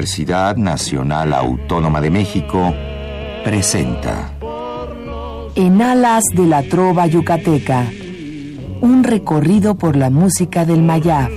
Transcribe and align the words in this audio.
Universidad 0.00 0.56
Nacional 0.56 1.34
Autónoma 1.34 2.00
de 2.00 2.08
México 2.08 2.74
presenta 3.44 4.32
En 5.54 5.82
alas 5.82 6.24
de 6.32 6.46
la 6.46 6.62
trova 6.62 7.06
yucateca, 7.06 7.84
un 8.80 9.04
recorrido 9.04 9.74
por 9.74 9.96
la 9.96 10.08
música 10.08 10.64
del 10.64 10.80
Mayab. 10.82 11.30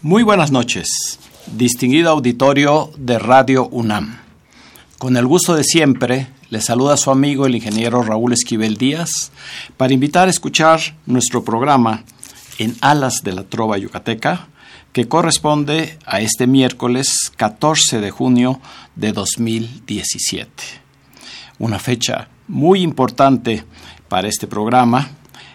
Muy 0.00 0.22
buenas 0.22 0.50
noches, 0.50 1.18
distinguido 1.54 2.08
auditorio 2.08 2.92
de 2.96 3.18
Radio 3.18 3.68
UNAM. 3.68 4.20
Con 4.96 5.18
el 5.18 5.26
gusto 5.26 5.54
de 5.54 5.64
siempre, 5.64 6.28
le 6.50 6.60
saluda 6.60 6.96
su 6.96 7.12
amigo 7.12 7.46
el 7.46 7.54
ingeniero 7.54 8.02
Raúl 8.02 8.32
Esquivel 8.32 8.76
Díaz 8.76 9.30
para 9.76 9.94
invitar 9.94 10.26
a 10.26 10.30
escuchar 10.30 10.80
nuestro 11.06 11.44
programa 11.44 12.02
en 12.58 12.76
Alas 12.80 13.22
de 13.22 13.32
la 13.32 13.44
Trova 13.44 13.78
Yucateca, 13.78 14.48
que 14.92 15.06
corresponde 15.06 15.96
a 16.04 16.20
este 16.20 16.48
miércoles 16.48 17.30
14 17.36 18.00
de 18.00 18.10
junio 18.10 18.60
de 18.96 19.12
2017. 19.12 20.50
Una 21.60 21.78
fecha 21.78 22.28
muy 22.48 22.82
importante 22.82 23.64
para 24.08 24.26
este 24.26 24.48
programa, 24.48 25.08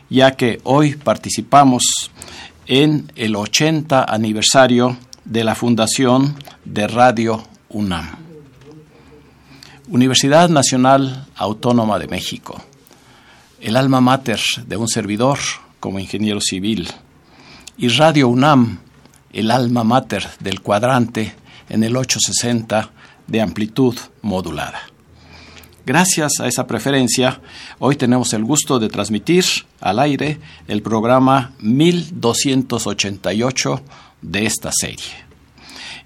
ya 0.09 0.31
que 0.38 0.61
hoy 0.64 0.95
participamos 0.95 1.83
en 2.67 3.11
el 3.17 3.36
80 3.36 4.05
aniversario 4.08 4.98
de 5.25 5.44
la 5.44 5.55
fundación 5.55 6.38
de 6.64 6.88
Radio 6.88 7.44
UNAM. 7.67 8.25
Universidad 9.88 10.50
Nacional 10.50 11.28
Autónoma 11.36 12.00
de 12.00 12.08
México, 12.08 12.59
el 13.61 13.78
alma 13.78 14.02
mater 14.02 14.39
de 14.66 14.77
un 14.77 14.88
servidor 14.88 15.38
como 15.80 16.00
ingeniero 16.00 16.42
civil, 16.42 16.88
y 17.77 17.89
Radio 17.89 18.30
UNAM, 18.30 18.80
el 19.31 19.52
alma 19.52 19.83
mater 19.83 20.27
del 20.39 20.61
cuadrante 20.61 21.36
en 21.69 21.83
el 21.83 21.95
860 21.95 22.89
de 23.27 23.42
amplitud 23.42 23.95
modulada. 24.23 24.81
Gracias 25.86 26.39
a 26.39 26.47
esa 26.47 26.66
preferencia, 26.66 27.39
hoy 27.77 27.95
tenemos 27.95 28.33
el 28.33 28.44
gusto 28.44 28.80
de 28.80 28.89
transmitir 28.89 29.45
al 29.81 29.99
aire 29.99 30.39
el 30.67 30.81
programa 30.81 31.53
1288 31.59 33.83
de 34.23 34.47
esta 34.47 34.72
serie. 34.72 35.25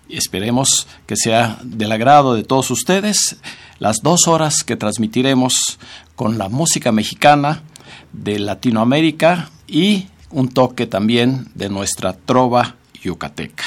Esperemos 0.09 0.85
que 1.05 1.15
sea 1.15 1.59
del 1.63 1.93
agrado 1.93 2.33
de 2.33 2.43
todos 2.43 2.71
ustedes 2.71 3.37
las 3.79 3.97
dos 4.03 4.27
horas 4.27 4.63
que 4.63 4.75
transmitiremos 4.75 5.79
con 6.15 6.37
la 6.37 6.49
música 6.49 6.91
mexicana 6.91 7.63
de 8.11 8.39
Latinoamérica 8.39 9.49
y 9.67 10.07
un 10.31 10.49
toque 10.49 10.85
también 10.85 11.47
de 11.55 11.69
nuestra 11.69 12.13
trova 12.13 12.75
yucateca. 13.01 13.63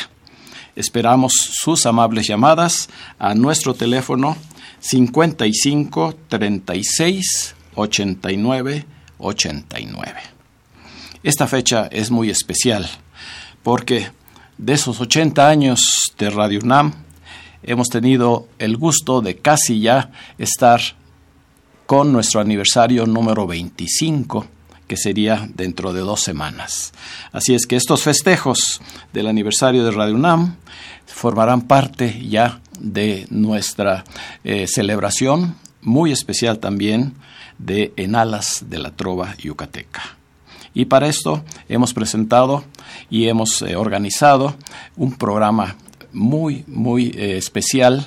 Esperamos 0.77 1.33
sus 1.33 1.87
amables 1.87 2.27
llamadas 2.27 2.89
a 3.19 3.35
nuestro 3.35 3.75
teléfono 3.75 4.37
55 4.81 6.15
36 6.29 7.55
89 7.75 8.87
89. 9.19 10.21
Esta 11.23 11.47
fecha 11.47 11.87
es 11.91 12.11
muy 12.11 12.31
especial 12.31 12.89
porque 13.63 14.11
de 14.59 14.73
esos 14.73 15.01
80 15.01 15.49
años 15.49 15.81
de 16.19 16.31
Radio 16.31 16.61
UNAM, 16.63 16.95
hemos 17.63 17.89
tenido 17.89 18.49
el 18.59 18.77
gusto 18.77 19.21
de 19.21 19.37
casi 19.37 19.81
ya 19.81 20.11
estar 20.39 20.81
con 21.87 22.13
nuestro 22.13 22.41
aniversario 22.41 23.07
número 23.07 23.47
25, 23.47 24.47
que 24.87 24.97
sería 24.97 25.49
dentro 25.55 25.93
de 25.93 26.01
dos 26.01 26.21
semanas. 26.21 26.93
Así 27.33 27.55
es 27.55 27.67
que 27.67 27.77
estos 27.77 28.03
festejos 28.03 28.81
del 29.13 29.27
aniversario 29.27 29.85
de 29.85 29.91
Radio 29.91 30.15
UNAM 30.15 30.57
formarán 31.07 31.63
parte 31.63 32.27
ya 32.29 32.61
de 32.79 33.27
nuestra 33.31 34.05
eh, 34.45 34.67
celebración, 34.67 35.57
muy 35.81 36.13
especial 36.13 36.59
también 36.59 37.15
de 37.59 37.93
En 37.97 38.15
Alas 38.15 38.65
de 38.69 38.79
la 38.79 38.91
Trova 38.91 39.37
Yucateca. 39.37 40.17
Y 40.75 40.87
para 40.87 41.07
esto 41.07 41.45
hemos 41.69 41.93
presentado 41.93 42.65
y 43.11 43.29
hemos 43.29 43.63
eh, 43.63 43.77
organizado 43.77 44.57
un 44.97 45.13
programa 45.13 45.77
muy, 46.13 46.65
muy 46.67 47.09
eh, 47.17 47.37
especial 47.37 48.07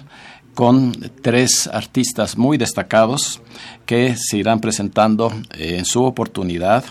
con 0.54 0.94
tres 1.22 1.68
artistas 1.68 2.38
muy 2.38 2.58
destacados 2.58 3.42
que 3.86 4.16
se 4.16 4.38
irán 4.38 4.62
presentando 4.62 5.32
eh, 5.58 5.76
en 5.78 5.86
su 5.86 6.04
oportunidad 6.04 6.86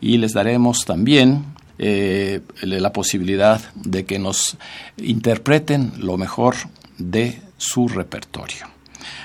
y 0.00 0.18
les 0.18 0.32
daremos 0.32 0.84
también 0.84 1.44
la 1.78 2.92
posibilidad 2.94 3.60
de 3.74 4.06
que 4.06 4.18
nos 4.18 4.56
interpreten 4.96 5.92
lo 5.98 6.16
mejor 6.16 6.54
de 6.96 7.42
su 7.58 7.86
repertorio. 7.88 8.66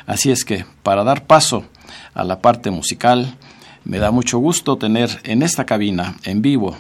Así 0.06 0.32
es 0.32 0.44
que 0.44 0.66
para 0.84 1.06
dar 1.06 1.26
paso 1.28 1.64
a 2.14 2.26
la 2.26 2.42
parte 2.42 2.72
musical, 2.72 3.38
me 3.84 4.00
da 4.00 4.12
mucho 4.12 4.40
gusto 4.40 4.78
tener 4.78 5.10
en 5.24 5.42
esta 5.42 5.66
cabina, 5.66 6.18
en 6.24 6.42
vivo, 6.42 6.78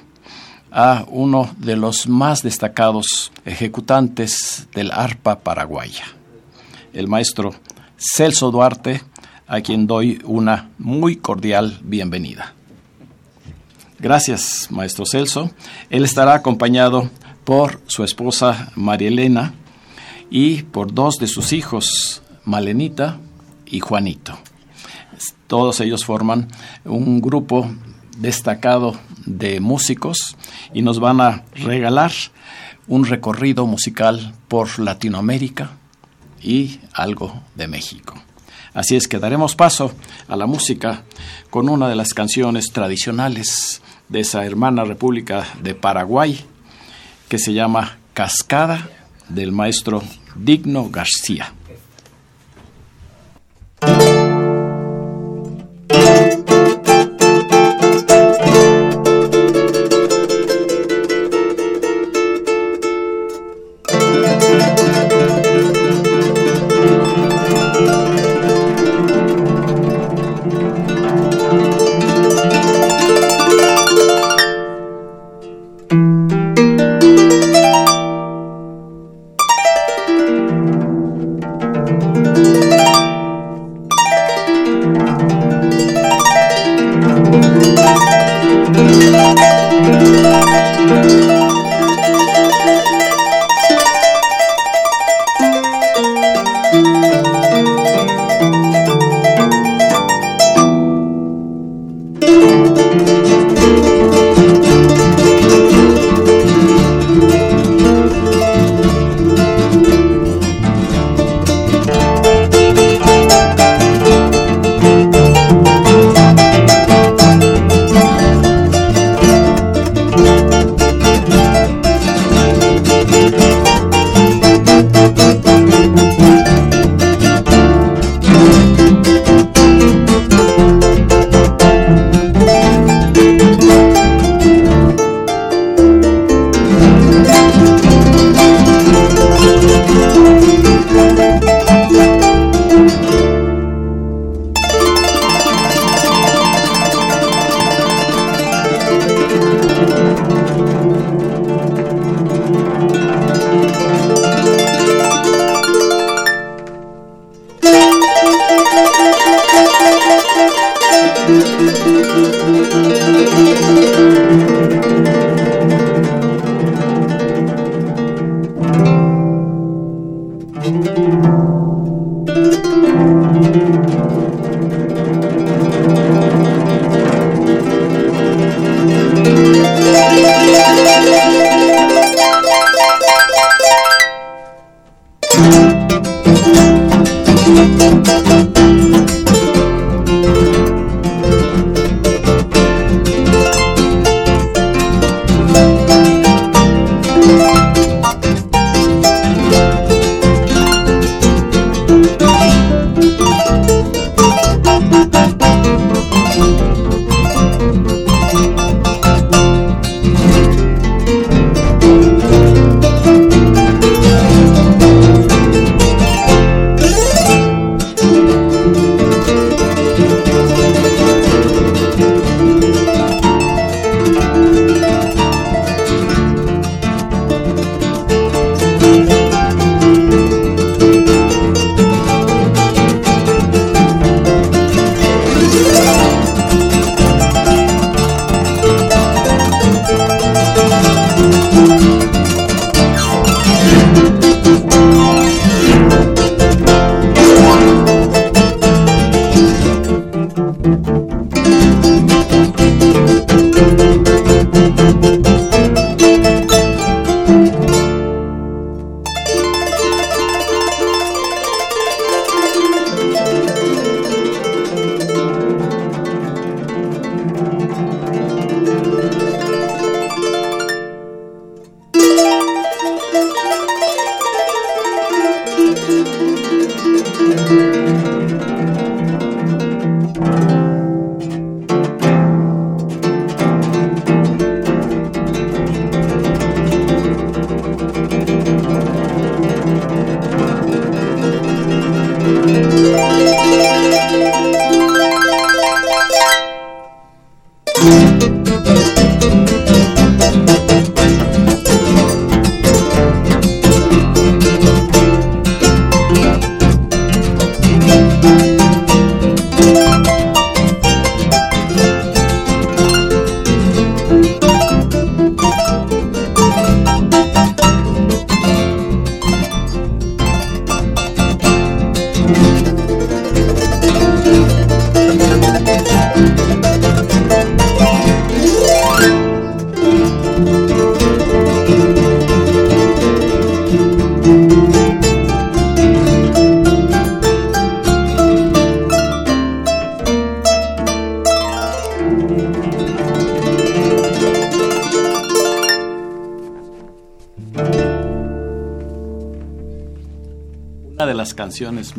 a 0.72 1.06
uno 1.10 1.54
de 1.58 1.76
los 1.76 2.08
más 2.08 2.42
destacados 2.42 3.32
ejecutantes 3.46 4.68
del 4.74 4.92
arpa 4.92 5.40
paraguaya, 5.40 6.06
el 6.94 7.08
maestro 7.08 7.54
Celso 7.98 8.52
Duarte, 8.52 9.02
a 9.48 9.60
quien 9.62 9.86
doy 9.86 10.22
una 10.24 10.70
muy 10.80 11.18
cordial 11.18 11.80
bienvenida. 11.84 12.54
Gracias, 14.00 14.70
maestro 14.72 15.06
Celso. 15.06 15.52
Él 15.90 16.06
estará 16.06 16.34
acompañado 16.34 17.10
por 17.44 17.82
su 17.88 18.04
esposa 18.04 18.72
María 18.76 19.10
Elena 19.10 19.54
y 20.30 20.64
por 20.64 20.94
dos 20.94 21.18
de 21.18 21.28
sus 21.28 21.52
hijos, 21.52 22.24
Malenita 22.46 23.20
y 23.66 23.82
Juanito. 23.82 24.40
Todos 25.48 25.82
ellos 25.82 26.06
forman 26.06 26.48
un 26.86 27.20
grupo 27.22 27.70
destacado 28.18 28.96
de 29.26 29.60
músicos 29.60 30.38
y 30.74 30.82
nos 30.82 31.00
van 31.00 31.22
a 31.22 31.44
regalar 31.56 32.12
un 32.88 33.06
recorrido 33.06 33.66
musical 33.68 34.34
por 34.48 34.80
Latinoamérica 34.80 35.72
y 36.42 36.80
algo 36.94 37.42
de 37.56 37.68
México. 37.68 38.16
Así 38.74 38.96
es 38.96 39.08
que 39.08 39.20
daremos 39.20 39.56
paso 39.56 39.92
a 40.28 40.36
la 40.36 40.46
música 40.46 41.04
con 41.50 41.70
una 41.70 41.90
de 41.90 41.96
las 41.96 42.14
canciones 42.14 42.68
tradicionales 42.68 43.82
de 44.08 44.22
esa 44.22 44.46
hermana 44.46 44.84
República 44.84 45.46
de 45.62 45.76
Paraguay 45.76 46.40
que 47.28 47.38
se 47.38 47.54
llama 47.54 47.98
Cascada 48.14 48.90
del 49.30 49.52
maestro 49.52 50.04
Digno 50.36 50.90
García. 50.90 51.54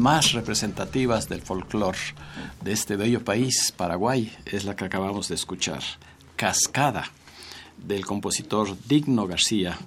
Más 0.02 0.32
representativas 0.32 1.28
del 1.28 1.42
folclore 1.42 1.98
de 2.60 2.72
este 2.72 2.96
bello 2.96 3.24
país, 3.24 3.72
Paraguay, 3.76 4.32
es 4.44 4.64
la 4.64 4.74
que 4.74 4.84
acabamos 4.84 5.28
de 5.28 5.36
escuchar, 5.36 5.80
Cascada, 6.34 7.04
del 7.78 8.04
compositor 8.04 8.76
Digno 8.88 9.28
García, 9.28 9.78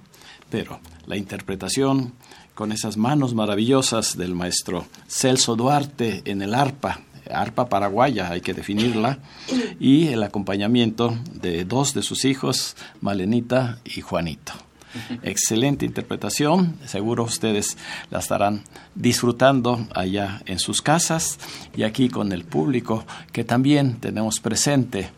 pero 0.50 0.80
la 1.06 1.18
interpretación 1.18 2.14
con 2.54 2.72
esas 2.72 2.96
manos 2.96 3.34
maravillosas 3.34 4.16
del 4.16 4.34
maestro 4.34 4.86
Celso 5.06 5.54
Duarte 5.54 6.22
en 6.24 6.40
el 6.40 6.54
arpa, 6.54 7.02
arpa 7.30 7.68
paraguaya, 7.68 8.30
hay 8.30 8.40
que 8.40 8.54
definirla, 8.54 9.18
y 9.78 10.08
el 10.08 10.22
acompañamiento 10.22 11.14
de 11.34 11.66
dos 11.66 11.92
de 11.92 12.02
sus 12.02 12.24
hijos, 12.24 12.74
Malenita 13.02 13.80
y 13.84 14.00
Juanito. 14.00 14.54
Excelente 15.22 15.84
interpretación, 15.84 16.78
seguro 16.86 17.24
ustedes 17.24 17.76
la 18.10 18.20
estarán 18.20 18.64
disfrutando 18.96 19.86
allá 19.94 20.42
en 20.46 20.58
sus 20.58 20.82
casas 20.82 21.38
y 21.76 21.84
aquí 21.84 22.08
con 22.08 22.32
el 22.32 22.44
público 22.44 23.04
que 23.30 23.44
también 23.44 24.00
tenemos 24.00 24.40
presente 24.40 25.10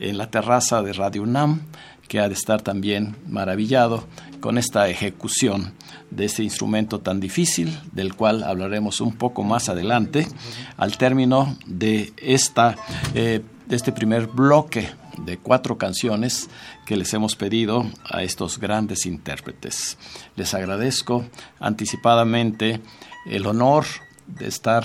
en 0.00 0.16
la 0.16 0.30
terraza 0.30 0.82
de 0.82 0.92
Radio 0.92 1.22
UNAM, 1.22 1.62
que 2.08 2.20
ha 2.20 2.28
de 2.28 2.34
estar 2.34 2.62
también 2.62 3.16
maravillado 3.26 4.04
con 4.40 4.56
esta 4.56 4.88
ejecución 4.88 5.72
de 6.10 6.26
este 6.26 6.42
instrumento 6.42 7.00
tan 7.00 7.18
difícil, 7.18 7.76
del 7.92 8.14
cual 8.14 8.44
hablaremos 8.44 9.00
un 9.00 9.14
poco 9.14 9.42
más 9.42 9.68
adelante, 9.68 10.28
al 10.76 10.96
término 10.96 11.56
de, 11.66 12.12
esta, 12.18 12.76
eh, 13.14 13.42
de 13.66 13.76
este 13.76 13.90
primer 13.90 14.26
bloque 14.26 14.90
de 15.18 15.38
cuatro 15.38 15.78
canciones 15.78 16.50
que 16.86 16.96
les 16.96 17.12
hemos 17.14 17.36
pedido 17.36 17.90
a 18.04 18.22
estos 18.22 18.58
grandes 18.58 19.06
intérpretes. 19.06 19.96
Les 20.36 20.54
agradezco 20.54 21.24
anticipadamente 21.60 22.80
el 23.26 23.46
honor 23.46 23.84
de 24.26 24.48
estar 24.48 24.84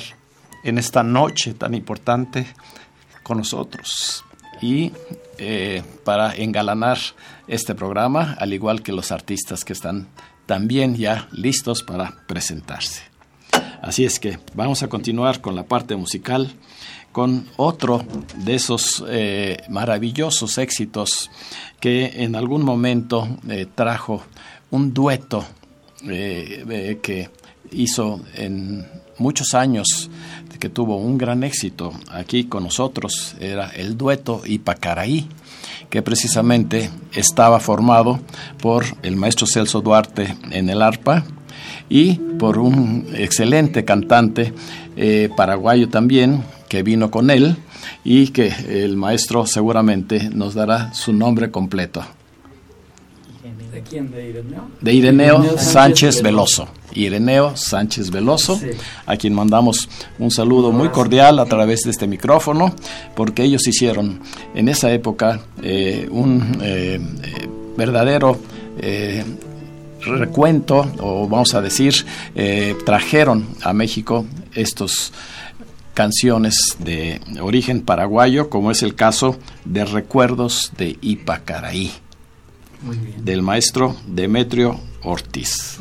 en 0.64 0.78
esta 0.78 1.04
noche 1.04 1.54
tan 1.54 1.74
importante 1.74 2.48
con 3.24 3.38
nosotros 3.38 4.24
y 4.62 4.92
eh, 5.38 5.84
para 6.04 6.36
engalanar 6.36 6.98
este 7.48 7.76
programa, 7.76 8.36
al 8.40 8.54
igual 8.54 8.82
que 8.82 8.92
los 8.92 9.12
artistas 9.12 9.64
que 9.64 9.74
están 9.74 10.08
también 10.46 10.96
ya 10.96 11.28
listos 11.32 11.84
para 11.84 12.26
presentarse. 12.28 13.04
Así 13.82 14.04
es 14.04 14.20
que 14.20 14.40
vamos 14.54 14.84
a 14.84 14.90
continuar 14.90 15.42
con 15.42 15.56
la 15.56 15.64
parte 15.64 15.96
musical 15.96 16.54
con 17.12 17.48
otro 17.58 18.04
de 18.36 18.56
esos 18.56 19.04
eh, 19.08 19.58
maravillosos 19.70 20.58
éxitos 20.58 21.32
que 21.80 22.24
en 22.24 22.36
algún 22.36 22.64
momento 22.64 23.28
eh, 23.50 23.66
trajo 23.74 24.24
un 24.70 24.94
dueto 24.94 25.46
que 26.06 27.30
hizo 27.72 28.22
en 28.36 28.86
muchos 29.18 29.54
años 29.54 30.10
que 30.60 30.70
tuvo 30.70 30.98
un 30.98 31.18
gran 31.18 31.44
éxito 31.44 31.94
aquí 32.12 32.46
con 32.46 32.64
nosotros 32.64 33.36
era 33.40 33.70
el 33.70 33.98
dueto 33.98 34.42
Ipacaraí 34.46 35.28
que 35.90 36.02
precisamente 36.02 36.90
estaba 37.14 37.60
formado 37.60 38.20
por 38.62 38.86
el 39.04 39.16
maestro 39.16 39.48
Celso 39.48 39.82
Duarte 39.82 40.36
en 40.52 40.70
el 40.70 40.82
arpa 40.82 41.24
y 41.90 42.14
por 42.14 42.58
un 42.58 43.08
excelente 43.14 43.86
cantante 43.86 44.54
paraguayo 45.36 45.90
también 45.90 46.44
que 46.68 46.84
vino 46.84 47.10
con 47.10 47.30
él 47.32 47.58
y 48.04 48.28
que 48.28 48.54
el 48.68 48.96
maestro 48.96 49.46
seguramente 49.46 50.30
nos 50.30 50.54
dará 50.54 50.94
su 50.94 51.12
nombre 51.14 51.52
completo. 51.52 52.04
¿De 53.80 53.86
quién? 53.86 54.12
¿De 54.12 54.28
Ireneo? 54.28 54.68
De 54.82 54.94
Ireneo, 54.94 55.58
Sánchez, 55.58 56.22
Veloso. 56.22 56.68
Ireneo 56.92 57.56
Sánchez 57.56 58.12
Veloso, 58.12 58.60
a 59.06 59.16
quien 59.16 59.34
mandamos 59.34 59.88
un 60.18 60.32
saludo 60.32 60.74
muy 60.74 60.90
cordial 60.90 61.40
a 61.40 61.46
través 61.46 61.84
de 61.84 61.92
este 61.92 62.06
micrófono, 62.06 62.76
porque 63.16 63.44
ellos 63.44 63.66
hicieron 63.68 64.20
en 64.54 64.68
esa 64.68 64.92
época 64.92 65.40
eh, 65.64 66.10
un 66.12 66.58
eh, 66.62 67.00
verdadero 67.78 68.38
eh, 68.82 69.24
recuento, 70.02 70.86
o 71.00 71.30
vamos 71.30 71.54
a 71.54 71.62
decir, 71.62 71.94
trajeron 72.86 73.48
a 73.64 73.72
México 73.72 74.26
estos 74.56 75.14
canciones 75.94 76.76
de 76.80 77.22
origen 77.40 77.82
paraguayo, 77.82 78.50
como 78.50 78.72
es 78.72 78.84
el 78.84 78.96
caso 78.96 79.38
de 79.64 79.86
Recuerdos 79.86 80.74
de 80.78 80.98
Ipacaraí, 81.02 81.94
del 83.18 83.42
maestro 83.42 83.96
Demetrio 84.06 84.80
Ortiz. 85.04 85.80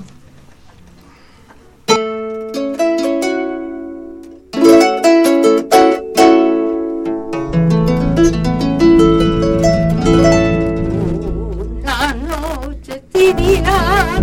Una 11.57 12.15
noche 12.15 13.03
tibia 13.13 14.21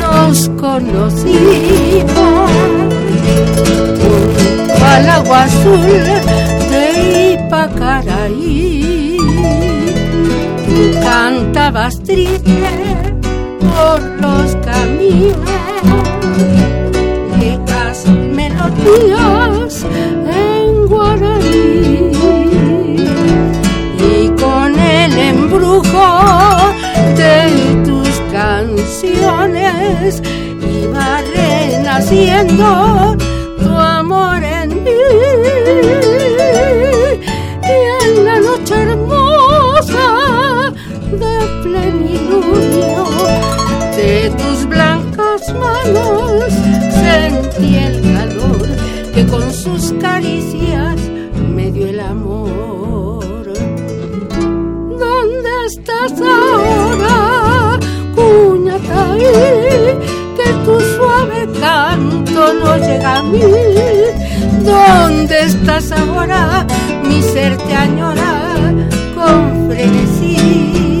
nos 0.00 0.48
conocimos 0.60 2.50
al 4.82 5.08
agua 5.08 5.44
azul 5.44 6.31
cantabas 11.62 12.02
triste 12.02 12.58
por 13.60 14.00
los 14.20 14.56
caminos, 14.66 15.36
viejas 17.38 18.04
melodías 18.34 19.86
en 20.26 20.86
guaraní. 20.88 22.10
Y 23.96 24.28
con 24.40 24.76
el 24.76 25.16
embrujo 25.16 26.08
de 27.16 27.84
tus 27.84 28.10
canciones 28.32 30.20
iba 30.82 31.20
renaciendo 31.32 33.01
manos 45.54 46.52
sentí 47.02 47.76
el 47.76 48.00
calor 48.14 48.68
que 49.14 49.26
con 49.26 49.52
sus 49.52 49.92
caricias 50.00 50.96
me 51.54 51.70
dio 51.70 51.86
el 51.86 52.00
amor. 52.00 53.52
¿Dónde 55.04 55.50
estás 55.66 56.12
ahora, 56.20 57.78
cuñataí? 58.14 59.20
Que 60.36 60.52
tu 60.64 60.80
suave 60.80 61.48
canto 61.60 62.52
no 62.54 62.76
llega 62.78 63.18
a 63.18 63.22
mí 63.22 63.40
¿Dónde 64.64 65.44
estás 65.44 65.90
ahora? 65.92 66.66
Mi 67.04 67.20
ser 67.22 67.56
te 67.56 67.74
añora 67.74 68.74
con 69.14 69.68
frenesí. 69.68 70.91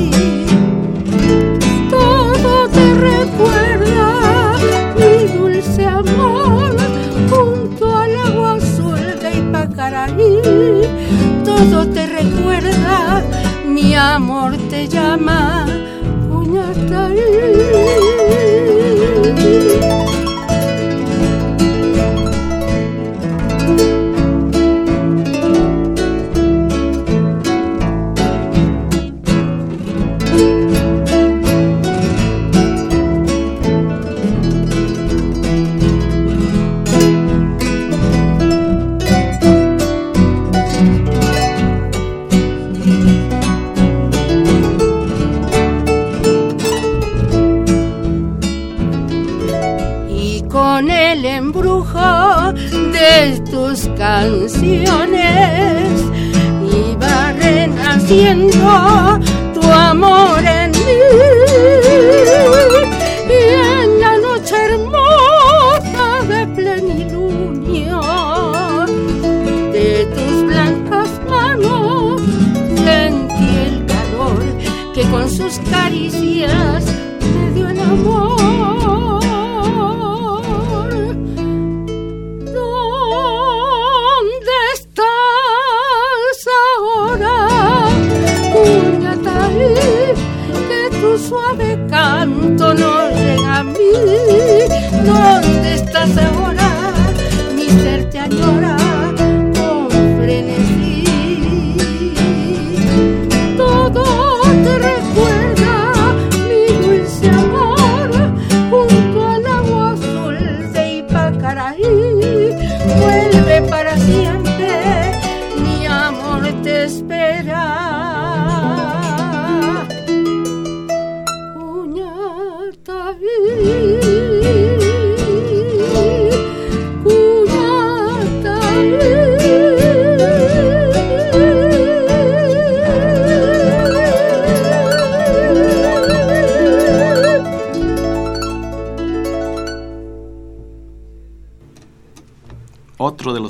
Todo 11.70 11.86
te 11.86 12.06
recuerda, 12.06 13.22
mi 13.64 13.94
amor 13.94 14.56
te 14.68 14.88
llama, 14.88 15.64
Cuñataí. 16.28 18.01
Canciones 54.02 55.12
iba 56.60 57.32
renaciendo 57.38 59.20
tu 59.54 59.62
amor 59.62 60.40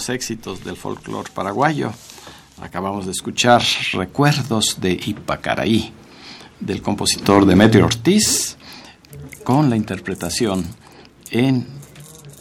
éxitos 0.08 0.64
del 0.64 0.76
folclore 0.76 1.30
paraguayo. 1.32 1.92
Acabamos 2.60 3.06
de 3.06 3.12
escuchar 3.12 3.62
Recuerdos 3.92 4.80
de 4.80 4.92
Ipacaraí, 4.92 5.92
del 6.60 6.82
compositor 6.82 7.46
Demetrio 7.46 7.86
Ortiz, 7.86 8.56
con 9.44 9.68
la 9.70 9.76
interpretación 9.76 10.64
en 11.30 11.66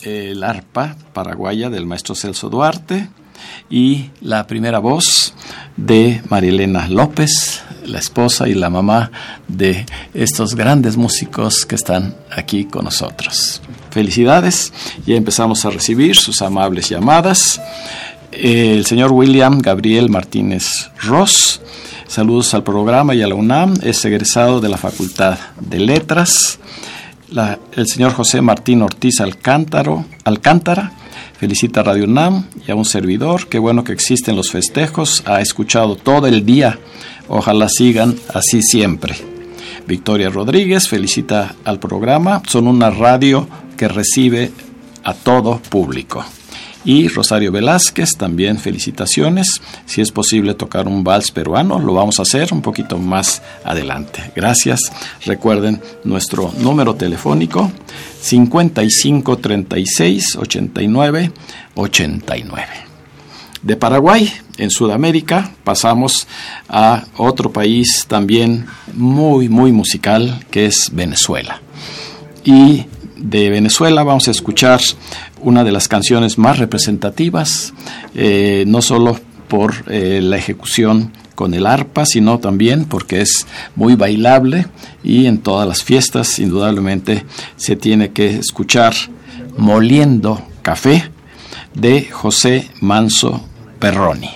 el 0.03 0.43
arpa 0.43 0.95
paraguaya 1.13 1.69
del 1.69 1.85
maestro 1.85 2.15
Celso 2.15 2.49
Duarte 2.49 3.09
y 3.69 4.09
la 4.21 4.47
primera 4.47 4.79
voz 4.79 5.33
de 5.77 6.21
Marilena 6.29 6.87
López, 6.87 7.63
la 7.85 7.99
esposa 7.99 8.47
y 8.47 8.53
la 8.53 8.69
mamá 8.69 9.11
de 9.47 9.85
estos 10.13 10.55
grandes 10.55 10.97
músicos 10.97 11.65
que 11.65 11.75
están 11.75 12.15
aquí 12.31 12.65
con 12.65 12.85
nosotros. 12.85 13.61
Felicidades, 13.91 14.73
ya 15.05 15.15
empezamos 15.15 15.65
a 15.65 15.69
recibir 15.69 16.15
sus 16.15 16.41
amables 16.41 16.89
llamadas. 16.89 17.61
El 18.31 18.85
señor 18.85 19.11
William 19.11 19.59
Gabriel 19.59 20.09
Martínez 20.09 20.89
Ross, 21.03 21.61
saludos 22.07 22.53
al 22.53 22.63
programa 22.63 23.13
y 23.13 23.21
a 23.21 23.27
la 23.27 23.35
UNAM, 23.35 23.73
es 23.83 24.03
egresado 24.05 24.61
de 24.61 24.69
la 24.69 24.77
Facultad 24.77 25.37
de 25.59 25.79
Letras. 25.79 26.59
el 27.75 27.87
señor 27.87 28.13
José 28.13 28.41
Martín 28.41 28.81
Ortiz 28.81 29.19
Alcántaro, 29.19 30.05
Alcántara 30.23 30.93
felicita 31.41 31.79
a 31.79 31.83
Radio 31.83 32.03
UNAM 32.03 32.45
y 32.67 32.69
a 32.69 32.75
un 32.75 32.85
servidor. 32.85 33.47
Qué 33.47 33.57
bueno 33.57 33.83
que 33.83 33.93
existen 33.93 34.35
los 34.35 34.51
festejos. 34.51 35.23
Ha 35.25 35.41
escuchado 35.41 35.95
todo 35.95 36.27
el 36.27 36.45
día. 36.45 36.77
Ojalá 37.27 37.67
sigan 37.67 38.15
así 38.31 38.61
siempre. 38.61 39.15
Victoria 39.87 40.29
Rodríguez 40.29 40.87
felicita 40.87 41.55
al 41.65 41.79
programa. 41.79 42.43
Son 42.45 42.67
una 42.67 42.91
radio 42.91 43.47
que 43.81 43.87
recibe 43.87 44.51
a 45.03 45.15
todo 45.15 45.57
público. 45.57 46.23
Y 46.85 47.07
Rosario 47.07 47.51
Velázquez, 47.51 48.11
también 48.15 48.59
felicitaciones. 48.59 49.59
Si 49.87 50.01
es 50.01 50.11
posible 50.11 50.53
tocar 50.53 50.87
un 50.87 51.03
vals 51.03 51.31
peruano, 51.31 51.79
lo 51.79 51.95
vamos 51.95 52.19
a 52.19 52.21
hacer 52.21 52.53
un 52.53 52.61
poquito 52.61 52.99
más 52.99 53.41
adelante. 53.63 54.31
Gracias. 54.35 54.81
Recuerden 55.25 55.81
nuestro 56.03 56.53
número 56.59 56.93
telefónico 56.93 57.71
55 58.19 59.37
36 59.39 60.35
89 60.35 61.31
89. 61.73 62.67
De 63.63 63.77
Paraguay, 63.77 64.31
en 64.57 64.69
Sudamérica, 64.69 65.55
pasamos 65.63 66.27
a 66.69 67.05
otro 67.17 67.51
país 67.51 68.05
también 68.07 68.67
muy, 68.93 69.49
muy 69.49 69.71
musical, 69.71 70.45
que 70.51 70.67
es 70.67 70.91
Venezuela. 70.93 71.63
Y 72.43 72.85
de 73.21 73.49
Venezuela 73.49 74.03
vamos 74.03 74.27
a 74.27 74.31
escuchar 74.31 74.81
una 75.41 75.63
de 75.63 75.71
las 75.71 75.87
canciones 75.87 76.37
más 76.37 76.57
representativas, 76.57 77.73
eh, 78.15 78.63
no 78.67 78.81
solo 78.81 79.19
por 79.47 79.85
eh, 79.87 80.19
la 80.21 80.37
ejecución 80.37 81.11
con 81.35 81.53
el 81.53 81.65
arpa, 81.65 82.05
sino 82.05 82.39
también 82.39 82.85
porque 82.85 83.21
es 83.21 83.47
muy 83.75 83.95
bailable 83.95 84.67
y 85.03 85.25
en 85.25 85.39
todas 85.39 85.67
las 85.67 85.83
fiestas 85.83 86.39
indudablemente 86.39 87.25
se 87.55 87.75
tiene 87.75 88.11
que 88.11 88.37
escuchar 88.37 88.93
Moliendo 89.57 90.41
Café 90.61 91.11
de 91.73 92.05
José 92.05 92.69
Manso 92.79 93.43
Perroni. 93.79 94.29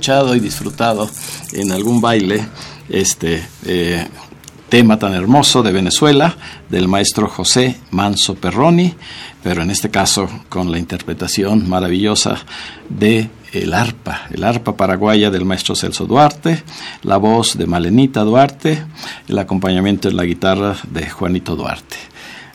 Y 0.00 0.40
disfrutado 0.40 1.10
en 1.52 1.72
algún 1.72 2.00
baile 2.00 2.46
este 2.88 3.46
eh, 3.66 4.08
tema 4.70 4.98
tan 4.98 5.12
hermoso 5.12 5.62
de 5.62 5.72
Venezuela 5.72 6.36
del 6.70 6.88
maestro 6.88 7.28
José 7.28 7.76
Manso 7.90 8.34
Perroni, 8.34 8.94
pero 9.42 9.62
en 9.62 9.70
este 9.70 9.90
caso 9.90 10.26
con 10.48 10.72
la 10.72 10.78
interpretación 10.78 11.68
maravillosa 11.68 12.38
de 12.88 13.28
el 13.52 13.74
arpa, 13.74 14.22
el 14.30 14.42
arpa 14.42 14.74
paraguaya 14.74 15.30
del 15.30 15.44
maestro 15.44 15.74
Celso 15.74 16.06
Duarte, 16.06 16.62
la 17.02 17.18
voz 17.18 17.58
de 17.58 17.66
Malenita 17.66 18.22
Duarte, 18.22 18.82
el 19.28 19.38
acompañamiento 19.38 20.08
en 20.08 20.16
la 20.16 20.24
guitarra 20.24 20.76
de 20.90 21.10
Juanito 21.10 21.56
Duarte. 21.56 21.96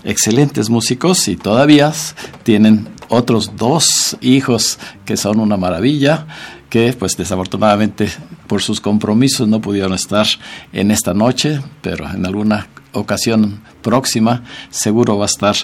Excelentes 0.04 0.72
músicos 0.72 1.28
y 1.28 1.36
todavía 1.36 1.94
tienen 2.42 2.88
otros 3.10 3.56
dos 3.56 4.18
hijos 4.22 4.80
que 5.06 5.18
son 5.18 5.40
una 5.40 5.58
maravilla, 5.58 6.28
que 6.70 6.94
pues 6.94 7.16
desafortunadamente 7.18 8.10
por 8.48 8.62
sus 8.62 8.82
compromisos 8.82 9.48
no 9.48 9.62
pudieron 9.62 9.94
estar 9.94 10.26
en 10.74 10.92
esta 10.92 11.14
noche, 11.14 11.62
pero 11.82 12.10
en 12.10 12.26
alguna 12.26 12.68
ocasión 12.94 13.62
próxima 13.82 14.44
seguro 14.70 15.18
va 15.18 15.26
a 15.26 15.28
estar 15.28 15.56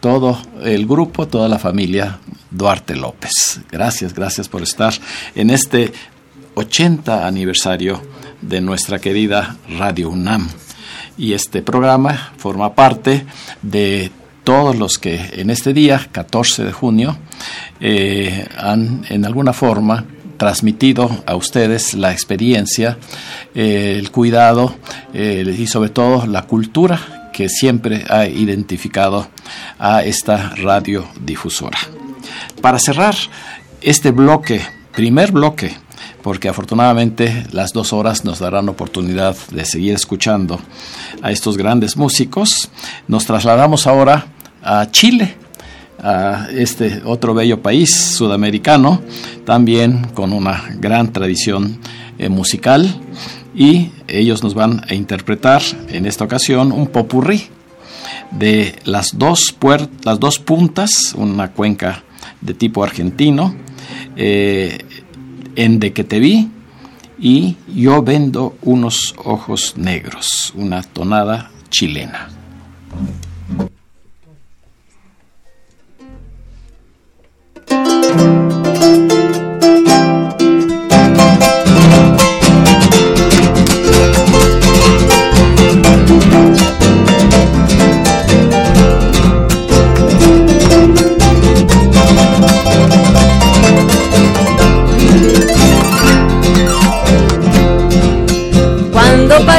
todo 0.00 0.38
el 0.62 0.86
grupo, 0.86 1.26
toda 1.26 1.48
la 1.48 1.58
familia 1.58 2.18
Duarte 2.50 2.94
López. 2.94 3.60
Gracias, 3.70 4.14
gracias 4.14 4.48
por 4.48 4.62
estar 4.62 4.92
en 5.34 5.50
este 5.50 5.92
80 6.54 7.26
aniversario 7.26 8.02
de 8.40 8.60
nuestra 8.60 8.98
querida 8.98 9.56
Radio 9.78 10.10
UNAM. 10.10 10.48
Y 11.16 11.32
este 11.32 11.62
programa 11.62 12.32
forma 12.36 12.74
parte 12.74 13.24
de 13.62 14.10
todos 14.44 14.76
los 14.76 14.98
que 14.98 15.30
en 15.32 15.48
este 15.48 15.72
día, 15.72 16.06
14 16.12 16.64
de 16.64 16.72
junio, 16.72 17.16
eh, 17.80 18.46
han 18.58 19.04
en 19.08 19.24
alguna 19.24 19.52
forma 19.52 20.04
transmitido 20.36 21.22
a 21.26 21.36
ustedes 21.36 21.94
la 21.94 22.12
experiencia, 22.12 22.98
eh, 23.54 23.96
el 23.98 24.10
cuidado 24.10 24.74
eh, 25.12 25.54
y 25.58 25.66
sobre 25.66 25.90
todo 25.90 26.26
la 26.26 26.42
cultura 26.42 27.30
que 27.32 27.48
siempre 27.48 28.04
ha 28.08 28.26
identificado 28.26 29.28
a 29.78 30.04
esta 30.04 30.50
radiodifusora. 30.56 31.78
Para 32.60 32.78
cerrar 32.78 33.14
este 33.80 34.12
bloque, 34.12 34.60
primer 34.94 35.32
bloque, 35.32 35.76
porque 36.22 36.48
afortunadamente 36.48 37.44
las 37.52 37.72
dos 37.72 37.92
horas 37.92 38.24
nos 38.24 38.38
darán 38.38 38.68
oportunidad 38.68 39.36
de 39.50 39.64
seguir 39.64 39.94
escuchando 39.94 40.60
a 41.22 41.30
estos 41.32 41.56
grandes 41.56 41.96
músicos, 41.96 42.70
nos 43.08 43.26
trasladamos 43.26 43.86
ahora 43.86 44.26
a 44.62 44.90
Chile, 44.90 45.36
a 46.04 46.48
este 46.52 47.00
otro 47.04 47.32
bello 47.32 47.62
país 47.62 47.94
sudamericano, 47.94 49.00
también 49.46 50.08
con 50.12 50.34
una 50.34 50.62
gran 50.78 51.12
tradición 51.12 51.78
eh, 52.18 52.28
musical 52.28 53.00
y 53.54 53.90
ellos 54.06 54.42
nos 54.42 54.54
van 54.54 54.82
a 54.86 54.94
interpretar 54.94 55.62
en 55.88 56.04
esta 56.04 56.24
ocasión 56.24 56.72
un 56.72 56.88
popurrí 56.88 57.48
de 58.30 58.76
las 58.84 59.16
dos, 59.18 59.56
dos 60.18 60.38
puntas, 60.38 61.14
una 61.16 61.52
cuenca 61.52 62.04
de 62.40 62.52
tipo 62.52 62.84
argentino, 62.84 63.54
eh, 64.16 64.78
en 65.56 65.78
De 65.78 65.92
que 65.92 66.04
te 66.04 66.18
vi 66.18 66.50
y 67.18 67.56
Yo 67.74 68.02
vendo 68.02 68.56
unos 68.62 69.14
ojos 69.24 69.74
negros, 69.76 70.52
una 70.56 70.82
tonada 70.82 71.50
chilena. 71.70 72.28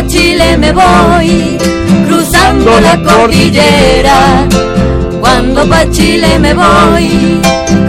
Chile 0.07 0.57
me 0.57 0.71
voy, 0.71 1.57
cruzando 2.07 2.79
la 2.79 3.01
cordillera. 3.01 4.47
Cuando 5.19 5.67
pa' 5.67 5.89
Chile 5.89 6.37
me 6.39 6.53
voy, 6.53 7.41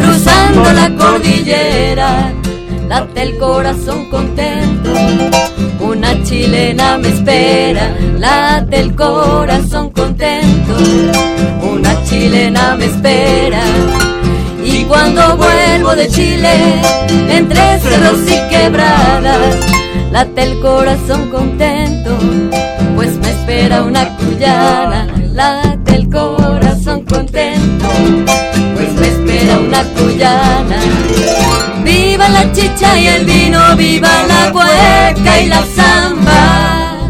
cruzando 0.02 0.35
la 0.54 0.90
cordillera. 0.96 2.32
Late 2.88 3.22
el 3.22 3.36
corazón 3.36 4.08
contento, 4.10 4.90
una 5.80 6.22
chilena 6.22 6.98
me 6.98 7.08
espera. 7.08 7.96
Late 8.18 8.80
el 8.80 8.94
corazón 8.94 9.90
contento, 9.90 10.76
una 11.62 12.02
chilena 12.04 12.76
me 12.76 12.86
espera. 12.86 13.62
Y 14.64 14.84
cuando 14.84 15.36
vuelvo 15.36 15.94
de 15.94 16.08
Chile, 16.08 16.80
entre 17.30 17.78
cerros 17.80 18.18
y 18.26 18.48
quebradas, 18.48 19.56
late 20.12 20.42
el 20.42 20.60
corazón 20.60 21.30
contento, 21.30 22.16
pues 22.94 23.16
me 23.18 23.30
espera 23.30 23.82
una 23.82 24.16
cuyana, 24.16 25.06
late 25.32 25.94
el 25.94 26.08
corazón 26.10 27.04
contento, 27.04 27.86
una 29.58 29.82
cuyana. 29.94 30.76
Viva 31.84 32.28
la 32.28 32.52
chicha 32.52 32.98
y 32.98 33.06
el 33.06 33.24
vino, 33.24 33.76
viva 33.76 34.24
la 34.26 34.52
hueca 34.52 35.40
y 35.40 35.46
la 35.48 35.62
zamba. 35.74 37.06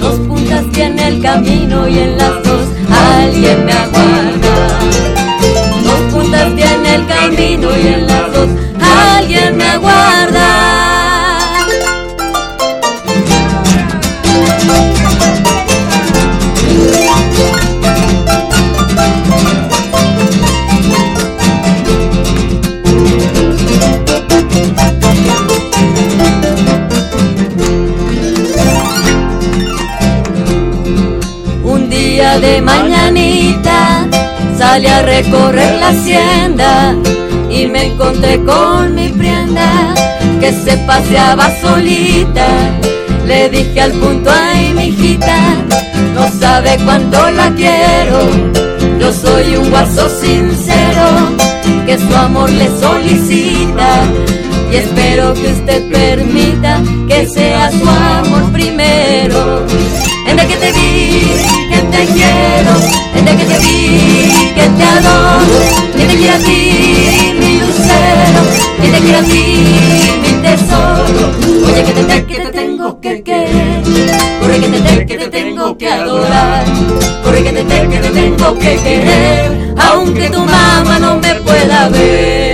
Dos 0.00 0.18
puntas 0.20 0.64
tiene 0.72 1.08
el 1.08 1.22
camino 1.22 1.88
y 1.88 1.98
en 1.98 2.18
las 2.18 2.42
dos 2.42 2.66
alguien 2.90 3.64
me 3.64 3.72
aguarda. 3.72 4.78
Dos 5.84 6.00
puntas 6.12 6.54
tiene 6.54 6.94
el 6.94 7.06
camino 7.06 7.68
y 7.76 7.86
en 7.88 8.06
las 8.06 8.32
dos 8.32 8.48
alguien 8.80 9.56
me 9.56 9.64
aguarda. 9.64 10.75
De 32.40 32.60
mañanita 32.60 34.06
salí 34.58 34.86
a 34.86 35.02
recorrer 35.02 35.78
la 35.80 35.88
hacienda 35.88 36.94
y 37.48 37.66
me 37.66 37.86
encontré 37.86 38.42
con 38.44 38.94
mi 38.94 39.08
prenda 39.08 39.94
que 40.40 40.52
se 40.52 40.76
paseaba 40.78 41.50
solita. 41.60 42.46
Le 43.26 43.48
dije 43.48 43.80
al 43.80 43.92
punto, 43.92 44.30
ay 44.30 44.72
mi 44.74 44.84
hijita, 44.88 45.38
no 46.14 46.28
sabe 46.38 46.76
cuánto 46.84 47.30
la 47.30 47.50
quiero. 47.54 48.20
Yo 49.00 49.12
soy 49.12 49.56
un 49.56 49.70
guaso 49.70 50.08
sincero 50.08 51.06
que 51.86 51.98
su 51.98 52.14
amor 52.14 52.50
le 52.50 52.68
solicita 52.78 54.02
y 54.72 54.76
espero 54.76 55.32
que 55.34 55.52
usted 55.52 55.90
permita 55.90 56.82
que 57.08 57.26
sea 57.26 57.70
su 57.70 57.88
amor 57.88 58.52
primero. 58.52 59.64
En 60.28 60.36
que 60.36 60.56
te 60.56 60.72
vi 60.72 61.66
te 61.96 62.06
quiero, 62.12 62.72
desde 63.14 63.36
que 63.38 63.44
te 63.44 63.58
vi, 63.58 64.52
que 64.54 64.68
te 64.76 64.84
adoro, 64.84 65.58
que 65.96 66.04
te 66.04 66.16
quiero 66.16 66.34
a 66.34 66.38
ti, 66.38 67.34
mi 67.38 67.60
lucero, 67.60 68.42
que 68.80 68.88
te 68.88 68.98
quiero 68.98 69.18
a 69.18 69.22
ti, 69.22 69.44
mi 70.22 70.32
tesoro, 70.42 71.26
oye 71.66 71.82
que 71.84 71.92
te, 71.92 72.26
que 72.26 72.36
te 72.36 72.50
tengo 72.50 73.00
que 73.00 73.22
querer, 73.22 73.82
corre 74.40 74.60
que 74.60 74.68
te, 74.68 75.06
que 75.06 75.16
te 75.16 75.28
tengo 75.28 75.78
que 75.78 75.88
adorar, 75.88 76.64
corre 77.24 77.42
que 77.42 77.52
te, 77.52 77.88
que 77.88 77.98
te 77.98 78.10
tengo 78.10 78.58
que 78.58 78.76
querer, 78.76 79.74
aunque 79.78 80.28
tu 80.28 80.40
mamá 80.40 80.98
no 80.98 81.18
me 81.18 81.34
pueda 81.36 81.88
ver. 81.88 82.45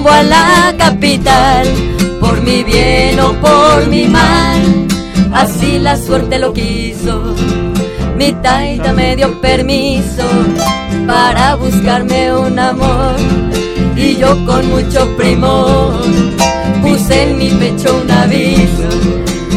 Rumbo 0.00 0.10
a 0.10 0.22
la 0.22 0.74
capital. 0.78 1.66
Por 2.20 2.40
mi 2.42 2.62
bien 2.64 3.18
o 3.20 3.32
por 3.40 3.86
mi 3.88 4.06
mal, 4.06 4.86
así 5.32 5.78
la 5.78 5.96
suerte 5.96 6.38
lo 6.38 6.52
quiso. 6.52 7.34
Mi 8.16 8.32
taita 8.32 8.92
me 8.92 9.16
dio 9.16 9.40
permiso 9.40 10.24
para 11.06 11.54
buscarme 11.56 12.32
un 12.32 12.58
amor 12.58 13.16
y 13.96 14.16
yo 14.16 14.28
con 14.46 14.68
mucho 14.68 15.08
primor 15.16 15.94
puse 16.82 17.22
en 17.22 17.38
mi 17.38 17.50
pecho 17.50 18.00
un 18.02 18.10
aviso. 18.10 18.88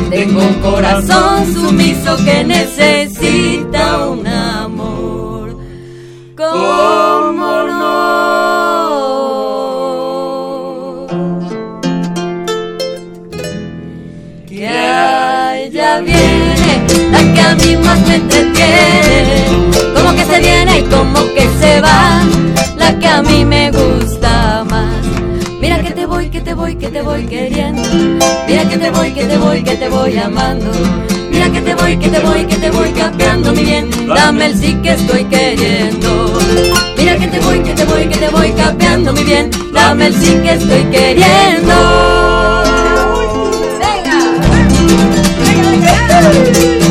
Tengo 0.10 0.42
un 0.42 0.54
corazón 0.56 1.54
sumiso 1.54 2.16
que 2.24 2.44
necesita 2.44 4.08
un 4.08 4.13
que 26.84 26.90
te 26.90 27.02
voy, 27.02 27.26
queriendo. 27.26 27.82
Mira 28.46 28.68
que 28.68 28.78
te 28.78 28.92
voy, 28.92 29.14
que 29.14 29.24
te 29.24 29.38
voy, 29.38 29.64
que 29.64 29.76
te 29.78 29.88
voy 29.88 30.18
amando. 30.18 30.70
Mira 31.32 31.50
que 31.50 31.62
te 31.62 31.76
voy, 31.76 31.98
que 31.98 32.10
te 32.10 32.20
voy, 32.20 32.46
que 32.46 32.58
te 32.58 32.72
voy 32.72 32.90
cambiando 32.90 33.54
mi 33.54 33.64
bien. 33.64 33.90
Dame 34.06 34.48
el 34.48 34.58
sí 34.58 34.76
que 34.84 34.92
estoy 34.92 35.24
queriendo. 35.26 36.34
Mira 36.98 37.18
que 37.18 37.28
te 37.28 37.40
voy, 37.40 37.60
que 37.60 37.74
te 37.74 37.86
voy, 37.86 38.06
que 38.10 38.18
te 38.18 38.30
voy 38.30 38.52
cambiando 38.52 39.14
mi 39.14 39.24
bien. 39.24 39.50
Dame 39.72 40.08
el 40.08 40.14
sí 40.14 40.38
que 40.44 40.52
estoy 40.52 40.84
queriendo. 40.92 41.74
Yo 46.80 46.83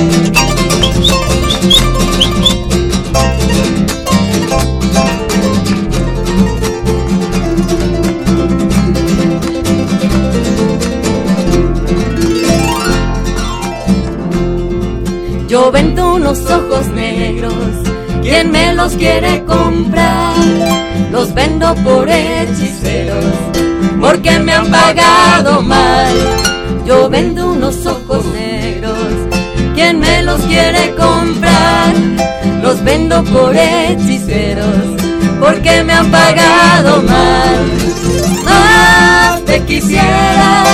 unos 16.32 16.50
ojos 16.50 16.86
negros, 16.88 17.52
¿quién 18.22 18.50
me 18.50 18.72
los 18.74 18.94
quiere 18.94 19.44
comprar? 19.44 20.34
Los 21.10 21.34
vendo 21.34 21.74
por 21.84 22.08
hechiceros, 22.08 23.24
porque 24.00 24.38
me 24.38 24.54
han 24.54 24.70
pagado 24.70 25.60
mal. 25.60 26.14
Yo 26.86 27.10
vendo 27.10 27.52
unos 27.52 27.84
ojos 27.84 28.24
negros, 28.32 28.96
¿quién 29.74 30.00
me 30.00 30.22
los 30.22 30.40
quiere 30.42 30.94
comprar? 30.94 31.92
Los 32.62 32.82
vendo 32.82 33.22
por 33.24 33.54
hechiceros, 33.54 34.96
porque 35.38 35.84
me 35.84 35.92
han 35.92 36.10
pagado 36.10 37.02
mal. 37.02 37.58
Más 38.44 39.44
te 39.44 39.62
quisiera, 39.64 40.64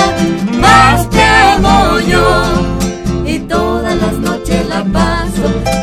más 0.57 1.09
te 1.09 1.21
amo 1.21 1.99
yo 1.99 2.43
y 3.25 3.39
todas 3.39 3.95
las 3.97 4.13
noches 4.13 4.65
la 4.69 4.83
paso 4.85 5.18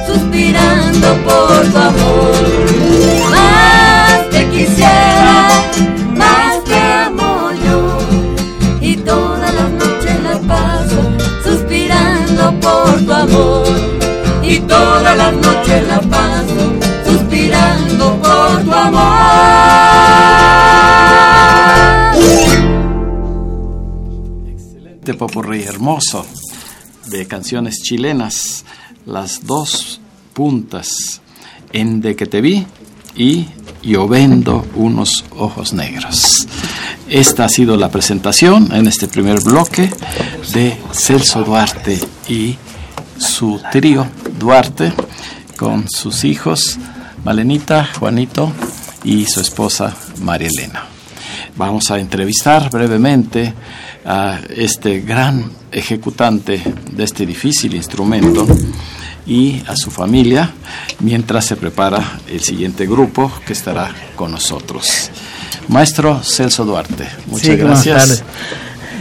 suspirando 0.06 1.08
por 1.24 1.66
tu 1.72 1.78
amor. 1.78 3.30
Más 3.30 4.30
te 4.30 4.48
quisiera, 4.50 5.48
más 6.14 6.64
te 6.64 6.78
amo 6.78 7.50
yo 7.64 7.98
y 8.80 8.96
todas 8.96 9.54
las 9.54 9.70
noches 9.70 10.22
la 10.22 10.38
paso 10.40 11.00
suspirando 11.44 12.60
por 12.60 13.00
tu 13.04 13.12
amor. 13.12 13.66
Y 14.42 14.60
todas 14.60 15.16
las 15.16 15.32
noches 15.32 15.88
la 15.88 16.00
paso 16.00 16.72
suspirando 17.04 18.16
por 18.22 18.64
tu 18.64 18.72
amor. 18.72 19.16
de 25.06 25.14
popurrí 25.14 25.62
hermoso 25.62 26.26
de 27.06 27.28
canciones 27.28 27.80
chilenas, 27.80 28.64
las 29.06 29.46
dos 29.46 30.00
puntas 30.34 31.20
en 31.72 32.00
De 32.00 32.14
que 32.16 32.26
te 32.26 32.40
vi 32.40 32.66
y 33.16 33.46
Yo 33.82 34.06
vendo 34.08 34.66
unos 34.74 35.24
ojos 35.30 35.72
negros. 35.72 36.46
Esta 37.08 37.44
ha 37.44 37.48
sido 37.48 37.76
la 37.76 37.88
presentación 37.88 38.72
en 38.72 38.86
este 38.86 39.06
primer 39.08 39.40
bloque 39.42 39.90
de 40.52 40.76
Celso 40.92 41.44
Duarte 41.44 41.98
y 42.28 42.56
su 43.16 43.60
trío 43.72 44.06
Duarte 44.38 44.92
con 45.56 45.88
sus 45.88 46.24
hijos 46.24 46.78
Malenita, 47.24 47.88
Juanito 47.98 48.52
y 49.04 49.24
su 49.26 49.40
esposa 49.40 49.96
María 50.20 50.48
Elena. 50.48 50.84
Vamos 51.56 51.90
a 51.90 51.98
entrevistar 51.98 52.70
brevemente 52.70 53.54
a 54.06 54.38
este 54.48 55.00
gran 55.00 55.50
ejecutante 55.72 56.62
de 56.92 57.04
este 57.04 57.26
difícil 57.26 57.74
instrumento 57.74 58.46
y 59.26 59.60
a 59.66 59.74
su 59.74 59.90
familia 59.90 60.52
mientras 61.00 61.44
se 61.44 61.56
prepara 61.56 62.20
el 62.30 62.40
siguiente 62.40 62.86
grupo 62.86 63.30
que 63.44 63.52
estará 63.52 63.92
con 64.14 64.30
nosotros. 64.30 65.10
Maestro 65.68 66.22
Celso 66.22 66.64
Duarte, 66.64 67.08
muchas 67.26 67.48
Sí, 67.48 67.56
gracias 67.56 68.24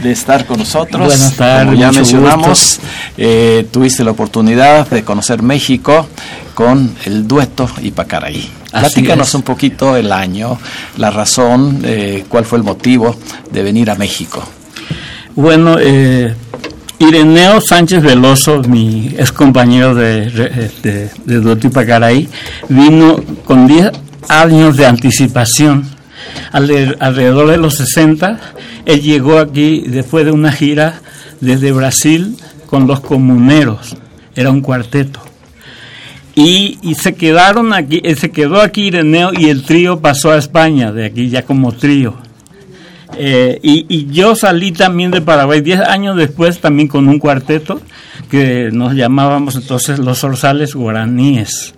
de 0.02 0.12
estar 0.12 0.44
con 0.44 0.58
nosotros. 0.58 1.06
Buenas 1.06 1.36
tardes, 1.36 1.66
Como 1.66 1.78
ya 1.78 1.92
mencionamos, 1.92 2.80
eh, 3.16 3.66
tuviste 3.70 4.04
la 4.04 4.10
oportunidad 4.10 4.88
de 4.88 5.04
conocer 5.04 5.42
México 5.42 6.08
con 6.54 6.94
el 7.04 7.26
dueto 7.26 7.70
Ipacaraí. 7.82 8.50
Platícanos 8.70 9.34
un 9.34 9.42
poquito 9.42 9.96
el 9.96 10.12
año, 10.12 10.58
la 10.98 11.10
razón, 11.10 11.80
eh, 11.84 12.24
cuál 12.28 12.44
fue 12.44 12.58
el 12.58 12.64
motivo 12.64 13.16
de 13.50 13.62
venir 13.62 13.90
a 13.90 13.94
México. 13.94 14.42
Bueno, 15.36 15.76
eh, 15.78 16.34
Ireneo 16.98 17.60
Sánchez 17.60 18.02
Veloso, 18.02 18.62
mi 18.62 19.08
ex 19.18 19.32
compañero 19.32 19.94
de, 19.94 20.28
re- 20.30 20.70
de, 20.82 21.10
de 21.26 22.28
vino 22.68 23.16
con 23.44 23.66
10 23.66 23.90
años 24.28 24.76
de 24.76 24.86
anticipación. 24.86 25.84
Alre- 26.52 26.96
alrededor 27.00 27.48
de 27.50 27.58
los 27.58 27.74
60, 27.76 28.40
él 28.86 29.02
llegó 29.02 29.38
aquí 29.38 29.84
después 29.86 30.24
de 30.24 30.32
una 30.32 30.52
gira 30.52 31.00
desde 31.40 31.70
Brasil 31.72 32.36
con 32.66 32.86
los 32.86 33.00
comuneros, 33.00 33.94
era 34.34 34.50
un 34.50 34.60
cuarteto. 34.62 35.20
Y, 36.34 36.78
y 36.82 36.94
se 36.94 37.14
quedaron 37.14 37.72
aquí, 37.72 38.00
eh, 38.04 38.16
se 38.16 38.30
quedó 38.30 38.60
aquí 38.60 38.86
Ireneo 38.88 39.30
y 39.34 39.48
el 39.48 39.64
trío 39.64 40.00
pasó 40.00 40.32
a 40.32 40.38
España, 40.38 40.92
de 40.92 41.06
aquí 41.06 41.28
ya 41.28 41.42
como 41.44 41.72
trío. 41.72 42.14
Eh, 43.18 43.58
y, 43.62 44.06
yo 44.12 44.34
salí 44.34 44.72
también 44.72 45.10
de 45.10 45.20
Paraguay 45.22 45.60
10 45.60 45.80
años 45.80 46.16
después 46.16 46.60
también 46.60 46.88
con 46.88 47.08
un 47.08 47.18
cuarteto 47.18 47.80
que 48.30 48.70
nos 48.72 48.94
llamábamos 48.94 49.56
entonces 49.56 49.98
los 49.98 50.18
zorzales 50.18 50.74
guaraníes. 50.74 51.74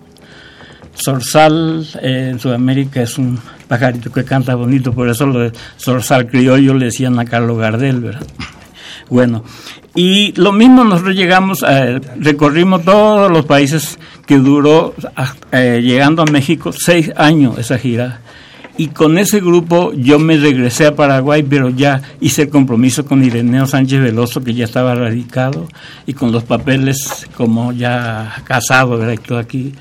Zorzal 1.01 1.87
eh, 2.01 2.29
en 2.31 2.39
Sudamérica 2.39 3.01
es 3.01 3.17
un 3.17 3.39
pajarito 3.67 4.11
que 4.11 4.25
canta 4.25 4.55
bonito, 4.55 4.91
por 4.91 5.07
eso 5.07 5.25
lo 5.25 5.39
de 5.39 5.51
zorzal 5.77 6.27
criollo 6.27 6.73
le 6.73 6.85
decían 6.85 7.17
a 7.19 7.25
Carlos 7.25 7.57
Gardel, 7.57 8.01
¿verdad? 8.01 8.25
Bueno, 9.09 9.43
y 9.95 10.33
lo 10.33 10.51
mismo 10.51 10.83
nosotros 10.83 11.15
llegamos, 11.15 11.63
a, 11.63 11.99
recorrimos 12.19 12.83
todos 12.83 13.31
los 13.31 13.45
países 13.45 13.97
que 14.25 14.37
duró, 14.37 14.93
a- 15.15 15.33
eh, 15.51 15.81
llegando 15.81 16.21
a 16.21 16.25
México, 16.25 16.71
seis 16.73 17.11
años 17.15 17.57
esa 17.57 17.77
gira. 17.77 18.19
Y 18.79 18.87
con 18.87 19.17
ese 19.17 19.41
grupo 19.41 19.91
yo 19.93 20.19
me 20.19 20.37
regresé 20.37 20.85
a 20.87 20.95
Paraguay, 20.95 21.43
pero 21.43 21.67
ya 21.67 22.01
hice 22.21 22.43
el 22.43 22.49
compromiso 22.49 23.03
con 23.05 23.21
Ireneo 23.21 23.67
Sánchez 23.67 23.99
Veloso, 24.01 24.41
que 24.41 24.53
ya 24.53 24.63
estaba 24.63 24.95
radicado, 24.95 25.67
y 26.07 26.13
con 26.13 26.31
los 26.31 26.45
papeles 26.45 27.27
como 27.35 27.73
ya 27.73 28.37
casado, 28.45 28.97
todo 29.27 29.37
aquí. 29.37 29.73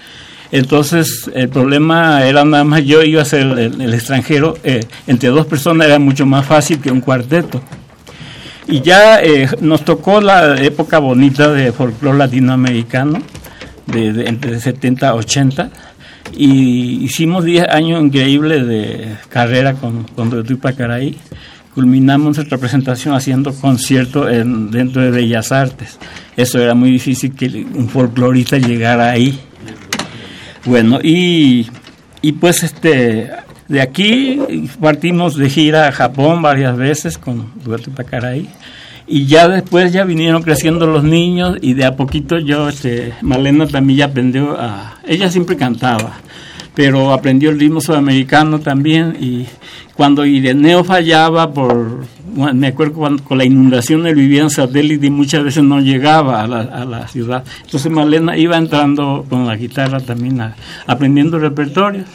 Entonces, 0.51 1.31
el 1.33 1.49
problema 1.49 2.27
era 2.27 2.45
nada 2.45 2.65
más 2.65 2.85
yo 2.85 3.05
iba 3.05 3.23
a 3.23 3.25
ser 3.25 3.47
el, 3.57 3.95
extranjero. 3.95 4.57
eh, 4.65 4.81
entre 5.07 5.29
dos 5.29 5.47
personas 5.47 5.87
era 5.87 6.01
mucho 6.01 6.27
más 6.27 6.45
fácil 6.45 6.81
que 6.81 6.91
un 6.91 7.01
cuarteto. 7.01 7.63
Y 8.67 8.81
ya 8.81 9.23
eh, 9.23 9.49
nos 9.61 9.85
tocó 9.85 10.21
la 10.21 10.61
época 10.61 10.99
bonita 10.99 11.53
de 11.53 11.71
folclore 11.71 12.19
latinoamericano, 12.19 13.21
de- 13.87 14.27
entre 14.27 14.59
70 14.59 15.09
a 15.09 15.15
80, 15.15 15.71
y 16.37 17.05
hicimos 17.05 17.45
10 17.45 17.69
años 17.69 18.03
increíbles 18.03 18.67
de 18.67 19.17
carrera 19.29 19.75
con, 19.75 20.05
con 20.05 20.45
y 20.49 20.55
Pacaraí. 20.55 21.17
Culminamos 21.75 22.37
nuestra 22.37 22.59
presentación 22.59 23.15
haciendo 23.15 23.53
conciertos 23.55 24.33
en, 24.33 24.71
dentro 24.71 25.03
de 25.03 25.11
Bellas 25.11 25.53
Artes. 25.53 25.99
Eso 26.37 26.61
era 26.61 26.75
muy 26.75 26.91
difícil 26.91 27.35
que 27.35 27.67
un 27.75 27.89
folclorista 27.89 28.59
llegara 28.59 29.11
ahí. 29.11 29.39
Bueno, 30.65 30.99
y, 31.03 31.69
y 32.21 32.33
pues 32.33 32.63
este 32.63 33.31
De 33.69 33.81
aquí 33.81 34.41
partimos 34.81 35.37
de 35.37 35.49
gira 35.49 35.89
a 35.89 35.93
Japón 35.93 36.43
varias 36.43 36.77
veces 36.77 37.17
con 37.17 37.53
Dueto 37.65 37.91
Pacaray 37.91 38.49
y 39.09 39.25
ya 39.27 39.49
después 39.49 39.93
ya 39.93 40.05
vinieron 40.05 40.43
creciendo 40.43 40.87
los 40.87 41.03
niños 41.03 41.57
y 41.63 41.73
de 41.73 41.87
a 41.87 41.97
poquito 41.97 42.39
yo, 42.39 42.69
este, 42.69 43.15
Malena 43.23 43.67
también 43.67 43.99
ya 43.99 44.05
aprendió 44.07 44.57
a, 44.59 44.99
ella 45.07 45.31
siempre 45.31 45.57
cantaba, 45.57 46.13
pero 46.75 47.13
aprendió 47.13 47.49
el 47.51 47.59
ritmo 47.59 47.81
sudamericano 47.81 48.61
también 48.61 49.17
y 49.19 49.47
cuando 49.95 50.27
Ireneo 50.27 50.85
fallaba 50.85 51.53
por, 51.53 52.05
me 52.55 52.67
acuerdo 52.67 52.95
cuando, 52.95 53.25
con 53.25 53.39
la 53.39 53.47
inundación 53.47 54.07
él 54.07 54.15
vivía 54.15 54.43
en 54.43 54.51
satélite 54.51 55.07
y 55.07 55.11
muchas 55.11 55.43
veces 55.43 55.65
no 55.65 55.81
llegaba 55.81 56.43
a 56.43 56.47
la, 56.47 56.61
a 56.61 56.85
la 56.85 57.09
ciudad, 57.09 57.45
entonces 57.65 57.91
Malena 57.91 58.37
iba 58.37 58.59
entrando 58.59 59.25
con 59.29 59.47
la 59.47 59.57
guitarra 59.57 60.01
también 60.01 60.41
aprendiendo 60.87 61.39
repertorios. 61.39 62.07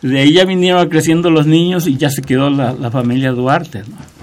De 0.00 0.18
ahí 0.18 0.32
ya 0.32 0.46
vinieron 0.46 0.88
creciendo 0.88 1.28
los 1.28 1.46
niños 1.46 1.86
y 1.86 1.98
ya 1.98 2.08
se 2.08 2.22
quedó 2.22 2.48
la, 2.48 2.72
la 2.72 2.90
familia 2.90 3.32
Duarte. 3.32 3.80
¿no? 3.80 4.19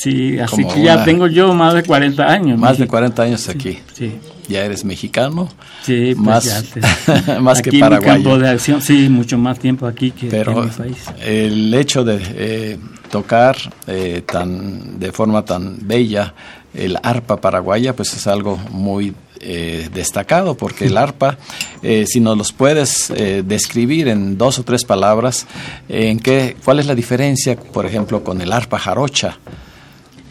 Sí, 0.00 0.38
así 0.38 0.64
que 0.64 0.82
ya 0.82 1.04
tengo 1.04 1.26
yo 1.26 1.52
más 1.52 1.74
de 1.74 1.82
40 1.82 2.26
años. 2.26 2.58
Más 2.58 2.78
de 2.78 2.86
40 2.86 3.22
años 3.22 3.46
aquí. 3.50 3.80
Sí. 3.92 4.14
¿Ya 4.48 4.64
eres 4.64 4.82
mexicano? 4.82 5.46
Sí, 5.82 6.14
pues 6.14 6.26
más, 6.26 7.38
más 7.42 7.60
que 7.60 7.78
paraguayo. 7.78 8.14
campo 8.14 8.38
de 8.38 8.48
acción, 8.48 8.80
sí, 8.80 9.10
mucho 9.10 9.36
más 9.36 9.58
tiempo 9.58 9.86
aquí 9.86 10.10
que, 10.10 10.28
en 10.28 10.64
mi 10.64 10.70
país. 10.70 11.04
El 11.22 11.74
hecho 11.74 12.02
de 12.02 12.18
eh, 12.18 12.78
tocar 13.10 13.58
eh, 13.86 14.22
tan 14.24 14.98
de 14.98 15.12
forma 15.12 15.44
tan 15.44 15.76
bella 15.82 16.32
el 16.72 16.96
arpa 17.02 17.38
paraguaya, 17.38 17.94
pues 17.94 18.14
es 18.14 18.26
algo 18.26 18.56
muy 18.70 19.14
eh, 19.38 19.90
destacado, 19.92 20.54
porque 20.56 20.86
el 20.86 20.96
arpa, 20.96 21.36
si 21.82 22.20
nos 22.20 22.38
los 22.38 22.52
puedes 22.52 23.12
describir 23.44 24.08
en 24.08 24.38
dos 24.38 24.58
o 24.58 24.62
tres 24.62 24.84
palabras, 24.84 25.46
en 25.90 26.20
qué, 26.20 26.56
¿cuál 26.64 26.78
es 26.78 26.86
la 26.86 26.94
diferencia, 26.94 27.54
por 27.56 27.84
ejemplo, 27.84 28.24
con 28.24 28.40
el 28.40 28.50
arpa 28.50 28.78
jarocha? 28.78 29.36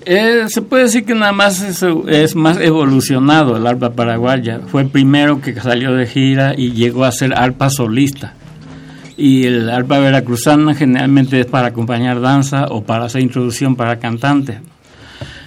Eh, 0.06 0.46
se 0.48 0.62
puede 0.62 0.84
decir 0.84 1.06
que 1.06 1.14
nada 1.14 1.32
más 1.34 1.62
es, 1.62 1.86
es, 2.08 2.36
más 2.36 2.58
evolucionado 2.60 3.58
el 3.58 3.68
arpa 3.68 3.92
paraguaya. 3.92 4.62
Fue 4.68 4.82
el 4.82 4.90
primero 4.90 5.42
que 5.42 5.54
salió 5.60 5.94
de 5.94 6.08
gira 6.08 6.54
y 6.56 6.72
llegó 6.72 7.06
a 7.06 7.12
ser 7.12 7.34
arpa 7.34 7.70
solista. 7.70 8.34
Y 9.18 9.46
el 9.46 9.70
arpa 9.70 10.00
veracruzana 10.00 10.74
generalmente 10.74 11.42
es 11.42 11.46
para 11.46 11.68
acompañar 11.68 12.22
danza 12.22 12.68
o 12.70 12.84
para 12.84 13.06
hacer 13.06 13.22
introducción 13.22 13.76
para 13.76 14.00
cantantes. 14.00 14.58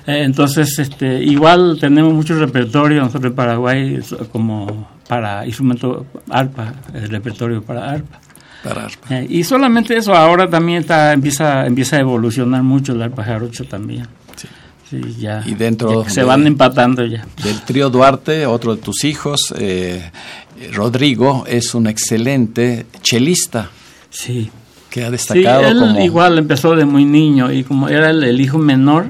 Eh, 0.06 0.22
entonces, 0.24 0.78
este, 0.78 1.22
igual 1.22 1.78
tenemos 1.80 2.12
mucho 2.12 2.38
repertorio 2.38 3.00
nosotros 3.00 3.30
en 3.30 3.36
Paraguay 3.36 4.00
como 4.30 4.88
para 5.08 5.46
instrumento 5.46 6.06
arpa, 6.28 6.74
el 6.92 7.08
repertorio 7.08 7.62
para 7.62 7.90
arpa. 7.90 8.20
Para 8.62 8.84
arpa. 8.84 9.16
Eh, 9.16 9.26
y 9.30 9.44
solamente 9.44 9.96
eso, 9.96 10.14
ahora 10.14 10.50
también 10.50 10.80
está, 10.80 11.12
empieza, 11.14 11.66
empieza 11.66 11.96
a 11.96 12.00
evolucionar 12.00 12.62
mucho 12.62 12.92
el 12.92 13.02
arpa 13.02 13.24
jarocho 13.24 13.64
también 13.64 14.06
ya, 15.18 15.42
y 15.46 15.54
dentro 15.54 16.08
se 16.08 16.22
van 16.22 16.46
empatando 16.46 17.04
ya. 17.04 17.26
Del 17.42 17.60
trío 17.62 17.90
Duarte, 17.90 18.46
otro 18.46 18.76
de 18.76 18.82
tus 18.82 19.04
hijos, 19.04 19.54
eh, 19.58 20.10
Rodrigo, 20.72 21.44
es 21.46 21.74
un 21.74 21.86
excelente 21.86 22.86
chelista. 23.02 23.70
Sí. 24.10 24.50
Que 24.90 25.04
ha 25.04 25.10
destacado 25.10 25.66
él 25.66 26.04
igual 26.04 26.36
empezó 26.36 26.76
de 26.76 26.84
muy 26.84 27.06
niño 27.06 27.50
y 27.50 27.64
como 27.64 27.88
era 27.88 28.10
el, 28.10 28.40
hijo 28.40 28.58
menor, 28.58 29.06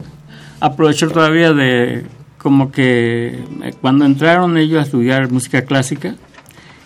aprovechó 0.61 1.09
todavía 1.09 1.53
de 1.53 2.05
como 2.39 2.71
que 2.71 3.41
eh, 3.63 3.75
cuando 3.81 4.05
entraron 4.05 4.57
ellos 4.59 4.79
a 4.81 4.83
estudiar 4.83 5.31
música 5.33 5.63
clásica, 5.63 6.15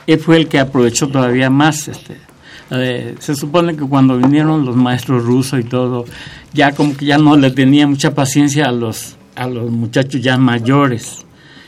él 0.07 0.19
fue 0.19 0.39
el 0.39 0.49
que 0.49 0.59
aprovechó 0.59 1.09
todavía 1.09 1.51
más 1.51 1.89
este, 1.89 2.17
se 2.69 3.35
supone 3.35 3.77
que 3.77 3.85
cuando 3.85 4.19
vinieron 4.19 4.65
los 4.65 4.77
maestros 4.77 5.25
rusos 5.25 5.61
y 5.61 5.65
todo, 5.65 6.05
ya 6.53 6.73
como 6.73 6.97
que 6.97 7.07
ya 7.07 7.19
no 7.19 7.37
le 7.37 7.51
tenía 7.51 7.87
mucha 7.87 8.15
paciencia 8.15 8.67
a 8.67 8.73
los, 8.73 9.17
a 9.35 9.47
los 9.47 9.71
muchachos 9.71 10.21
ya 10.21 10.37
mayores. 10.37 11.25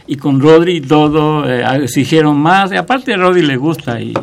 Y 0.06 0.16
con 0.16 0.40
Rodri 0.40 0.76
y 0.76 0.80
todo 0.80 1.48
eh, 1.48 1.62
exigieron 1.82 2.38
más, 2.38 2.72
y 2.72 2.76
aparte 2.76 3.12
a 3.12 3.16
Rodri 3.16 3.42
le 3.42 3.56
gusta 3.56 4.00
y, 4.00 4.14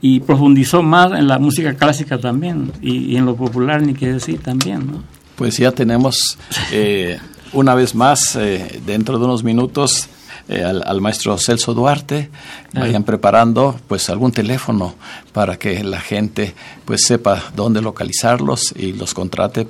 y 0.00 0.20
profundizó 0.20 0.82
más 0.82 1.12
en 1.12 1.26
la 1.26 1.38
música 1.38 1.74
clásica 1.74 2.18
también 2.18 2.72
y, 2.80 3.16
en 3.16 3.26
lo 3.26 3.36
popular 3.36 3.82
ni 3.82 3.94
qué 3.94 4.12
decir 4.12 4.40
también, 4.40 4.86
¿no? 4.86 5.02
Pues 5.36 5.56
ya 5.56 5.72
tenemos 5.72 6.38
eh, 6.72 7.18
una 7.52 7.74
vez 7.74 7.94
más, 7.94 8.36
eh, 8.36 8.80
dentro 8.86 9.18
de 9.18 9.24
unos 9.24 9.42
minutos, 9.42 10.08
eh, 10.50 10.64
al, 10.64 11.00
maestro 11.00 11.38
Celso 11.38 11.74
Duarte, 11.74 12.28
vayan 12.74 13.04
preparando 13.04 13.78
pues 13.86 14.10
algún 14.10 14.32
teléfono 14.32 14.96
para 15.32 15.56
que 15.58 15.84
la 15.84 16.00
gente 16.00 16.54
pues 16.84 17.02
sepa 17.06 17.40
dónde 17.54 17.80
localizarlos 17.80 18.74
y 18.76 18.92
los 18.92 19.14
contrate 19.14 19.68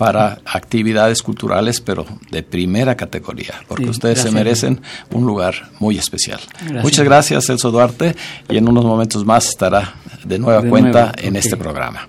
para 0.00 0.38
actividades 0.46 1.22
culturales, 1.22 1.82
pero 1.82 2.06
de 2.30 2.42
primera 2.42 2.96
categoría, 2.96 3.52
porque 3.68 3.90
ustedes 3.90 4.18
se 4.20 4.30
merecen 4.30 4.80
un 5.12 5.26
lugar 5.26 5.72
muy 5.78 5.98
especial. 5.98 6.40
Muchas 6.80 7.04
gracias, 7.04 7.44
Celso 7.44 7.70
Duarte, 7.70 8.16
y 8.48 8.56
en 8.56 8.66
unos 8.66 8.82
momentos 8.82 9.26
más 9.26 9.50
estará 9.50 9.96
de 10.24 10.38
nueva 10.38 10.62
cuenta 10.62 11.12
en 11.18 11.36
este 11.36 11.54
programa. 11.58 12.08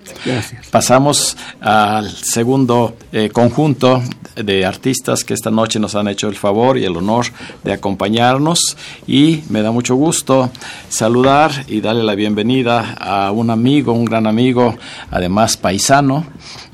Pasamos 0.70 1.36
al 1.60 2.10
segundo 2.10 2.96
eh, 3.12 3.28
conjunto 3.28 4.02
de 4.36 4.64
artistas 4.64 5.22
que 5.22 5.34
esta 5.34 5.50
noche 5.50 5.78
nos 5.78 5.94
han 5.94 6.08
hecho 6.08 6.28
el 6.28 6.36
favor 6.36 6.78
y 6.78 6.86
el 6.86 6.96
honor 6.96 7.26
de 7.62 7.74
acompañarnos 7.74 8.78
y 9.06 9.42
me 9.50 9.60
da 9.60 9.70
mucho 9.70 9.96
gusto 9.96 10.50
saludar 10.88 11.66
y 11.68 11.82
darle 11.82 12.04
la 12.04 12.14
bienvenida 12.14 12.94
a 12.98 13.32
un 13.32 13.50
amigo, 13.50 13.92
un 13.92 14.06
gran 14.06 14.26
amigo, 14.26 14.78
además 15.10 15.58
paisano. 15.58 16.24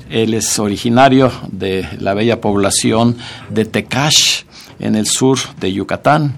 Él 0.09 0.33
es 0.33 0.57
originario 0.57 1.31
de 1.51 1.87
la 1.99 2.13
bella 2.13 2.41
población 2.41 3.17
de 3.49 3.65
Tecash, 3.65 4.43
en 4.79 4.95
el 4.95 5.05
sur 5.05 5.37
de 5.59 5.71
Yucatán. 5.71 6.35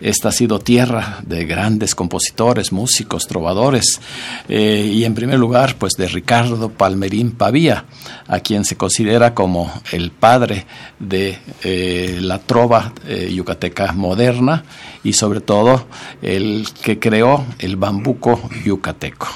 Esta 0.00 0.28
ha 0.28 0.32
sido 0.32 0.58
tierra 0.58 1.20
de 1.24 1.46
grandes 1.46 1.94
compositores, 1.94 2.72
músicos, 2.72 3.26
trovadores, 3.26 4.00
eh, 4.48 4.90
y 4.92 5.04
en 5.04 5.14
primer 5.14 5.38
lugar, 5.38 5.76
pues 5.78 5.92
de 5.94 6.08
Ricardo 6.08 6.68
Palmerín 6.68 7.32
Pavía, 7.32 7.84
a 8.26 8.40
quien 8.40 8.64
se 8.64 8.76
considera 8.76 9.32
como 9.32 9.72
el 9.92 10.10
padre 10.10 10.66
de 10.98 11.38
eh, 11.62 12.18
la 12.20 12.38
trova 12.38 12.92
eh, 13.06 13.32
yucateca 13.32 13.92
moderna 13.92 14.64
y 15.04 15.12
sobre 15.12 15.40
todo 15.40 15.86
el 16.20 16.66
que 16.82 16.98
creó 16.98 17.46
el 17.58 17.76
bambuco 17.76 18.50
yucateco. 18.64 19.28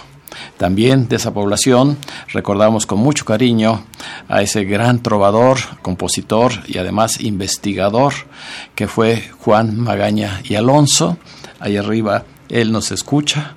También 0.56 1.08
de 1.08 1.16
esa 1.16 1.32
población 1.32 1.98
recordamos 2.32 2.86
con 2.86 2.98
mucho 2.98 3.24
cariño 3.24 3.84
a 4.28 4.42
ese 4.42 4.64
gran 4.64 5.02
trovador, 5.02 5.58
compositor 5.82 6.52
y 6.66 6.78
además 6.78 7.20
investigador 7.20 8.12
que 8.74 8.88
fue 8.88 9.30
Juan 9.40 9.78
Magaña 9.78 10.40
y 10.44 10.54
Alonso. 10.54 11.18
Ahí 11.60 11.76
arriba 11.76 12.24
él 12.48 12.72
nos 12.72 12.92
escucha 12.92 13.54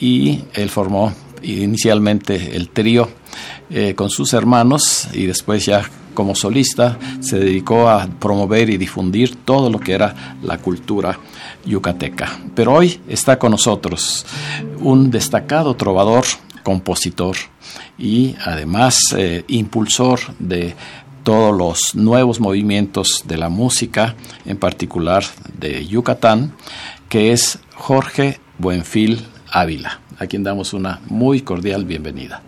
y 0.00 0.44
él 0.54 0.70
formó 0.70 1.12
inicialmente 1.42 2.56
el 2.56 2.70
trío 2.70 3.08
eh, 3.70 3.94
con 3.94 4.10
sus 4.10 4.32
hermanos 4.32 5.08
y 5.12 5.26
después 5.26 5.64
ya 5.66 5.88
como 6.14 6.34
solista 6.34 6.98
se 7.20 7.38
dedicó 7.38 7.88
a 7.88 8.06
promover 8.06 8.70
y 8.70 8.76
difundir 8.76 9.36
todo 9.44 9.70
lo 9.70 9.80
que 9.80 9.92
era 9.92 10.36
la 10.42 10.58
cultura 10.58 11.18
yucateca. 11.64 12.38
Pero 12.54 12.74
hoy 12.74 13.00
está 13.08 13.38
con 13.38 13.52
nosotros 13.52 14.26
un 14.80 15.10
destacado 15.10 15.74
trovador, 15.74 16.24
compositor 16.62 17.36
y 17.98 18.34
además 18.44 18.98
eh, 19.16 19.44
impulsor 19.48 20.20
de 20.38 20.74
todos 21.22 21.56
los 21.56 21.94
nuevos 21.94 22.40
movimientos 22.40 23.24
de 23.26 23.36
la 23.36 23.48
música, 23.48 24.16
en 24.44 24.56
particular 24.56 25.24
de 25.58 25.86
Yucatán, 25.86 26.52
que 27.08 27.32
es 27.32 27.58
Jorge 27.74 28.40
Buenfil 28.58 29.24
Ávila, 29.50 30.00
a 30.18 30.26
quien 30.26 30.42
damos 30.42 30.72
una 30.72 31.00
muy 31.08 31.42
cordial 31.42 31.84
bienvenida. 31.84 32.42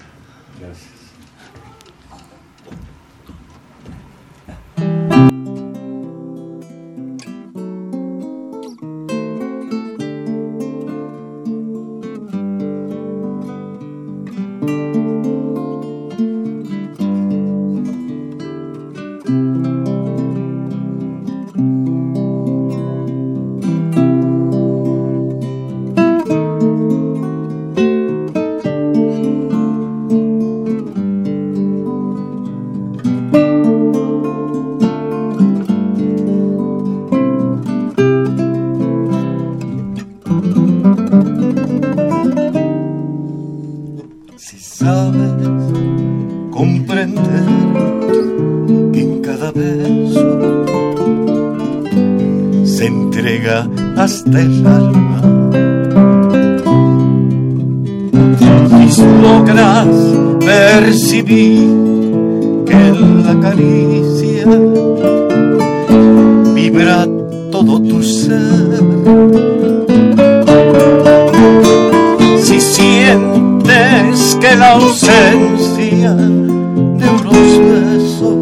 Que 74.44 74.56
la 74.56 74.72
ausencia 74.72 76.12
de 76.12 77.06
unos 77.18 77.58
besos 77.70 78.36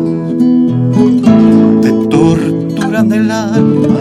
te 1.80 1.90
torturan 2.08 3.12
el 3.12 3.30
alma. 3.30 4.00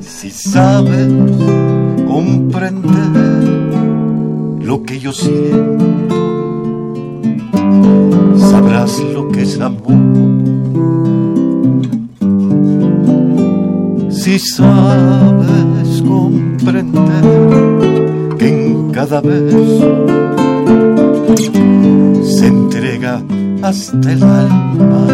Si 0.00 0.30
sabes 0.30 1.12
comprender 2.06 3.44
lo 4.62 4.82
que 4.82 4.98
yo 4.98 5.12
siento, 5.12 5.84
sabrás 8.38 8.98
lo 9.12 9.28
que 9.28 9.42
es 9.42 9.60
amor. 9.60 9.92
Si 14.10 14.38
sabes 14.38 16.02
comprender 16.02 17.81
cada 19.02 19.20
beso 19.20 20.06
se 22.22 22.46
entrega 22.46 23.20
hasta 23.60 24.12
el 24.12 24.22
alma. 24.22 25.06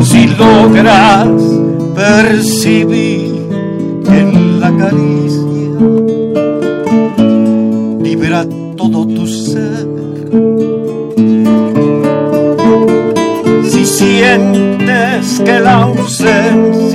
Si 0.00 0.26
logras 0.26 1.28
percibir 1.94 3.46
en 4.08 4.58
la 4.58 4.70
caricia 4.74 5.76
libera 8.02 8.46
todo 8.78 9.06
tu 9.06 9.26
ser. 9.26 9.86
Si 13.68 13.84
sientes 13.84 15.42
que 15.44 15.60
la 15.60 15.82
ausencia 15.82 16.85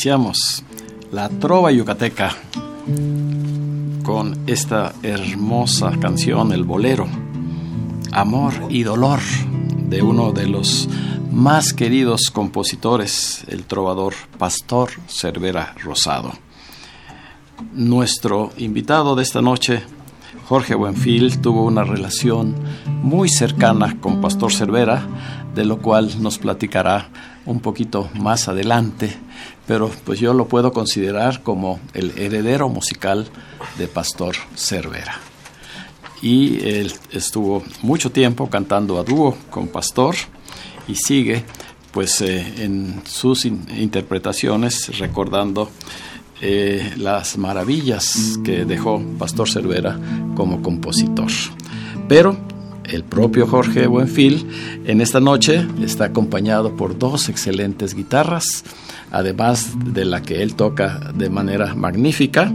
Iniciamos 0.00 0.64
la 1.12 1.28
trova 1.28 1.70
yucateca 1.70 2.34
con 4.02 4.44
esta 4.46 4.94
hermosa 5.02 5.90
canción, 6.00 6.52
el 6.52 6.64
bolero, 6.64 7.06
Amor 8.10 8.54
y 8.70 8.82
Dolor, 8.82 9.20
de 9.90 10.00
uno 10.00 10.32
de 10.32 10.46
los 10.46 10.88
más 11.30 11.74
queridos 11.74 12.30
compositores, 12.30 13.44
el 13.48 13.64
trovador 13.64 14.14
Pastor 14.38 14.88
Cervera 15.06 15.74
Rosado. 15.84 16.32
Nuestro 17.74 18.54
invitado 18.56 19.14
de 19.16 19.22
esta 19.22 19.42
noche, 19.42 19.82
Jorge 20.48 20.76
Buenfil, 20.76 21.42
tuvo 21.42 21.62
una 21.66 21.84
relación 21.84 22.54
muy 23.02 23.28
cercana 23.28 23.98
con 24.00 24.22
Pastor 24.22 24.50
Cervera, 24.50 25.06
de 25.54 25.66
lo 25.66 25.82
cual 25.82 26.22
nos 26.22 26.38
platicará 26.38 27.10
un 27.44 27.60
poquito 27.60 28.08
más 28.14 28.48
adelante, 28.48 29.14
pero 29.70 29.88
pues 30.04 30.18
yo 30.18 30.34
lo 30.34 30.48
puedo 30.48 30.72
considerar 30.72 31.44
como 31.44 31.78
el 31.94 32.10
heredero 32.18 32.68
musical 32.68 33.28
de 33.78 33.86
Pastor 33.86 34.34
Cervera. 34.56 35.20
Y 36.20 36.68
él 36.68 36.92
estuvo 37.12 37.62
mucho 37.80 38.10
tiempo 38.10 38.50
cantando 38.50 38.98
a 38.98 39.04
dúo 39.04 39.36
con 39.48 39.68
Pastor 39.68 40.16
y 40.88 40.96
sigue 40.96 41.44
pues 41.92 42.20
eh, 42.20 42.64
en 42.64 43.00
sus 43.06 43.44
in 43.44 43.64
interpretaciones 43.78 44.98
recordando 44.98 45.70
eh, 46.40 46.92
las 46.96 47.38
maravillas 47.38 48.40
que 48.42 48.64
dejó 48.64 49.00
Pastor 49.20 49.48
Cervera 49.48 49.96
como 50.34 50.62
compositor. 50.62 51.30
Pero 52.08 52.36
el 52.86 53.04
propio 53.04 53.46
Jorge 53.46 53.86
Buenfil 53.86 54.48
en 54.84 55.00
esta 55.00 55.20
noche 55.20 55.64
está 55.80 56.06
acompañado 56.06 56.74
por 56.74 56.98
dos 56.98 57.28
excelentes 57.28 57.94
guitarras, 57.94 58.64
además 59.10 59.72
de 59.92 60.04
la 60.04 60.22
que 60.22 60.42
él 60.42 60.54
toca 60.54 61.12
de 61.14 61.30
manera 61.30 61.74
magnífica. 61.74 62.52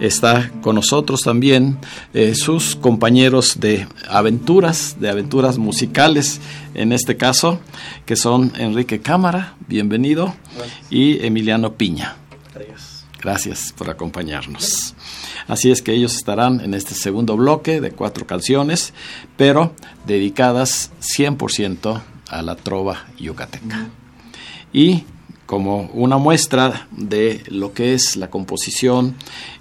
Está 0.00 0.50
con 0.60 0.74
nosotros 0.76 1.20
también 1.22 1.78
eh, 2.14 2.34
sus 2.34 2.76
compañeros 2.76 3.58
de 3.60 3.86
aventuras, 4.08 4.96
de 5.00 5.08
aventuras 5.08 5.58
musicales, 5.58 6.40
en 6.74 6.92
este 6.92 7.16
caso, 7.16 7.60
que 8.04 8.16
son 8.16 8.52
Enrique 8.58 9.00
Cámara, 9.00 9.54
bienvenido, 9.68 10.34
y 10.90 11.24
Emiliano 11.24 11.74
Piña. 11.74 12.16
Gracias 13.20 13.72
por 13.76 13.90
acompañarnos. 13.90 14.94
Así 15.48 15.70
es 15.70 15.82
que 15.82 15.92
ellos 15.92 16.14
estarán 16.14 16.60
en 16.60 16.74
este 16.74 16.94
segundo 16.94 17.36
bloque 17.36 17.80
de 17.80 17.90
cuatro 17.90 18.26
canciones, 18.26 18.92
pero 19.36 19.72
dedicadas 20.06 20.92
100% 21.00 22.02
a 22.28 22.42
la 22.42 22.56
trova 22.56 23.06
yucateca. 23.18 23.88
Y 24.72 25.04
como 25.46 25.88
una 25.94 26.18
muestra 26.18 26.88
de 26.90 27.42
lo 27.48 27.72
que 27.72 27.94
es 27.94 28.16
la 28.16 28.28
composición 28.30 29.14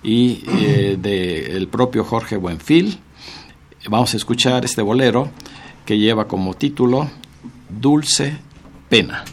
y 0.03 0.43
eh, 0.47 0.97
del 0.99 1.67
propio 1.67 2.03
Jorge 2.03 2.37
Buenfil, 2.37 2.99
vamos 3.87 4.13
a 4.13 4.17
escuchar 4.17 4.65
este 4.65 4.81
bolero 4.81 5.29
que 5.85 5.97
lleva 5.97 6.27
como 6.27 6.55
título 6.55 7.09
Dulce 7.69 8.37
Pena. 8.89 9.23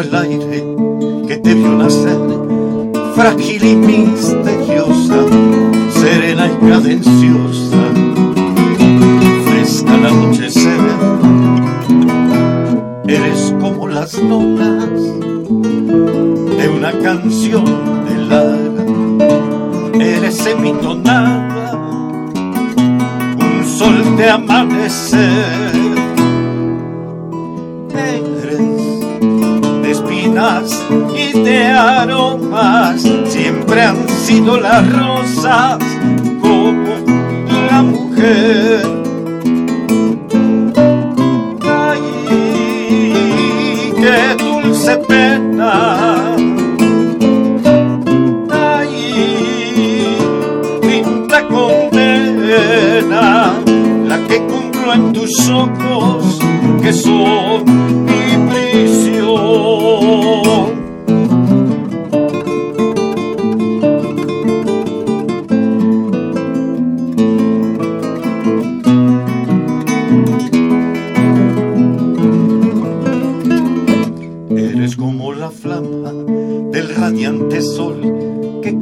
el 0.00 0.14
aire 0.14 0.64
que 1.28 1.36
te 1.36 1.54
vio 1.54 1.72
nacer, 1.72 2.18
frágil 3.14 3.64
y 3.64 3.76
misteriosa, 3.76 5.16
serena 5.90 6.46
y 6.46 6.66
cadenciosa, 6.66 7.82
fresca 9.46 9.96
la 9.96 10.10
noche 10.10 10.50
se 10.50 10.74
eres 13.06 13.54
como 13.60 13.86
las 13.88 14.20
notas 14.22 15.00
de 16.58 16.68
una 16.68 16.92
canción 17.02 17.64
de 18.06 18.16
Lara, 18.28 18.84
eres 20.00 20.36
semitonada, 20.36 21.80
un 23.38 23.64
sol 23.64 24.16
de 24.16 24.30
amanecer. 24.30 25.83
Y 30.26 31.32
de 31.38 31.66
aromas, 31.66 33.02
siempre 33.26 33.82
han 33.82 34.08
sido 34.08 34.58
las 34.58 34.90
rosas 34.90 35.76
como 36.40 36.94
la 37.70 37.82
mujer. 37.82 38.80
Ay, 41.62 42.00
qué 43.96 44.34
dulce 44.42 44.96
pena. 45.08 46.34
Ay, 48.50 50.16
linda 50.82 51.46
condena, 51.48 53.52
la 54.08 54.18
que 54.26 54.38
cumplo 54.38 54.94
en 54.94 55.12
tus 55.12 55.50
ojos, 55.50 56.38
que 56.80 56.92
son 56.94 58.13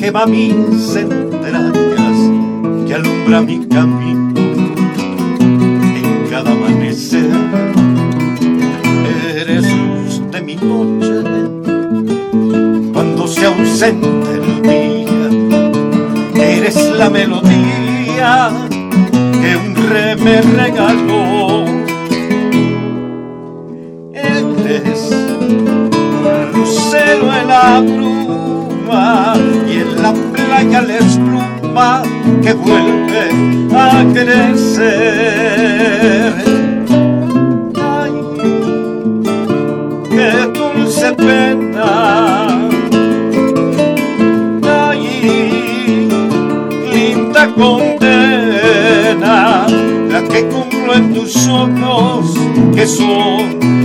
quema 0.03 0.26
mis 0.26 0.96
entrañas, 0.96 2.18
que 2.88 2.94
alumbra 2.94 3.40
mi 3.40 3.64
camino 3.68 4.34
en 5.96 6.28
cada 6.28 6.50
amanecer. 6.50 7.30
Eres 9.36 9.62
luz 9.62 10.20
de 10.32 10.40
mi 10.42 10.57
noche 10.57 11.22
cuando 12.92 13.28
se 13.28 13.46
ausenta 13.46 14.28
el 14.32 14.62
día. 14.62 15.24
Eres 16.34 16.76
la 16.98 17.09
melodía 17.09 18.50
que 19.40 19.57
un 19.57 19.88
re 19.88 20.16
me 20.16 20.42
regaló. 20.42 21.64
Eres 24.12 25.12
un 25.38 26.61
lucero 26.61 27.32
en 27.40 27.46
la 27.46 27.80
bruma 27.80 29.34
la 30.70 30.96
espuma 30.98 32.02
que 32.42 32.52
vuelve 32.52 33.28
a 33.74 34.04
crecer. 34.12 34.84
Ay, 37.74 38.12
qué 40.10 40.32
dulce 40.54 41.12
pena. 41.14 42.46
Ay, 44.62 46.08
linda 46.92 47.48
condena, 47.54 48.56
la 50.10 50.22
que 50.28 50.46
cumplo 50.46 50.94
en 50.94 51.12
tus 51.14 51.48
ojos, 51.48 52.34
que 52.74 52.86
son 52.86 53.81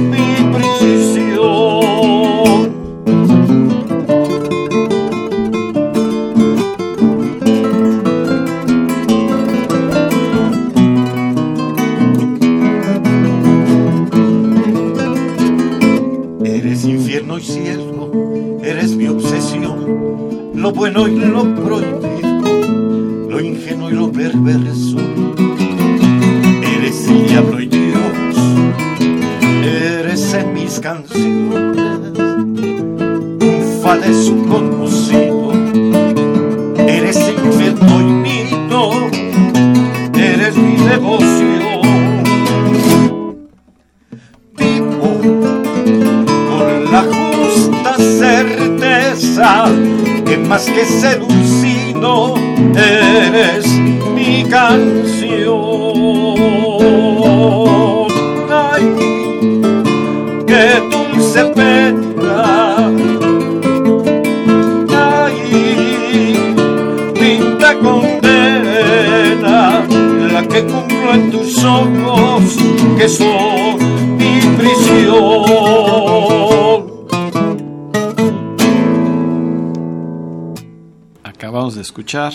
escuchar 82.08 82.34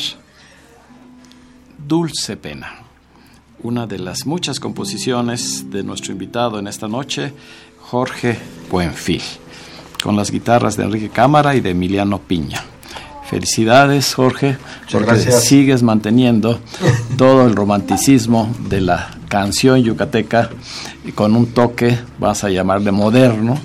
Dulce 1.89 2.37
Pena, 2.37 2.75
una 3.62 3.87
de 3.87 3.99
las 3.99 4.27
muchas 4.27 4.61
composiciones 4.61 5.70
de 5.70 5.83
nuestro 5.83 6.12
invitado 6.12 6.59
en 6.59 6.66
esta 6.66 6.89
noche, 6.89 7.33
Jorge 7.81 8.39
Buenfil, 8.70 9.23
con 10.03 10.14
las 10.14 10.31
guitarras 10.31 10.77
de 10.77 10.85
Enrique 10.85 11.09
Cámara 11.09 11.55
y 11.55 11.62
de 11.62 11.70
Emiliano 11.70 12.18
Piña. 12.18 12.62
Felicidades, 13.31 14.12
Jorge, 14.12 14.59
porque 14.91 15.07
gracias. 15.07 15.45
sigues 15.45 15.83
manteniendo 15.83 16.61
todo 17.16 17.47
el 17.47 17.57
romanticismo 17.57 18.55
de 18.68 18.83
la 18.83 19.16
canción 19.29 19.83
yucateca 19.83 20.51
y 21.03 21.12
con 21.12 21.35
un 21.35 21.47
toque, 21.47 21.99
vas 22.18 22.45
a 22.45 22.51
llamarle 22.51 22.93
moderno, 22.93 23.59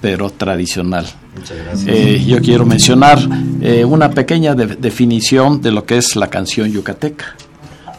pero 0.00 0.30
tradicional. 0.30 1.06
Muchas 1.36 1.58
gracias. 1.58 1.86
Eh, 1.86 2.24
yo 2.24 2.40
quiero 2.40 2.64
mencionar 2.64 3.18
eh, 3.60 3.84
una 3.84 4.10
pequeña 4.10 4.54
de- 4.54 4.76
definición 4.76 5.60
de 5.60 5.70
lo 5.72 5.84
que 5.84 5.98
es 5.98 6.16
la 6.16 6.28
canción 6.28 6.70
yucateca, 6.70 7.34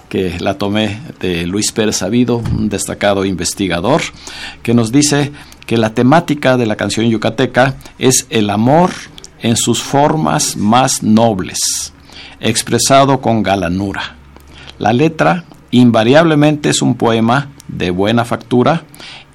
que 0.09 0.39
la 0.39 0.57
tomé 0.57 0.99
de 1.20 1.45
Luis 1.45 1.72
Pérez 1.72 1.97
Sabido, 1.97 2.38
un 2.38 2.70
destacado 2.70 3.26
investigador, 3.26 4.01
que 4.64 4.74
nos 4.74 4.91
dice 4.91 5.32
que 5.66 5.78
la 5.78 5.93
temática 5.93 6.57
de 6.57 6.66
la 6.66 6.76
canción 6.76 7.09
yucateca 7.09 7.76
es 7.97 8.28
el 8.30 8.49
amor 8.49 8.91
en 9.41 9.55
sus 9.55 9.82
formas 9.82 10.57
más 10.57 11.01
nobles, 11.01 11.93
expresado 12.39 13.22
con 13.22 13.41
galanura. 13.43 14.16
La 14.80 14.93
letra 14.93 15.45
invariablemente 15.72 16.70
es 16.70 16.82
un 16.82 16.95
poema 16.95 17.49
de 17.68 17.91
buena 17.91 18.26
factura 18.26 18.84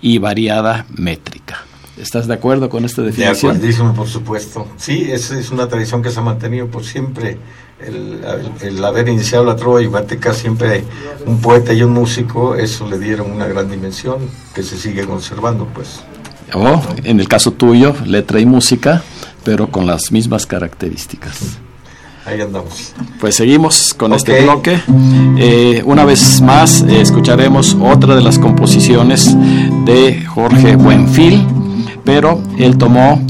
y 0.02 0.18
variada 0.18 0.84
métrica. 0.94 1.64
¿Estás 1.98 2.26
de 2.26 2.34
acuerdo 2.34 2.68
con 2.68 2.84
esta 2.84 3.00
De 3.02 3.08
definición? 3.08 3.56
acuerdísimo, 3.56 3.94
por 3.94 4.06
supuesto. 4.08 4.66
Sí, 4.76 5.08
es, 5.10 5.30
es 5.30 5.50
una 5.50 5.66
tradición 5.68 6.02
que 6.02 6.10
se 6.10 6.18
ha 6.20 6.22
mantenido 6.22 6.66
por 6.66 6.84
siempre. 6.84 7.38
El, 7.80 8.20
el- 8.24 8.68
el 8.68 8.84
haber 8.84 9.08
iniciado 9.08 9.44
la 9.44 9.56
trova 9.56 9.80
yucateca, 9.82 10.32
siempre 10.34 10.84
un 11.26 11.40
poeta 11.40 11.72
y 11.72 11.82
un 11.82 11.92
músico, 11.92 12.54
eso 12.54 12.86
le 12.88 12.98
dieron 12.98 13.30
una 13.30 13.46
gran 13.46 13.70
dimensión 13.70 14.18
que 14.54 14.62
se 14.62 14.76
sigue 14.78 15.04
conservando, 15.06 15.66
pues. 15.74 16.00
O, 16.54 16.80
en 17.04 17.18
el 17.20 17.28
caso 17.28 17.50
tuyo, 17.52 17.94
letra 18.04 18.40
y 18.40 18.46
música, 18.46 19.02
pero 19.44 19.68
con 19.70 19.86
las 19.86 20.12
mismas 20.12 20.46
características. 20.46 21.58
Ahí 22.24 22.40
andamos. 22.40 22.92
Pues 23.20 23.36
seguimos 23.36 23.94
con 23.94 24.12
este 24.12 24.42
bloque. 24.42 24.80
Eh, 25.38 25.82
una 25.84 26.04
vez 26.04 26.40
más 26.40 26.82
eh, 26.82 27.00
escucharemos 27.00 27.76
otra 27.80 28.16
de 28.16 28.22
las 28.22 28.38
composiciones 28.38 29.36
de 29.84 30.24
Jorge 30.24 30.74
Buenfil, 30.76 31.46
pero 32.06 32.40
él 32.56 32.78
tomó 32.78 33.20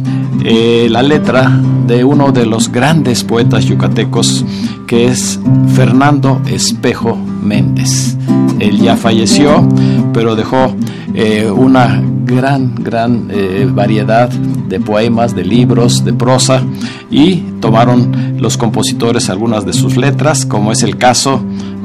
eh, 0.45 0.87
la 0.89 1.03
letra 1.03 1.51
de 1.89 2.05
uno 2.05 2.31
de 2.31 2.47
los 2.47 2.71
grandes 2.71 3.25
poetas 3.25 3.65
yucatecos 3.65 4.45
que 4.87 5.09
es 5.09 5.41
Fernando 5.75 6.41
Espejo 6.47 7.17
Méndez. 7.17 8.17
Él 8.61 8.79
ya 8.79 8.97
falleció, 8.97 9.67
pero 10.13 10.37
dejó 10.37 10.75
eh, 11.15 11.51
una 11.51 12.01
gran, 12.25 12.75
gran 12.77 13.29
eh, 13.31 13.69
variedad 13.73 14.29
de 14.29 14.79
poemas, 14.79 15.35
de 15.35 15.45
libros, 15.45 16.05
de 16.05 16.13
prosa 16.13 16.63
y 17.11 17.37
tomaron 17.61 18.37
los 18.39 18.57
compositores 18.57 19.31
algunas 19.31 19.65
de 19.65 19.73
sus 19.73 19.97
letras, 19.97 20.45
como 20.45 20.73
es 20.73 20.83
el 20.83 20.97
caso 20.97 21.41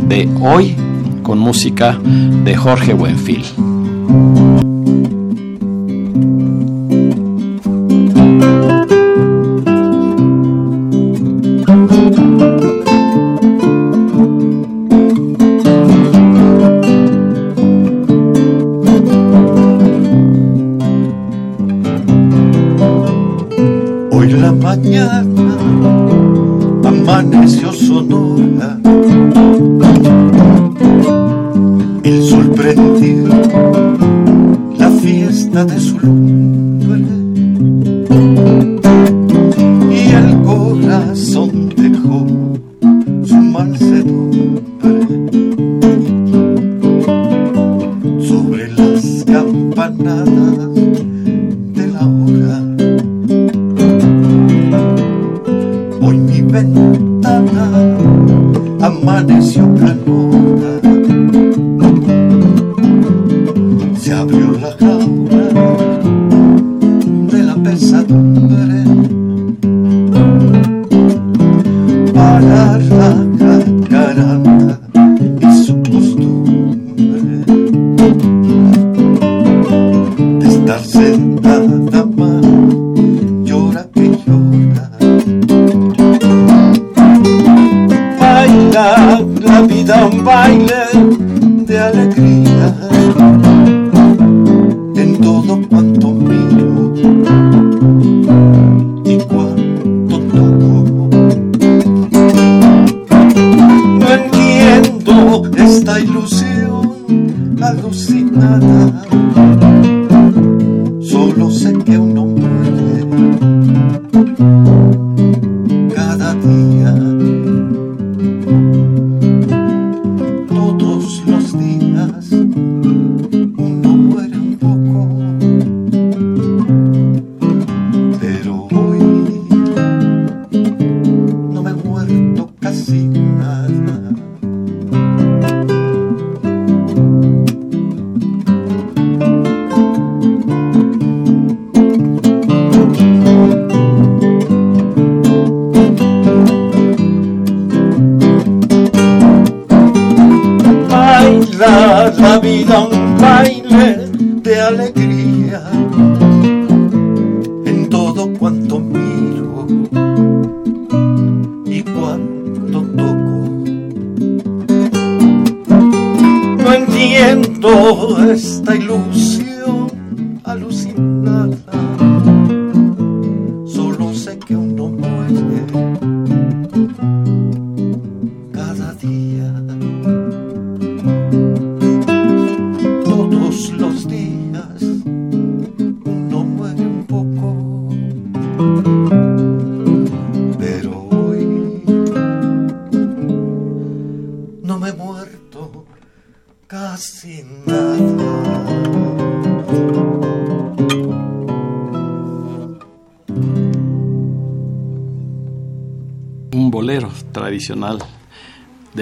de 0.08 0.30
Hoy 0.42 0.76
con 1.24 1.40
música 1.40 1.98
de 2.44 2.56
Jorge 2.56 2.94
Buenfil. 2.94 3.46
De 35.52 36.88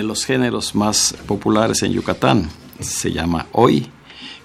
los 0.03 0.25
géneros 0.25 0.75
más 0.75 1.15
populares 1.27 1.83
en 1.83 1.93
Yucatán. 1.93 2.49
Se 2.79 3.11
llama 3.11 3.47
Hoy, 3.51 3.87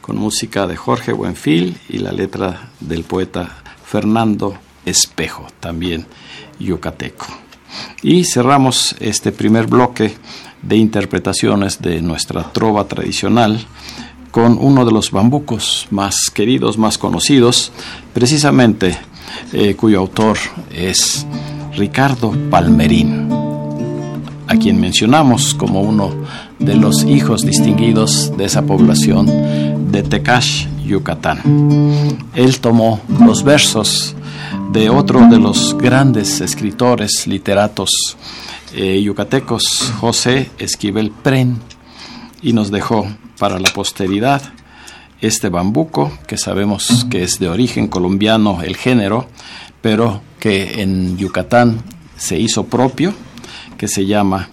con 0.01 0.17
música 0.17 0.67
de 0.67 0.77
Jorge 0.77 1.13
Buenfil 1.13 1.79
y 1.89 1.99
la 1.99 2.13
letra 2.13 2.71
del 2.81 3.05
poeta 3.05 3.63
Fernando 3.85 4.57
Espejo, 4.85 5.47
también 5.61 6.07
yucateco. 6.59 7.27
Y 8.03 8.25
cerramos 8.25 8.95
este 9.01 9.33
primer 9.33 9.67
bloque 9.67 10.15
de 10.63 10.77
interpretaciones 10.77 11.81
de 11.81 12.01
nuestra 12.01 12.53
trova 12.53 12.87
tradicional 12.87 13.65
con 14.31 14.59
uno 14.61 14.85
de 14.85 14.93
los 14.93 15.11
bambucos 15.11 15.87
más 15.91 16.31
queridos, 16.33 16.77
más 16.77 16.99
conocidos, 16.99 17.71
precisamente 18.13 18.99
eh, 19.53 19.75
cuyo 19.75 20.01
autor 20.01 20.39
es 20.73 21.27
Ricardo 21.77 22.35
Palmerín 22.51 23.24
a 24.55 24.59
quien 24.59 24.81
mencionamos 24.81 25.53
como 25.55 25.81
uno 25.81 26.15
de 26.61 26.77
los 26.77 27.03
hijos 27.03 27.43
distinguidos 27.43 28.33
de 28.37 28.45
esa 28.45 28.63
población 28.63 29.91
de 29.91 30.03
Tecash, 30.05 30.67
Yucatán. 30.87 31.41
Él 32.35 32.61
tomó 32.61 33.01
los 33.21 33.43
versos 33.43 34.15
de 34.73 34.91
otro 34.91 35.27
de 35.27 35.41
los 35.41 35.77
grandes 35.77 36.41
escritores 36.41 37.27
literatos 37.27 38.17
eh, 38.75 39.03
yucatecos, 39.03 39.93
José 39.99 40.51
Esquivel 40.59 41.11
Pren, 41.11 41.59
y 42.41 42.53
nos 42.53 42.71
dejó 42.71 43.09
para 43.41 43.59
la 43.59 43.71
posteridad 43.73 44.41
este 45.21 45.49
bambuco, 45.49 46.13
que 46.29 46.39
sabemos 46.39 47.07
que 47.11 47.25
es 47.25 47.41
de 47.41 47.49
origen 47.49 47.89
colombiano 47.89 48.63
el 48.63 48.77
género, 48.77 49.27
pero 49.81 50.21
que 50.39 50.81
en 50.81 51.17
Yucatán 51.19 51.83
se 52.17 52.39
hizo 52.39 52.67
propio 52.67 53.15
que 53.85 53.89
se 53.89 54.07
llama 54.07 54.49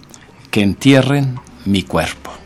Que 0.50 0.60
entierren 0.60 1.40
mi 1.64 1.84
cuerpo. 1.84 2.41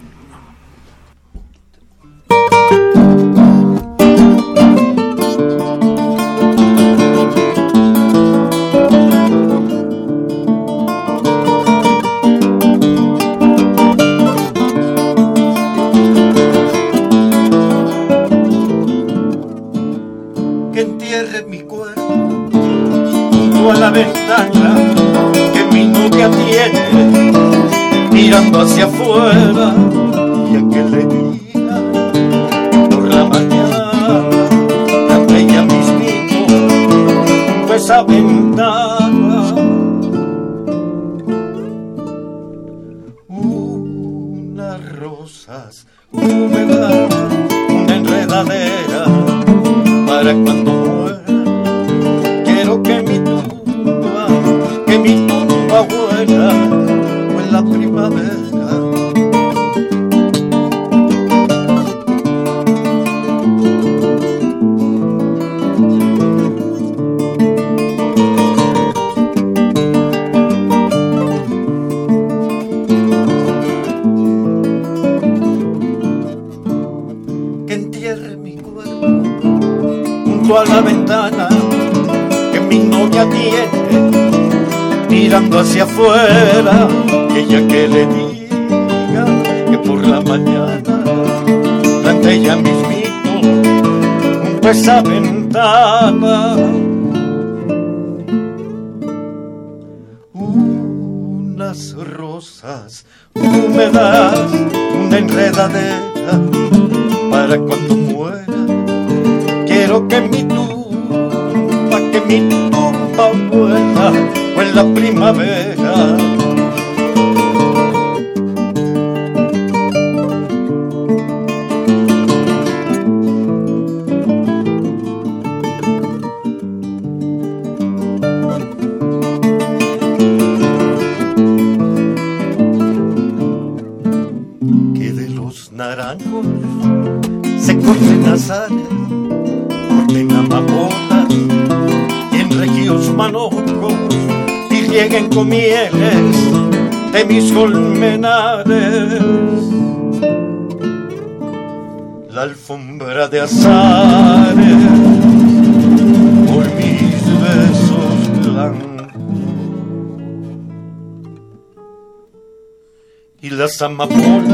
Y 163.76 163.78
las 163.78 163.82
amapolas 163.82 164.45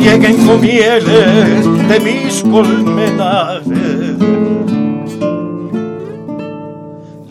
y 0.00 0.08
rieguen 0.08 0.46
con 0.46 0.60
mieles 0.60 1.88
de 1.88 2.00
mis 2.00 2.42
colmenares. 2.42 4.16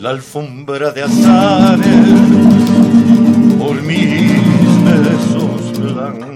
La 0.00 0.10
alfombra 0.10 0.90
de 0.92 1.02
azares 1.02 1.86
por 3.58 3.82
mis 3.82 4.32
besos 4.84 5.80
blancos. 5.80 6.30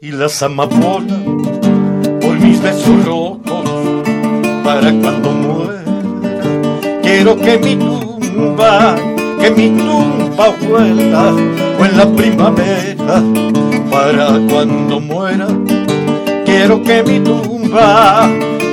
y 0.00 0.12
las 0.12 0.42
amapolas 0.44 1.18
por 2.20 2.38
mis 2.38 2.62
besos 2.62 3.04
rojos 3.04 3.68
para 4.64 4.92
cuando 4.92 5.30
muera. 5.32 5.82
Quiero 7.02 7.36
que 7.36 7.58
mi 7.58 7.74
tumba, 7.74 8.94
que 9.40 9.50
mi 9.50 9.70
tumba 9.70 10.17
o 10.38 11.84
en 11.84 11.96
la 11.96 12.06
primavera 12.06 13.22
para 13.90 14.38
cuando 14.48 15.00
muera. 15.00 15.48
Quiero 16.44 16.82
que 16.82 17.02
mi 17.02 17.20
tumba, 17.20 18.28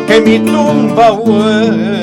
que 0.07 0.21
mi 0.21 0.39
tumba 0.39 1.11
vuela. 1.11 1.94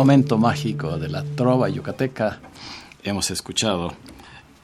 Momento 0.00 0.38
mágico 0.38 0.96
de 0.96 1.10
la 1.10 1.22
trova 1.22 1.68
yucateca. 1.68 2.40
Hemos 3.04 3.30
escuchado 3.30 3.92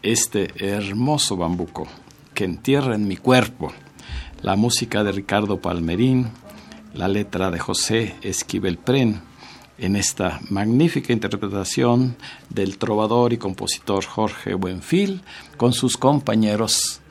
este 0.02 0.48
hermoso 0.56 1.36
bambuco 1.36 1.86
que 2.32 2.44
entierra 2.44 2.94
en 2.94 3.06
mi 3.06 3.18
cuerpo. 3.18 3.70
La 4.40 4.56
música 4.56 5.04
de 5.04 5.12
Ricardo 5.12 5.60
Palmerín, 5.60 6.28
la 6.94 7.06
letra 7.06 7.50
de 7.50 7.58
José 7.58 8.16
Esquivel 8.22 8.78
Pren, 8.78 9.20
en 9.76 9.96
esta 9.96 10.40
magnífica 10.48 11.12
interpretación 11.12 12.16
del 12.48 12.78
trovador 12.78 13.34
y 13.34 13.36
compositor 13.36 14.06
Jorge 14.06 14.54
Buenfil 14.54 15.20
con 15.58 15.74
sus 15.74 15.98
compañeros 15.98 17.02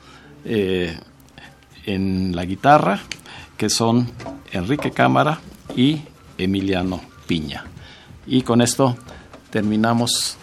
eh, 0.44 0.98
en 1.84 2.34
la 2.34 2.44
guitarra, 2.44 2.98
que 3.56 3.70
son 3.70 4.10
Enrique 4.50 4.90
Cámara 4.90 5.38
y 5.76 6.00
Emiliano 6.36 7.00
Piña. 7.28 7.66
Y 8.26 8.42
con 8.42 8.60
esto 8.60 8.96
terminamos 9.50 10.36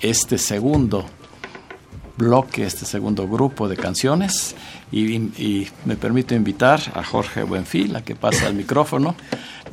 este 0.00 0.38
segundo 0.38 1.04
bloque, 2.16 2.64
este 2.64 2.84
segundo 2.84 3.28
grupo 3.28 3.68
de 3.68 3.76
canciones. 3.76 4.54
Y, 4.92 5.68
me 5.84 5.96
permito 5.96 6.34
invitar 6.34 6.80
a 6.94 7.02
Jorge 7.02 7.42
Buenfil 7.42 7.96
a 7.96 8.04
que 8.04 8.14
pase 8.14 8.46
al 8.46 8.54
micrófono 8.54 9.16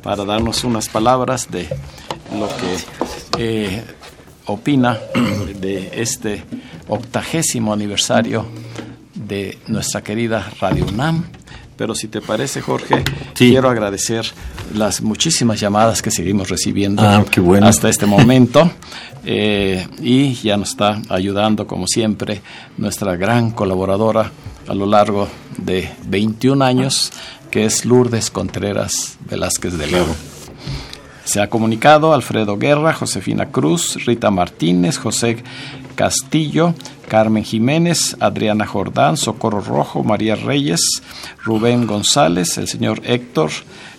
para 0.02 0.24
darnos 0.24 0.64
unas 0.64 0.88
palabras 0.88 1.50
de 1.50 1.68
lo 2.38 2.48
que 2.48 2.76
eh, 3.38 3.84
opina 4.46 4.98
de 5.60 5.90
este 5.94 6.42
octagésimo 6.88 7.72
aniversario 7.72 8.46
de 9.14 9.58
nuestra 9.68 10.02
querida 10.02 10.52
Radio 10.60 10.86
UNAM, 10.86 11.24
pero 11.76 11.94
si 11.94 12.08
te 12.08 12.20
parece, 12.20 12.60
Jorge, 12.60 13.02
quiero 13.34 13.68
agradecer 13.68 14.26
las 14.74 15.02
muchísimas 15.02 15.60
llamadas 15.60 16.02
que 16.02 16.10
seguimos 16.10 16.48
recibiendo 16.48 17.02
ah, 17.02 17.24
hasta 17.62 17.88
este 17.88 18.06
momento. 18.06 18.70
Eh, 19.24 19.86
y 20.00 20.34
ya 20.34 20.56
nos 20.56 20.70
está 20.70 21.00
ayudando, 21.08 21.66
como 21.66 21.86
siempre, 21.86 22.42
nuestra 22.76 23.16
gran 23.16 23.52
colaboradora 23.52 24.30
a 24.66 24.74
lo 24.74 24.86
largo 24.86 25.28
de 25.58 25.88
21 26.06 26.64
años, 26.64 27.12
que 27.50 27.64
es 27.64 27.84
Lourdes 27.84 28.30
Contreras 28.30 29.18
Velázquez 29.28 29.78
de 29.78 29.86
León. 29.86 30.08
Se 31.24 31.40
ha 31.40 31.48
comunicado 31.48 32.12
Alfredo 32.12 32.58
Guerra, 32.58 32.92
Josefina 32.92 33.50
Cruz, 33.50 34.04
Rita 34.04 34.30
Martínez, 34.30 34.98
José 34.98 35.42
Castillo, 35.94 36.74
Carmen 37.08 37.44
Jiménez, 37.44 38.16
Adriana 38.20 38.66
Jordán, 38.66 39.16
Socorro 39.16 39.60
Rojo, 39.60 40.02
María 40.02 40.34
Reyes, 40.34 41.02
Rubén 41.44 41.86
González, 41.86 42.58
el 42.58 42.68
señor 42.68 43.02
Héctor, 43.04 43.50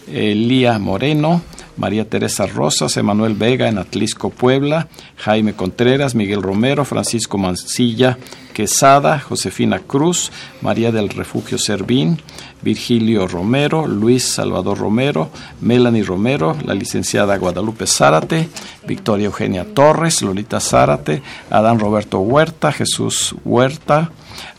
Elía 0.07 0.79
Moreno, 0.79 1.41
María 1.77 2.07
Teresa 2.09 2.45
Rosas, 2.45 2.97
Emanuel 2.97 3.33
Vega 3.35 3.67
en 3.67 3.77
Atlisco, 3.77 4.29
Puebla, 4.29 4.87
Jaime 5.17 5.53
Contreras, 5.53 6.15
Miguel 6.15 6.41
Romero, 6.41 6.85
Francisco 6.85 7.37
Mancilla, 7.37 8.17
Quesada, 8.53 9.19
Josefina 9.19 9.79
Cruz, 9.79 10.31
María 10.61 10.91
del 10.91 11.09
Refugio 11.09 11.57
Servín, 11.57 12.19
Virgilio 12.61 13.27
Romero, 13.27 13.87
Luis 13.87 14.23
Salvador 14.23 14.77
Romero, 14.77 15.29
Melanie 15.61 16.03
Romero, 16.03 16.55
la 16.63 16.73
licenciada 16.73 17.37
Guadalupe 17.37 17.87
Zárate, 17.87 18.47
Victoria 18.87 19.25
Eugenia 19.25 19.65
Torres, 19.73 20.21
Lolita 20.21 20.59
Zárate, 20.59 21.21
Adán 21.49 21.79
Roberto 21.79 22.19
Huerta, 22.19 22.71
Jesús 22.71 23.35
Huerta, 23.43 24.11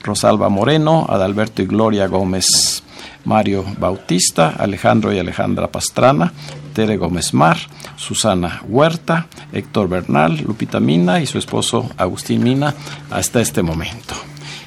Rosalba 0.03 0.49
Moreno, 0.49 1.07
Adalberto 1.09 1.63
y 1.63 1.67
Gloria 1.67 2.07
Gómez. 2.07 2.84
Mario 3.25 3.65
Bautista, 3.79 4.55
Alejandro 4.59 5.13
y 5.13 5.19
Alejandra 5.19 5.69
Pastrana, 5.69 6.33
Tere 6.73 6.97
Gómez 6.97 7.33
Mar, 7.35 7.57
Susana 7.97 8.63
Huerta, 8.67 9.29
Héctor 9.53 9.89
Bernal, 9.89 10.43
Lupita 10.47 10.81
Mina 10.81 11.21
y 11.21 11.27
su 11.27 11.39
esposo 11.39 11.89
Agustín 11.97 12.43
Mina 12.43 12.75
hasta 13.11 13.41
este 13.41 13.63
momento. 13.63 14.15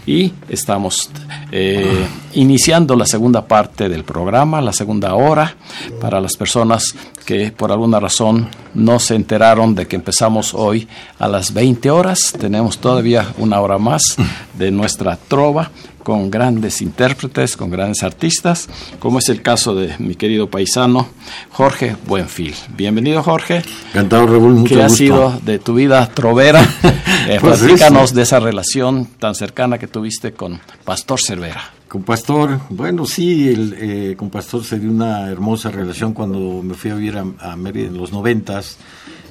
Y 0.05 0.31
estamos 0.47 1.09
eh, 1.51 2.07
iniciando 2.33 2.95
la 2.95 3.05
segunda 3.05 3.45
parte 3.45 3.89
del 3.89 4.05
programa, 4.05 4.61
la 4.61 4.71
segunda 4.71 5.13
hora, 5.15 5.57
para 5.99 6.21
las 6.21 6.37
personas 6.37 6.95
que 7.27 7.51
por 7.51 7.73
alguna 7.73 7.99
razón 7.99 8.47
no 8.73 8.99
se 8.99 9.13
enteraron 9.13 9.75
de 9.75 9.85
que 9.85 9.97
empezamos 9.97 10.53
hoy 10.53 10.87
a 11.19 11.27
las 11.27 11.53
20 11.53 11.91
horas. 11.91 12.33
Tenemos 12.39 12.77
todavía 12.77 13.33
una 13.37 13.59
hora 13.59 13.77
más 13.77 14.15
de 14.57 14.71
nuestra 14.71 15.17
trova 15.17 15.69
con 16.03 16.31
grandes 16.31 16.81
intérpretes, 16.81 17.57
con 17.57 17.69
grandes 17.69 18.01
artistas, 18.03 18.69
como 18.99 19.19
es 19.19 19.27
el 19.27 19.41
caso 19.41 19.75
de 19.75 19.93
mi 19.99 20.15
querido 20.15 20.49
paisano 20.49 21.09
Jorge 21.51 21.97
Buenfil. 22.07 22.55
Bienvenido 22.77 23.21
Jorge. 23.21 23.61
Encantado, 23.89 24.25
Raúl, 24.25 24.53
mucho 24.53 24.75
¿Qué 24.75 24.83
ha 24.83 24.87
sido 24.87 25.37
de 25.43 25.59
tu 25.59 25.73
vida 25.75 26.07
trovera? 26.07 26.65
Eh, 27.27 27.39
pues 27.41 28.13
de 28.13 28.21
esa 28.21 28.39
relación 28.39 29.05
tan 29.19 29.35
cercana 29.35 29.77
que 29.77 29.87
tuviste 29.87 30.31
con 30.31 30.61
Pastor 30.85 31.19
Cervera. 31.19 31.76
Con 31.87 32.03
Pastor, 32.03 32.59
bueno, 32.69 33.05
sí, 33.05 33.47
el, 33.47 33.75
eh, 33.77 34.15
con 34.17 34.29
Pastor 34.29 34.63
se 34.65 34.77
dio 34.77 34.89
una 34.91 35.29
hermosa 35.29 35.71
relación 35.71 36.13
cuando 36.13 36.61
me 36.61 36.73
fui 36.73 36.91
a 36.91 36.95
vivir 36.95 37.17
a, 37.17 37.55
Mérida 37.55 37.87
en 37.87 37.97
los 37.97 38.11
noventas. 38.11 38.77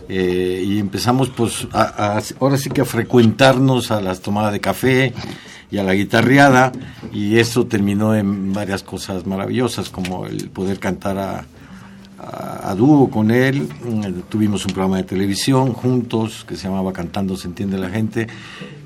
Eh, 0.08 0.62
y 0.64 0.78
empezamos 0.78 1.30
pues 1.30 1.66
ahora 1.72 2.56
sí 2.56 2.70
que 2.70 2.82
a 2.82 2.84
frecuentarnos 2.84 3.90
a 3.90 4.00
las 4.00 4.20
tomadas 4.20 4.52
de 4.52 4.60
café 4.60 5.12
y 5.68 5.78
a 5.78 5.82
la 5.82 5.94
guitarreada 5.94 6.70
y 7.12 7.38
eso 7.38 7.66
terminó 7.66 8.14
en 8.14 8.52
varias 8.52 8.84
cosas 8.84 9.26
maravillosas 9.26 9.90
como 9.90 10.26
el 10.26 10.48
poder 10.50 10.78
cantar 10.78 11.18
a, 11.18 11.44
a, 12.18 12.74
dúo 12.74 13.10
con 13.10 13.30
él. 13.30 13.68
Mm, 13.84 14.22
tuvimos 14.28 14.64
un 14.64 14.72
programa 14.72 14.96
de 14.96 15.04
televisión 15.04 15.72
juntos 15.72 16.44
que 16.46 16.56
se 16.56 16.64
llamaba 16.64 16.92
Cantando 16.92 17.36
se 17.36 17.48
entiende 17.48 17.78
la 17.78 17.90
gente. 17.90 18.26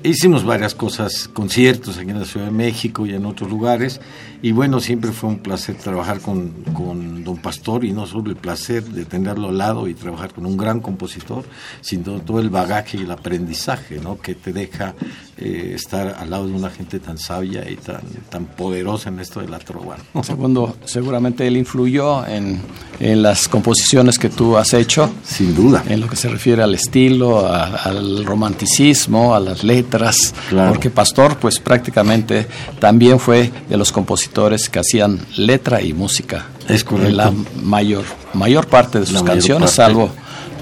Hicimos 0.03 0.43
varias 0.43 0.73
cosas, 0.73 1.27
conciertos 1.27 1.97
aquí 1.97 2.09
en 2.09 2.19
la 2.19 2.25
Ciudad 2.25 2.47
de 2.47 2.51
México 2.51 3.05
y 3.05 3.13
en 3.13 3.25
otros 3.25 3.49
lugares. 3.49 4.01
Y 4.41 4.51
bueno, 4.51 4.79
siempre 4.79 5.11
fue 5.11 5.29
un 5.29 5.39
placer 5.39 5.75
trabajar 5.75 6.19
con, 6.19 6.49
con 6.73 7.23
don 7.23 7.37
Pastor 7.37 7.85
y 7.85 7.91
no 7.91 8.07
solo 8.07 8.31
el 8.31 8.35
placer 8.35 8.83
de 8.83 9.05
tenerlo 9.05 9.49
al 9.49 9.59
lado 9.59 9.87
y 9.87 9.93
trabajar 9.93 10.33
con 10.33 10.45
un 10.45 10.57
gran 10.57 10.79
compositor, 10.79 11.45
sino 11.81 12.19
todo 12.21 12.39
el 12.39 12.49
bagaje 12.49 12.97
y 12.97 13.01
el 13.01 13.11
aprendizaje 13.11 13.99
¿no? 13.99 14.19
que 14.19 14.33
te 14.33 14.51
deja 14.51 14.95
eh, 15.43 15.73
estar 15.75 16.15
al 16.19 16.29
lado 16.29 16.45
de 16.45 16.53
una 16.53 16.69
gente 16.69 16.99
tan 16.99 17.17
sabia 17.17 17.67
y 17.67 17.75
tan, 17.75 18.01
tan 18.29 18.45
poderosa 18.45 19.09
en 19.09 19.19
esto 19.19 19.39
de 19.39 19.47
la 19.47 19.57
trova. 19.57 19.97
Segundo, 20.21 20.77
seguramente 20.85 21.47
él 21.47 21.57
influyó 21.57 22.25
en, 22.27 22.61
en, 22.99 23.23
las 23.23 23.47
composiciones 23.47 24.19
que 24.19 24.29
tú 24.29 24.55
has 24.55 24.75
hecho. 24.75 25.09
Sin 25.23 25.55
duda. 25.55 25.83
En 25.87 25.99
lo 25.99 26.07
que 26.07 26.15
se 26.15 26.29
refiere 26.29 26.61
al 26.61 26.75
estilo, 26.75 27.47
al 27.47 28.23
romanticismo, 28.23 29.33
a 29.33 29.39
las 29.39 29.63
letras. 29.63 30.35
Porque 30.69 30.91
Pastor, 30.91 31.37
pues 31.37 31.59
prácticamente 31.59 32.45
también 32.79 33.19
fue 33.19 33.51
de 33.67 33.77
los 33.77 33.91
compositores 33.91 34.69
que 34.69 34.77
hacían 34.77 35.19
letra 35.37 35.81
y 35.81 35.93
música. 35.93 36.45
Es 36.67 36.83
correcto. 36.83 37.15
La 37.15 37.33
mayor, 37.63 38.03
mayor 38.33 38.67
parte 38.67 38.99
de 38.99 39.07
sus 39.07 39.23
canciones, 39.23 39.71
salvo 39.71 40.11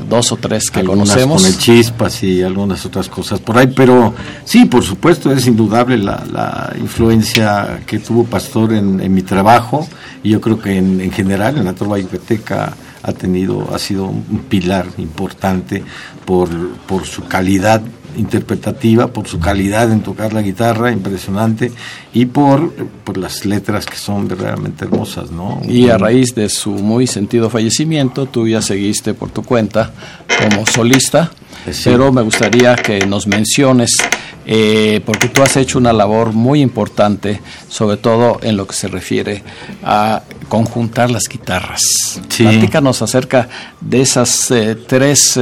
dos 0.08 0.32
o 0.32 0.38
tres 0.38 0.70
que 0.70 0.84
conocemos. 0.84 1.42
Con 1.42 1.52
el 1.52 1.58
chispas 1.58 2.24
y 2.24 2.42
algunas 2.42 2.86
otras 2.86 3.10
cosas 3.10 3.40
por 3.40 3.58
ahí, 3.58 3.68
pero 3.68 4.14
sí, 4.46 4.66
por 4.66 4.84
supuesto, 4.84 5.32
es 5.32 5.48
indudable 5.48 5.98
la, 5.98 6.74
influencia 6.80 7.82
que 7.86 8.00
tuvo 8.00 8.24
Pastor 8.24 8.74
en, 8.74 9.14
mi 9.14 9.22
trabajo 9.22 9.88
y 10.24 10.30
yo 10.30 10.42
creo 10.42 10.60
que 10.60 10.78
en, 10.78 11.12
general 11.12 11.58
en 11.58 11.66
la 11.66 11.74
Trova 11.74 11.98
Yucateca 11.98 12.74
ha 13.02 13.14
tenido, 13.14 13.74
ha 13.74 13.80
sido 13.80 14.06
un 14.06 14.46
pilar 14.50 14.88
importante 14.98 15.84
por, 16.26 16.50
por 16.88 17.06
su 17.06 17.26
calidad 17.26 17.82
interpretativa, 18.20 19.08
por 19.08 19.28
su 19.28 19.40
calidad 19.40 19.92
en 19.92 20.02
tocar 20.02 20.34
la 20.34 20.42
guitarra, 20.42 20.92
impresionante, 20.92 21.72
y 22.14 22.26
por, 22.26 22.74
por 23.04 23.18
las 23.18 23.46
letras 23.46 23.86
que 23.86 23.96
son 23.96 24.28
verdaderamente 24.28 24.86
hermosas, 24.86 25.32
¿no? 25.32 25.62
Y 25.68 25.90
a 25.90 25.98
raíz 25.98 26.36
de 26.36 26.50
su 26.50 26.72
muy 26.72 27.08
sentido 27.08 27.50
fallecimiento, 27.50 28.26
tú 28.26 28.48
ya 28.48 28.62
seguiste 28.62 29.14
por 29.14 29.30
tu 29.30 29.44
cuenta 29.44 29.92
como 30.28 30.66
solista, 30.66 31.32
eh, 31.66 31.74
pero 31.84 32.12
me 32.12 32.22
gustaría 32.22 32.76
que 32.76 33.06
nos 33.06 33.28
menciones, 33.28 33.98
eh, 34.46 35.02
porque 35.06 35.30
tú 35.30 35.42
has 35.42 35.58
hecho 35.58 35.78
una 35.78 35.94
labor 35.94 36.34
muy 36.34 36.62
importante, 36.62 37.42
sobre 37.68 37.98
todo 37.98 38.40
en 38.42 38.58
lo 38.58 38.66
que 38.66 38.74
se 38.74 38.88
refiere 38.88 39.44
a 39.84 40.24
conjuntar 40.48 41.12
las 41.12 41.24
guitarras. 41.30 41.82
Sí. 42.30 42.44
Platícanos 42.44 43.02
acerca 43.02 43.50
de 43.82 44.02
esas 44.02 44.52
eh, 44.52 44.76
tres 44.76 45.40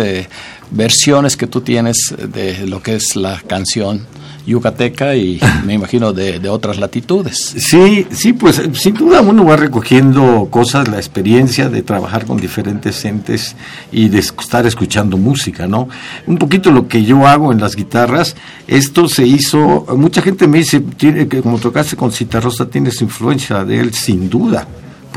versiones 0.71 1.37
que 1.37 1.47
tú 1.47 1.61
tienes 1.61 2.13
de 2.17 2.67
lo 2.67 2.81
que 2.81 2.95
es 2.95 3.15
la 3.15 3.41
canción 3.41 4.05
yucateca 4.47 5.15
y 5.15 5.39
me 5.65 5.73
imagino 5.73 6.13
de, 6.13 6.47
otras 6.49 6.77
latitudes. 6.77 7.53
Sí, 7.57 8.07
sí, 8.11 8.33
pues 8.33 8.61
sin 8.73 8.93
duda 8.93 9.21
uno 9.21 9.43
va 9.43 9.57
recogiendo 9.57 10.47
cosas, 10.49 10.87
la 10.87 10.97
experiencia 10.97 11.69
de 11.69 11.83
trabajar 11.83 12.25
con 12.25 12.37
diferentes 12.37 13.03
entes 13.05 13.55
y 13.91 14.07
de 14.07 14.19
estar 14.19 14.65
escuchando 14.65 15.17
música, 15.17 15.67
¿no? 15.67 15.89
Un 16.25 16.37
poquito 16.37 16.71
lo 16.71 16.87
que 16.87 17.03
yo 17.03 17.27
hago 17.27 17.51
en 17.51 17.59
las 17.59 17.75
guitarras, 17.75 18.35
esto 18.67 19.09
se 19.09 19.27
hizo, 19.27 19.85
mucha 19.97 20.21
gente 20.21 20.47
me 20.47 20.59
dice, 20.59 20.79
tiene, 20.79 21.27
que 21.27 21.41
como 21.41 21.59
tocaste 21.59 21.97
con 21.97 22.11
Citarrosa, 22.11 22.69
tienes 22.69 23.01
influencia 23.01 23.65
de 23.65 23.79
él, 23.79 23.93
sin 23.93 24.29
duda 24.29 24.67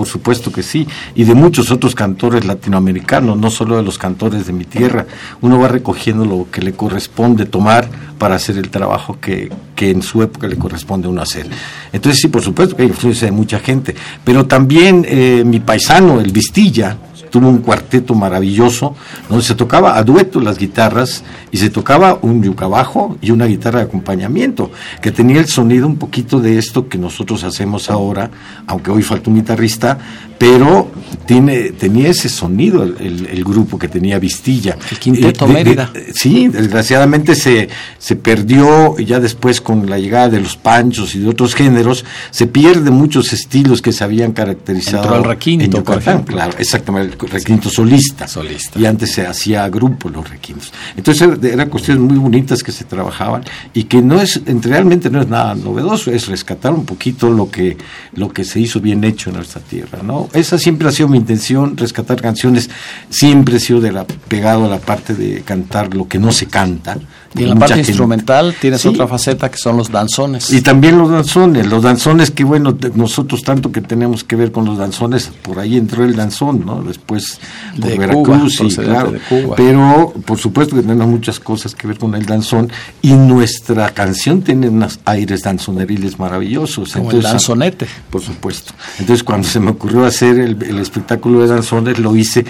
por 0.00 0.08
supuesto 0.08 0.50
que 0.50 0.62
sí, 0.62 0.86
y 1.14 1.24
de 1.24 1.34
muchos 1.34 1.70
otros 1.70 1.94
cantores 1.94 2.46
latinoamericanos, 2.46 3.36
no 3.36 3.50
solo 3.50 3.76
de 3.76 3.82
los 3.82 3.98
cantores 3.98 4.46
de 4.46 4.54
mi 4.54 4.64
tierra. 4.64 5.04
Uno 5.42 5.58
va 5.58 5.68
recogiendo 5.68 6.24
lo 6.24 6.46
que 6.50 6.62
le 6.62 6.72
corresponde 6.72 7.44
tomar 7.44 7.86
para 8.16 8.36
hacer 8.36 8.56
el 8.56 8.70
trabajo 8.70 9.18
que, 9.20 9.52
que 9.76 9.90
en 9.90 10.00
su 10.00 10.22
época 10.22 10.48
le 10.48 10.56
corresponde 10.56 11.06
a 11.06 11.10
uno 11.10 11.20
hacer. 11.20 11.46
Entonces 11.92 12.18
sí, 12.18 12.28
por 12.28 12.40
supuesto 12.40 12.74
que 12.76 12.84
hay 12.84 12.88
influencia 12.88 13.26
de 13.26 13.32
mucha 13.32 13.58
gente, 13.58 13.94
pero 14.24 14.46
también 14.46 15.04
eh, 15.06 15.42
mi 15.44 15.60
paisano, 15.60 16.18
el 16.18 16.32
Vistilla, 16.32 16.96
tuvo 17.30 17.48
un 17.48 17.58
cuarteto 17.58 18.14
maravilloso 18.14 18.94
donde 19.28 19.44
se 19.44 19.54
tocaba 19.54 19.96
a 19.96 20.02
dueto 20.02 20.40
las 20.40 20.58
guitarras 20.58 21.24
y 21.50 21.56
se 21.58 21.70
tocaba 21.70 22.18
un 22.22 22.42
yuca 22.42 22.66
bajo 22.66 23.16
y 23.20 23.30
una 23.30 23.46
guitarra 23.46 23.80
de 23.80 23.86
acompañamiento 23.86 24.70
que 25.00 25.10
tenía 25.10 25.40
el 25.40 25.46
sonido 25.46 25.86
un 25.86 25.96
poquito 25.96 26.40
de 26.40 26.58
esto 26.58 26.88
que 26.88 26.98
nosotros 26.98 27.44
hacemos 27.44 27.90
ahora, 27.90 28.30
aunque 28.66 28.90
hoy 28.90 29.02
falta 29.02 29.30
un 29.30 29.36
guitarrista, 29.36 29.98
pero 30.38 30.90
tiene, 31.26 31.72
tenía 31.72 32.08
ese 32.08 32.30
sonido 32.30 32.82
el, 32.82 33.28
el, 33.30 33.44
grupo 33.44 33.78
que 33.78 33.88
tenía 33.88 34.18
Vistilla. 34.18 34.78
El 34.90 34.98
Quinteto 34.98 35.46
Mérida. 35.46 35.92
sí, 36.14 36.48
desgraciadamente 36.48 37.34
se, 37.34 37.68
se 37.98 38.16
perdió 38.16 38.96
ya 38.98 39.20
después 39.20 39.60
con 39.60 39.90
la 39.90 39.98
llegada 39.98 40.30
de 40.30 40.40
los 40.40 40.56
panchos 40.56 41.14
y 41.14 41.18
de 41.20 41.28
otros 41.28 41.54
géneros, 41.54 42.06
se 42.30 42.46
pierde 42.46 42.90
muchos 42.90 43.34
estilos 43.34 43.82
que 43.82 43.92
se 43.92 44.02
habían 44.02 44.32
caracterizado 44.32 45.02
Entró 45.02 45.16
el 45.18 45.24
requinto, 45.24 45.84
por 45.84 45.98
ejemplo. 45.98 46.36
Claro, 46.36 46.54
exactamente, 46.58 47.16
requinto 47.26 47.70
solista. 47.70 48.26
Solista. 48.26 48.78
Y 48.78 48.86
antes 48.86 49.12
se 49.12 49.26
hacía 49.26 49.68
grupo 49.68 50.08
los 50.08 50.28
requintos. 50.28 50.72
Entonces 50.96 51.28
eran 51.42 51.68
cuestiones 51.68 52.02
muy 52.02 52.18
bonitas 52.18 52.62
que 52.62 52.72
se 52.72 52.84
trabajaban 52.84 53.44
y 53.74 53.84
que 53.84 54.02
no 54.02 54.20
es, 54.20 54.40
realmente 54.62 55.10
no 55.10 55.20
es 55.20 55.28
nada 55.28 55.54
novedoso, 55.54 56.10
es 56.10 56.26
rescatar 56.26 56.72
un 56.72 56.84
poquito 56.84 57.30
lo 57.30 57.50
que, 57.50 57.76
lo 58.14 58.30
que 58.30 58.44
se 58.44 58.60
hizo 58.60 58.80
bien 58.80 59.04
hecho 59.04 59.30
en 59.30 59.36
nuestra 59.36 59.60
tierra, 59.60 60.02
¿no? 60.02 60.28
Esa 60.32 60.58
siempre 60.58 60.88
ha 60.88 60.92
sido 60.92 61.08
mi 61.08 61.18
intención, 61.18 61.76
rescatar 61.76 62.20
canciones, 62.20 62.70
siempre 63.08 63.56
he 63.56 63.60
sido 63.60 63.80
de 63.80 63.92
la, 63.92 64.04
pegado 64.04 64.64
a 64.64 64.68
la 64.68 64.78
parte 64.78 65.14
de 65.14 65.42
cantar 65.42 65.94
lo 65.94 66.08
que 66.08 66.18
no 66.18 66.32
se 66.32 66.46
canta. 66.46 66.98
Y 67.34 67.44
en 67.44 67.50
la 67.50 67.54
parte 67.54 67.78
instrumental 67.78 68.56
tienes 68.60 68.84
otra 68.86 69.06
faceta 69.06 69.50
que 69.50 69.56
son 69.56 69.76
los 69.76 69.90
danzones. 69.90 70.52
Y 70.52 70.62
también 70.62 70.98
los 70.98 71.10
danzones, 71.10 71.66
los 71.66 71.82
danzones 71.82 72.32
que 72.32 72.42
bueno, 72.42 72.76
nosotros 72.94 73.42
tanto 73.42 73.70
que 73.70 73.80
tenemos 73.80 74.24
que 74.24 74.34
ver 74.34 74.50
con 74.50 74.64
los 74.64 74.78
danzones, 74.78 75.30
por 75.42 75.60
ahí 75.60 75.76
entró 75.76 76.04
el 76.04 76.16
danzón, 76.16 76.66
¿no? 76.66 76.82
Después 76.82 77.38
de 77.76 77.96
Veracruz, 77.96 78.58
claro. 78.74 79.12
Pero 79.56 80.12
por 80.24 80.38
supuesto 80.38 80.74
que 80.74 80.82
tenemos 80.82 81.06
muchas 81.06 81.38
cosas 81.38 81.74
que 81.74 81.86
ver 81.86 81.98
con 81.98 82.16
el 82.16 82.26
danzón 82.26 82.70
y 83.00 83.12
nuestra 83.12 83.90
canción 83.90 84.42
tiene 84.42 84.68
unos 84.68 84.98
aires 85.04 85.42
danzoneriles 85.42 86.18
maravillosos. 86.18 86.92
Como 86.94 87.12
el 87.12 87.22
danzonete. 87.22 87.86
Por 88.10 88.22
supuesto. 88.22 88.72
Entonces 88.98 89.22
cuando 89.22 89.46
se 89.46 89.60
me 89.60 89.70
ocurrió 89.70 90.04
hacer 90.04 90.40
el, 90.40 90.60
el 90.64 90.78
espectáculo 90.80 91.42
de 91.42 91.46
danzones, 91.46 91.98
lo 92.00 92.16
hice 92.16 92.44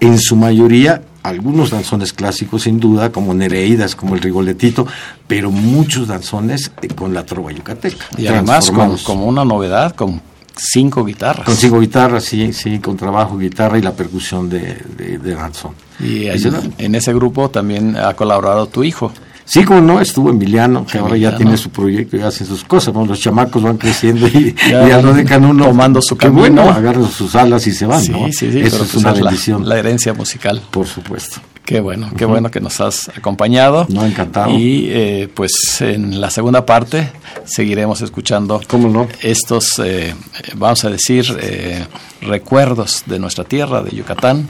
en 0.00 0.18
su 0.18 0.36
mayoría 0.36 1.00
algunos 1.28 1.70
danzones 1.70 2.12
clásicos 2.12 2.62
sin 2.62 2.80
duda, 2.80 3.12
como 3.12 3.34
Nereidas, 3.34 3.94
como 3.94 4.14
el 4.14 4.20
Rigoletito, 4.20 4.86
pero 5.26 5.50
muchos 5.50 6.08
danzones 6.08 6.72
eh, 6.82 6.88
con 6.88 7.14
la 7.14 7.24
trova 7.24 7.52
yucateca. 7.52 8.06
Y 8.16 8.26
además 8.26 8.70
como 9.04 9.26
una 9.26 9.44
novedad, 9.44 9.94
con 9.94 10.20
cinco 10.56 11.04
guitarras. 11.04 11.44
Con 11.44 11.54
cinco 11.54 11.80
guitarras, 11.80 12.24
sí, 12.24 12.52
sí, 12.52 12.78
con 12.78 12.96
trabajo, 12.96 13.38
guitarra 13.38 13.78
y 13.78 13.82
la 13.82 13.92
percusión 13.92 14.48
de, 14.48 14.76
de, 14.96 15.34
danzón. 15.34 15.72
Y 16.00 16.26
en 16.26 16.94
ese 16.94 17.12
grupo 17.12 17.50
también 17.50 17.96
ha 17.96 18.14
colaborado 18.14 18.66
tu 18.66 18.84
hijo. 18.84 19.12
Sí, 19.46 19.64
como 19.64 19.80
no, 19.80 20.00
estuvo 20.00 20.28
Emiliano, 20.28 20.84
que 20.84 20.98
ahora 20.98 21.16
ya 21.16 21.36
tiene 21.36 21.56
su 21.56 21.70
proyecto 21.70 22.16
y 22.16 22.20
hace 22.20 22.44
sus 22.44 22.64
cosas, 22.64 22.92
los 22.94 23.20
chamacos 23.20 23.62
van 23.62 23.78
creciendo 23.78 24.26
y 24.26 24.54
ya, 24.68 25.00
no 25.00 25.14
dejan 25.14 25.44
uno 25.44 25.66
tomando 25.66 26.02
su 26.02 26.16
camino. 26.16 26.40
bueno, 26.40 26.62
agarran 26.62 27.08
sus 27.08 27.34
alas 27.36 27.64
y 27.68 27.72
se 27.72 27.86
van, 27.86 28.02
sí, 28.02 28.10
¿no? 28.10 28.26
Sí, 28.26 28.50
sí, 28.50 28.60
Eso 28.60 28.82
es 28.82 28.90
pues 28.90 28.94
una 28.96 29.12
bendición. 29.12 29.68
La, 29.68 29.78
herencia 29.78 30.12
musical. 30.14 30.60
Por 30.72 30.86
supuesto. 30.88 31.40
Qué 31.64 31.80
bueno, 31.80 32.10
qué 32.16 32.24
bueno 32.24 32.50
que 32.50 32.60
nos 32.60 32.80
has 32.80 33.08
acompañado. 33.08 33.86
No, 33.88 34.04
encantado. 34.04 34.50
Y 34.50 34.88
eh, 34.88 35.28
pues 35.32 35.80
en 35.80 36.20
la 36.20 36.30
segunda 36.30 36.66
parte 36.66 37.10
seguiremos 37.44 38.02
escuchando 38.02 38.60
¿Cómo 38.66 38.88
no? 38.88 39.06
estos, 39.20 39.80
eh, 39.84 40.14
vamos 40.56 40.84
a 40.84 40.90
decir, 40.90 41.24
eh, 41.40 41.84
recuerdos 42.20 43.04
de 43.06 43.20
nuestra 43.20 43.44
tierra, 43.44 43.82
de 43.82 43.94
Yucatán, 43.94 44.48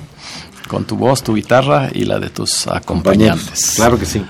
con 0.69 0.85
tu 0.85 0.97
voz, 0.97 1.23
tu 1.23 1.35
guitarra 1.35 1.91
y 1.93 2.05
la 2.05 2.19
de 2.19 2.31
tus 2.31 2.67
acompañantes. 2.67 3.75
Claro 3.77 3.99
que 3.99 4.07
sí. 4.07 4.23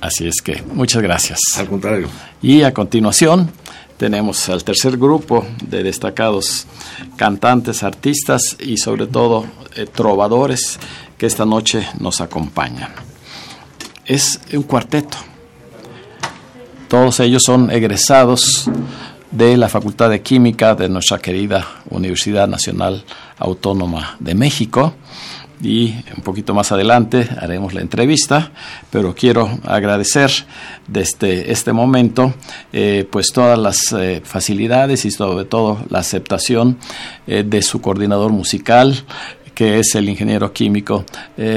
Así 0.00 0.26
es 0.26 0.40
que 0.42 0.62
muchas 0.72 1.02
gracias. 1.02 1.38
Al 1.56 1.68
contrario. 1.68 2.08
Y 2.40 2.62
a 2.62 2.72
continuación 2.72 3.50
tenemos 3.98 4.48
al 4.48 4.64
tercer 4.64 4.96
grupo 4.96 5.44
de 5.62 5.82
destacados 5.82 6.66
cantantes, 7.16 7.82
artistas 7.82 8.56
y 8.58 8.78
sobre 8.78 9.06
todo 9.06 9.44
eh, 9.76 9.86
trovadores 9.86 10.78
que 11.18 11.26
esta 11.26 11.44
noche 11.44 11.86
nos 11.98 12.22
acompañan. 12.22 12.90
Es 14.06 14.40
un 14.54 14.62
cuarteto. 14.62 15.18
Todos 16.88 17.20
ellos 17.20 17.42
son 17.44 17.70
egresados 17.70 18.70
de 19.30 19.56
la 19.56 19.68
Facultad 19.68 20.08
de 20.08 20.22
Química 20.22 20.74
de 20.74 20.88
nuestra 20.88 21.18
querida 21.18 21.66
Universidad 21.90 22.48
Nacional 22.48 23.04
Autónoma 23.38 24.16
de 24.18 24.34
México 24.34 24.94
y 25.62 25.94
un 26.16 26.22
poquito 26.22 26.54
más 26.54 26.72
adelante 26.72 27.28
haremos 27.38 27.74
la 27.74 27.80
entrevista, 27.80 28.52
pero 28.90 29.14
quiero 29.14 29.58
agradecer 29.64 30.30
desde 30.86 31.52
este 31.52 31.72
momento 31.72 32.34
eh, 32.72 33.06
pues 33.10 33.32
todas 33.32 33.58
las 33.58 33.92
eh, 33.92 34.22
facilidades 34.24 35.04
y 35.04 35.10
sobre 35.10 35.44
todo 35.44 35.84
la 35.90 35.98
aceptación 36.00 36.78
eh, 37.26 37.44
de 37.46 37.62
su 37.62 37.80
coordinador 37.80 38.32
musical 38.32 39.04
que 39.54 39.78
es 39.78 39.94
el 39.94 40.08
ingeniero 40.08 40.54
químico 40.54 41.04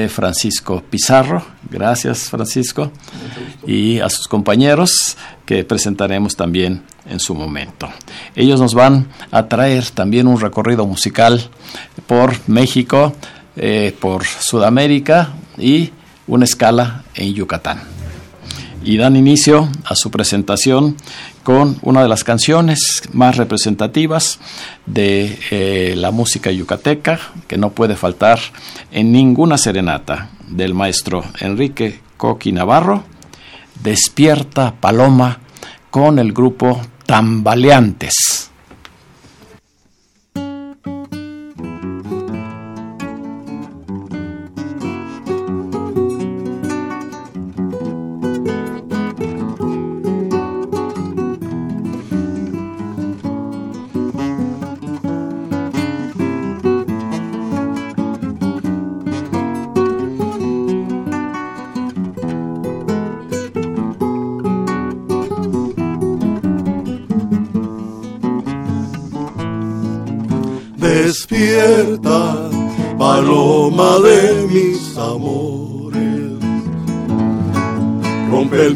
Francisco 0.10 0.84
Pizarro. 0.90 1.42
Gracias, 1.72 2.30
Francisco. 2.30 2.92
Y 3.66 4.02
a 4.02 4.10
sus 4.10 4.28
compañeros 4.28 5.16
que 5.46 5.64
presentaremos 5.64 6.36
también 6.36 6.84
en 7.10 7.22
su 7.22 7.34
momento. 7.34 7.90
Ellos 8.36 8.60
nos 8.60 8.74
van 8.74 9.08
a 9.32 9.48
traer 9.48 9.90
también 9.92 10.28
un 10.28 10.42
recorrido 10.42 10.86
musical 10.86 11.50
por 12.06 12.34
México, 12.50 13.14
eh, 13.56 13.96
por 14.00 14.26
Sudamérica 14.26 15.34
y 15.58 15.92
una 16.28 16.46
escala 16.46 17.04
en 17.16 17.34
Yucatán. 17.34 17.82
Y 18.84 18.98
dan 18.98 19.16
inicio 19.16 19.70
a 19.86 19.96
su 19.96 20.12
presentación 20.12 20.98
con 21.44 21.78
una 21.82 22.02
de 22.02 22.10
las 22.10 22.24
canciones 22.24 23.04
más 23.14 23.38
representativas 23.38 24.40
de 24.86 25.40
eh, 25.52 25.94
la 25.96 26.12
música 26.12 26.52
yucateca, 26.52 27.20
que 27.48 27.58
no 27.58 27.72
puede 27.72 27.96
faltar 27.96 28.40
en 28.92 29.12
ninguna 29.12 29.58
serenata 29.58 30.30
del 30.50 30.74
maestro 30.74 31.24
Enrique 31.40 32.02
Coqui 32.18 32.52
Navarro, 32.52 33.04
Despierta 33.82 34.74
Paloma 34.80 35.40
con 35.92 36.20
el 36.20 36.34
grupo 36.34 36.82
Tambaleantes. 37.06 38.53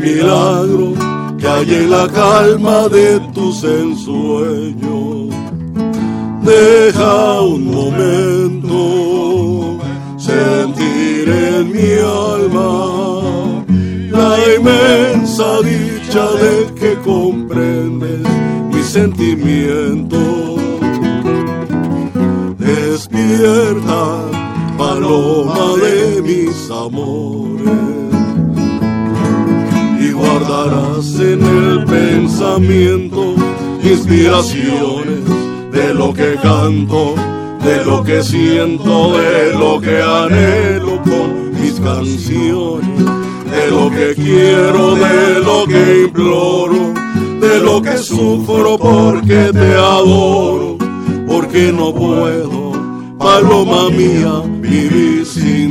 Milagro 0.08 0.94
que 1.38 1.48
hay 1.48 1.74
en 1.74 1.90
la 1.90 2.08
calma 2.08 2.88
de 2.88 3.20
tus 3.34 3.64
ensueños. 3.64 5.34
Deja 6.44 7.42
un 7.42 7.64
momento 7.78 8.80
sentir 10.18 11.30
en 11.30 11.72
mi 11.76 11.92
alma 12.32 12.72
la 14.18 14.30
inmensa 14.56 15.50
dicha 15.70 16.26
de 16.44 16.56
que 16.80 16.92
comprendes 17.04 18.28
mis 18.72 18.86
sentimientos 18.86 20.58
despierta, 22.58 24.04
paloma 24.78 25.76
de 25.84 26.22
mis 26.22 26.72
amores. 26.72 27.77
Guardarás 30.48 31.20
en 31.20 31.44
el 31.44 31.84
pensamiento 31.84 33.36
inspiraciones 33.84 35.26
de 35.74 35.94
lo 35.94 36.14
que 36.14 36.36
canto, 36.42 37.16
de 37.62 37.84
lo 37.84 38.02
que 38.02 38.24
siento, 38.24 39.18
de 39.18 39.54
lo 39.54 39.82
que 39.82 40.02
anhelo 40.02 41.02
con 41.04 41.52
mis 41.52 41.74
canciones, 41.82 43.06
de 43.52 43.72
lo 43.72 43.90
que 43.90 44.16
quiero, 44.16 44.96
de 44.96 45.40
lo 45.44 45.66
que 45.66 46.04
imploro, 46.06 46.94
de 47.42 47.60
lo 47.60 47.82
que 47.82 47.98
sufro 47.98 48.78
porque 48.78 49.50
te 49.52 49.74
adoro, 49.76 50.78
porque 51.28 51.74
no 51.74 51.94
puedo 51.94 52.72
paloma 53.18 53.90
mía, 53.90 54.42
vivir 54.62 55.26
sin 55.26 55.67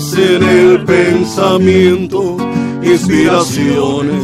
en 0.00 0.42
el 0.42 0.84
pensamiento 0.84 2.38
inspiraciones 2.82 4.22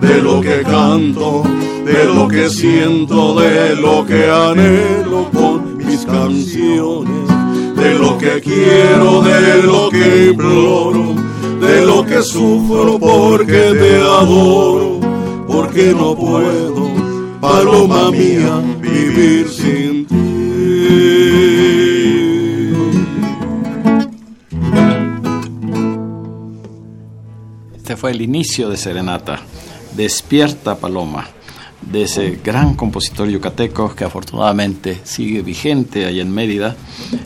de 0.00 0.22
lo 0.22 0.40
que 0.40 0.62
canto, 0.62 1.42
de 1.84 2.04
lo 2.06 2.26
que 2.28 2.48
siento, 2.48 3.38
de 3.38 3.76
lo 3.76 4.06
que 4.06 4.24
anhelo 4.30 5.30
con 5.30 5.76
mis 5.76 6.06
canciones, 6.06 7.28
de 7.76 7.98
lo 7.98 8.16
que 8.16 8.40
quiero, 8.40 9.20
de 9.20 9.62
lo 9.64 9.90
que 9.90 10.28
imploro, 10.30 11.14
de 11.60 11.84
lo 11.84 12.06
que 12.06 12.22
sufro 12.22 12.98
porque 12.98 13.74
te 13.78 13.96
adoro, 13.96 14.98
porque 15.46 15.94
no 15.94 16.16
puedo 16.16 16.88
paloma 17.38 18.10
mía, 18.10 18.62
vivir 18.80 19.46
fue 27.98 28.12
el 28.12 28.22
inicio 28.22 28.68
de 28.68 28.76
Serenata. 28.76 29.40
Despierta 29.96 30.76
Paloma, 30.76 31.26
de 31.82 32.02
ese 32.02 32.38
gran 32.44 32.74
compositor 32.74 33.28
yucateco 33.28 33.92
que 33.94 34.04
afortunadamente 34.04 35.00
sigue 35.02 35.42
vigente 35.42 36.06
allá 36.06 36.22
en 36.22 36.32
Mérida, 36.32 36.76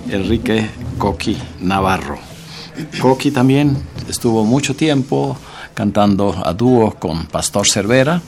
Enrique 0.08 0.70
Coqui 0.96 1.36
Navarro. 1.60 2.18
Coqui 3.00 3.30
también 3.30 3.76
estuvo 4.08 4.44
mucho 4.44 4.74
tiempo 4.74 5.36
cantando 5.74 6.34
a 6.42 6.54
dúo 6.54 6.94
con 6.94 7.26
Pastor 7.26 7.68
Cervera, 7.68 8.22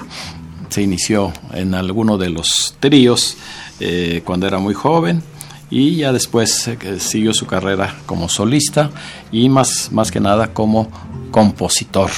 se 0.69 0.83
inició 0.83 1.33
en 1.55 1.75
alguno 1.75 2.19
de 2.19 2.29
los 2.29 2.75
tríos 2.79 3.37
eh, 3.81 4.21
cuando 4.25 4.47
era 4.47 4.59
muy 4.59 4.75
joven 4.75 5.23
y 5.71 5.97
ya 5.97 6.13
después 6.13 6.69
eh, 6.69 7.01
siguió 7.01 7.33
su 7.33 7.47
carrera 7.47 7.97
como 8.05 8.29
solista 8.29 8.91
y 9.33 9.49
más, 9.49 9.91
más 9.93 10.11
que 10.11 10.21
nada 10.21 10.53
como 10.53 10.91
compositor, 11.31 12.11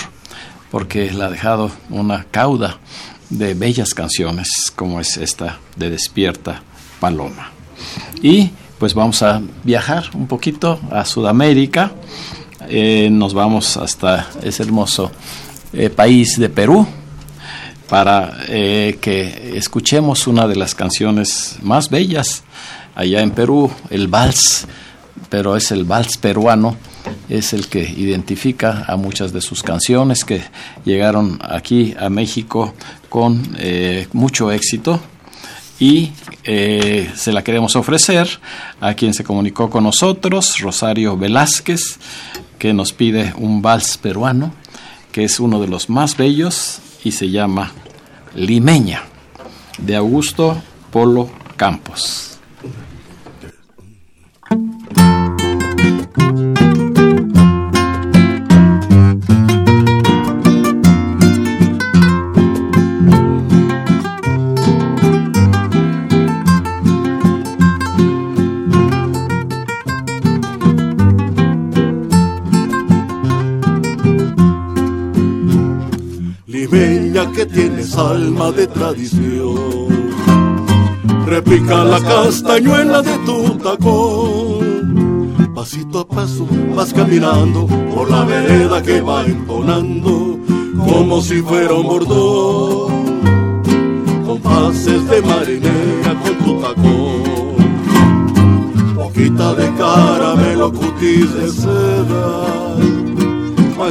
porque 0.71 1.11
le 1.13 1.25
ha 1.25 1.31
dejado 1.31 1.71
una 1.91 2.25
cauda 2.31 2.79
de 3.31 3.55
bellas 3.55 3.95
canciones 3.95 4.73
como 4.75 5.01
es 5.01 5.17
esta 5.17 5.59
de 5.77 5.91
Despierta 5.91 6.63
Paloma. 7.01 7.51
Y 8.23 8.51
pues 8.79 8.95
vamos 8.95 9.23
a 9.23 9.41
viajar 9.65 10.11
un 10.15 10.27
poquito 10.27 10.81
a 10.91 11.05
Sudamérica, 11.05 11.93
eh, 12.69 13.09
nos 13.11 13.35
vamos 13.35 13.77
hasta 13.77 14.29
ese 14.43 14.63
hermoso 14.63 15.11
país 15.95 16.39
de 16.39 16.49
Perú, 16.49 16.87
para 17.89 18.45
eh, 18.49 18.99
que 19.01 19.57
escuchemos 19.57 20.27
una 20.27 20.47
de 20.47 20.57
las 20.57 20.75
canciones 20.75 21.57
más 21.63 21.89
bellas 21.89 22.43
allá 22.95 23.21
en 23.21 23.31
Perú, 23.31 23.71
el 23.91 24.09
vals, 24.09 24.67
pero 25.29 25.57
es 25.57 25.71
el 25.71 25.85
vals 25.85 26.17
peruano, 26.17 26.77
es 27.29 27.53
el 27.53 27.69
que 27.69 27.83
identifica 27.83 28.85
a 28.87 28.97
muchas 28.97 29.33
de 29.33 29.41
sus 29.41 29.63
canciones 29.63 30.25
que 30.25 30.43
llegaron 30.85 31.39
aquí 31.43 31.95
a 31.99 32.09
México 32.11 32.75
con 33.09 33.57
eh, 33.59 34.09
mucho 34.13 34.53
éxito 34.53 35.01
y 35.79 36.13
eh, 36.45 37.11
se 37.15 37.33
la 37.33 37.45
queremos 37.45 37.77
ofrecer 37.77 38.29
a 38.81 38.95
quien 38.95 39.13
se 39.13 39.25
comunicó 39.25 39.69
con 39.69 39.85
nosotros, 39.85 40.59
Rosario 40.61 41.17
Velázquez, 41.17 41.99
que 42.59 42.73
nos 42.73 42.93
pide 42.93 43.35
un 43.37 43.61
vals 43.61 43.99
peruano, 43.99 44.53
que 45.13 45.25
es 45.25 45.41
uno 45.41 45.61
de 45.61 45.69
los 45.69 45.91
más 45.91 46.17
bellos 46.17 46.81
y 47.05 47.13
se 47.13 47.31
llama 47.31 47.73
Limeña, 48.35 49.03
de 49.79 49.97
Augusto 49.97 50.61
Polo 50.91 51.31
Campos. 51.57 52.36
Alma 77.99 78.53
de 78.53 78.67
tradición. 78.67 79.87
Repica 81.27 81.85
la 81.85 82.01
castañuela 82.01 83.03
de 83.03 83.19
tu 83.27 83.57
tacón. 83.59 85.53
Pasito 85.55 86.01
a 86.01 86.07
paso 86.07 86.47
vas 86.75 86.93
caminando 86.93 87.67
por 87.95 88.11
la 88.11 88.25
vereda 88.25 88.83
que 88.83 89.01
va 89.01 89.25
entonando 89.25 90.39
como 90.77 91.21
si 91.21 91.41
fuera 91.43 91.75
un 91.75 91.87
bordón. 91.87 93.07
Compases 94.27 95.09
de 95.09 95.23
marinera 95.23 96.15
con 96.23 96.35
tu 96.45 96.61
tacón. 96.61 97.57
Boquita 98.95 99.55
de 99.55 99.75
caramelo, 99.75 100.73
cutis 100.73 101.35
de 101.35 101.49
seda 101.51 102.67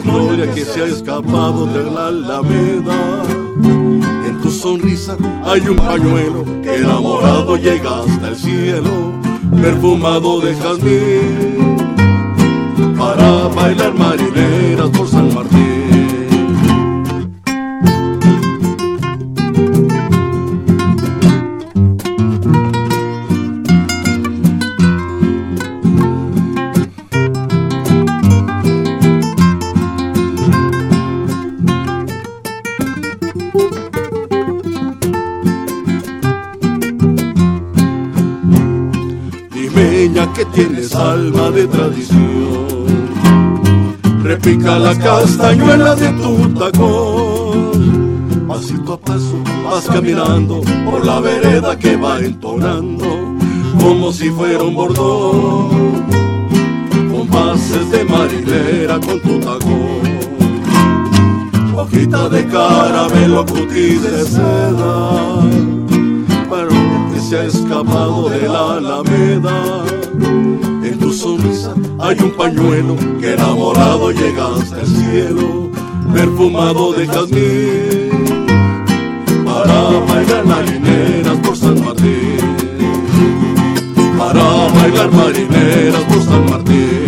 gloria 0.02 0.52
que 0.54 0.66
se 0.66 0.82
ha 0.82 0.86
escapado 0.86 1.68
de 1.68 1.84
la 1.92 2.08
alameda. 2.08 3.45
Sonrisa 4.52 5.18
hay 5.44 5.62
un 5.62 5.76
pañuelo 5.76 6.44
que 6.62 6.76
enamorado 6.76 7.58
llega 7.58 8.02
hasta 8.02 8.30
el 8.30 8.36
cielo, 8.36 9.14
perfumado 9.62 10.42
de 10.42 10.56
jazmín, 10.56 11.78
para 12.98 13.48
bailar 13.48 13.94
marineras 13.94 14.90
por 14.90 15.08
San 15.08 15.30
Martín. 40.56 40.78
alma 40.98 41.52
de 41.52 41.68
tradición. 41.68 42.96
Repica 44.24 44.80
la 44.80 44.98
castañuela 44.98 45.96
de 45.96 46.10
tu 46.14 46.50
tacón. 46.54 48.06
Pasito 48.48 48.94
a 48.94 48.98
paso 48.98 49.38
vas 49.66 49.86
caminando 49.86 50.62
por 50.90 51.06
la 51.06 51.20
vereda 51.20 51.78
que 51.78 51.98
va 51.98 52.20
entonando 52.20 53.06
como 53.82 54.14
si 54.14 54.30
fuera 54.30 54.64
un 54.64 54.76
bordón. 54.76 56.06
Compases 57.12 57.92
de 57.92 58.06
marinera 58.06 58.98
con 59.02 59.20
tu 59.20 59.40
tacón. 59.40 60.06
Hojita 61.76 62.30
de 62.30 62.48
caramelo, 62.48 63.46
cutis 63.46 64.02
de 64.04 64.24
seda. 64.24 65.42
Para 66.50 66.70
que 67.14 67.20
se 67.20 67.40
ha 67.40 67.44
escapado 67.44 68.30
de 68.30 68.48
la 68.48 68.76
alameda 68.76 70.05
sonrisa 71.16 71.74
hay 72.00 72.20
un 72.20 72.32
pañuelo 72.32 72.96
que 73.20 73.34
enamorado 73.34 74.12
llega 74.12 74.56
hasta 74.56 74.82
el 74.82 74.88
cielo, 74.88 75.72
perfumado 76.14 76.94
de 76.94 77.08
jazmín, 77.08 78.46
para 79.46 79.82
bailar 80.08 80.46
marineras 80.46 81.38
por 81.38 81.58
San 81.58 81.84
Martín, 81.84 82.38
para 84.18 84.44
bailar 84.74 85.12
marineras 85.12 86.04
por 86.04 86.24
San 86.24 86.50
Martín. 86.50 87.06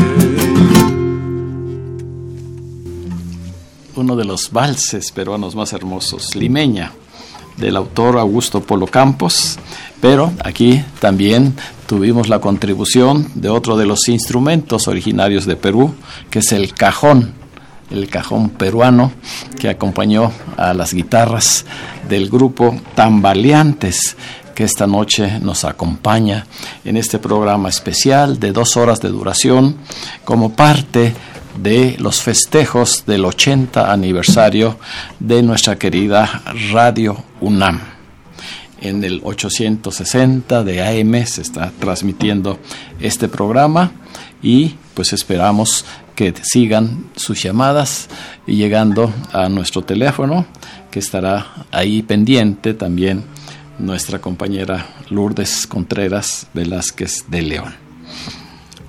Uno 3.96 4.16
de 4.16 4.26
los 4.26 4.52
valses 4.52 5.12
peruanos 5.12 5.56
más 5.56 5.74
hermosos, 5.74 6.36
Limeña, 6.36 6.94
del 7.58 7.76
autor 7.76 8.18
Augusto 8.18 8.62
Polo 8.62 8.88
Campos, 8.88 9.60
pero 10.02 10.32
aquí 10.44 10.84
también 11.00 11.56
tuvimos 11.88 12.30
la 12.30 12.40
contribución 12.40 13.30
de 13.36 13.50
otro 13.50 13.78
de 13.78 13.86
los 13.86 14.08
instrumentos 14.10 14.88
originarios 14.88 15.46
de 15.46 15.56
Perú, 15.56 15.96
que 16.30 16.40
es 16.40 16.52
el 16.52 16.74
cajón, 16.74 17.34
el 17.90 18.10
cajón 18.10 18.50
peruano 18.50 19.12
que 19.60 19.70
acompañó 19.70 20.32
a 20.58 20.74
las 20.74 20.94
guitarras 20.94 21.66
del 22.08 22.30
grupo 22.30 22.76
Tambaleantes, 22.96 24.16
que 24.54 24.64
esta 24.64 24.88
noche 24.88 25.40
nos 25.40 25.66
acompaña 25.66 26.46
en 26.84 26.98
este 26.98 27.20
programa 27.20 27.70
especial 27.70 28.40
de 28.40 28.52
dos 28.52 28.76
horas 28.76 29.00
de 29.00 29.10
duración 29.10 29.78
como 30.26 30.54
parte 30.54 31.14
de 31.62 31.96
los 32.00 32.22
festejos 32.22 33.04
del 33.06 33.26
80 33.26 33.92
aniversario 33.92 34.78
de 35.20 35.42
nuestra 35.44 35.78
querida 35.78 36.44
Radio 36.72 37.24
UNAM. 37.40 37.97
En 38.82 39.04
el 39.04 39.22
860 39.24 40.64
de 40.64 40.82
AM 40.84 41.26
se 41.26 41.42
está 41.42 41.72
transmitiendo 41.80 42.60
este 43.00 43.28
programa 43.28 43.92
y 44.42 44.76
pues 44.94 45.14
esperamos 45.14 45.86
que 46.16 46.34
sigan 46.42 47.10
sus 47.16 47.42
llamadas 47.44 48.10
y 48.46 48.56
llegando 48.56 49.14
a 49.34 49.50
nuestro 49.50 49.84
teléfono 49.84 50.46
que 50.92 51.00
estará 51.00 51.68
ahí 51.72 52.02
pendiente 52.02 52.74
también 52.74 53.24
nuestra 53.80 54.20
compañera 54.20 54.88
Lourdes 55.10 55.68
Contreras 55.68 56.48
Velázquez 56.54 57.26
de 57.28 57.42
León. 57.42 57.76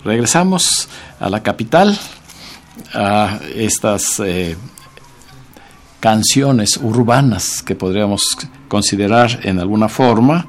Regresamos 0.05 0.89
a 1.20 1.28
la 1.28 1.43
capital, 1.43 1.98
a 2.94 3.40
estas 3.55 4.20
eh, 4.20 4.56
canciones 6.01 6.78
urbanas 6.78 7.62
que 7.62 7.74
podríamos 7.74 8.23
considerar 8.68 9.40
en 9.42 9.58
alguna 9.58 9.88
forma, 9.88 10.46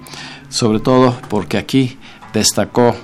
sobre 0.50 0.80
todo 0.80 1.18
porque 1.30 1.58
aquí 1.58 1.98
destacó 2.34 2.96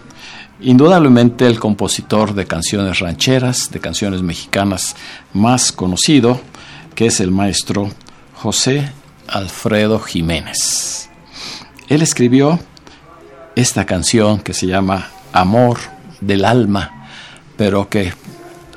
indudablemente 0.62 1.48
el 1.48 1.60
compositor 1.60 2.34
de 2.34 2.46
canciones 2.46 3.00
rancheras, 3.00 3.72
de 3.72 3.80
canciones 3.80 4.22
mexicanas 4.22 4.96
más 5.34 5.72
conocido, 5.72 6.40
que 6.96 7.08
es 7.08 7.20
el 7.20 7.32
maestro 7.32 7.90
José 8.36 8.92
Alfredo 9.28 10.00
Jiménez. 10.00 11.10
Él 11.88 12.02
escribió 12.02 12.60
esta 13.56 13.86
canción 13.86 14.40
que 14.40 14.54
se 14.54 14.68
llama 14.68 15.10
Amor 15.34 15.78
del 16.22 16.46
Alma, 16.46 17.08
pero 17.58 17.90
que 17.90 18.14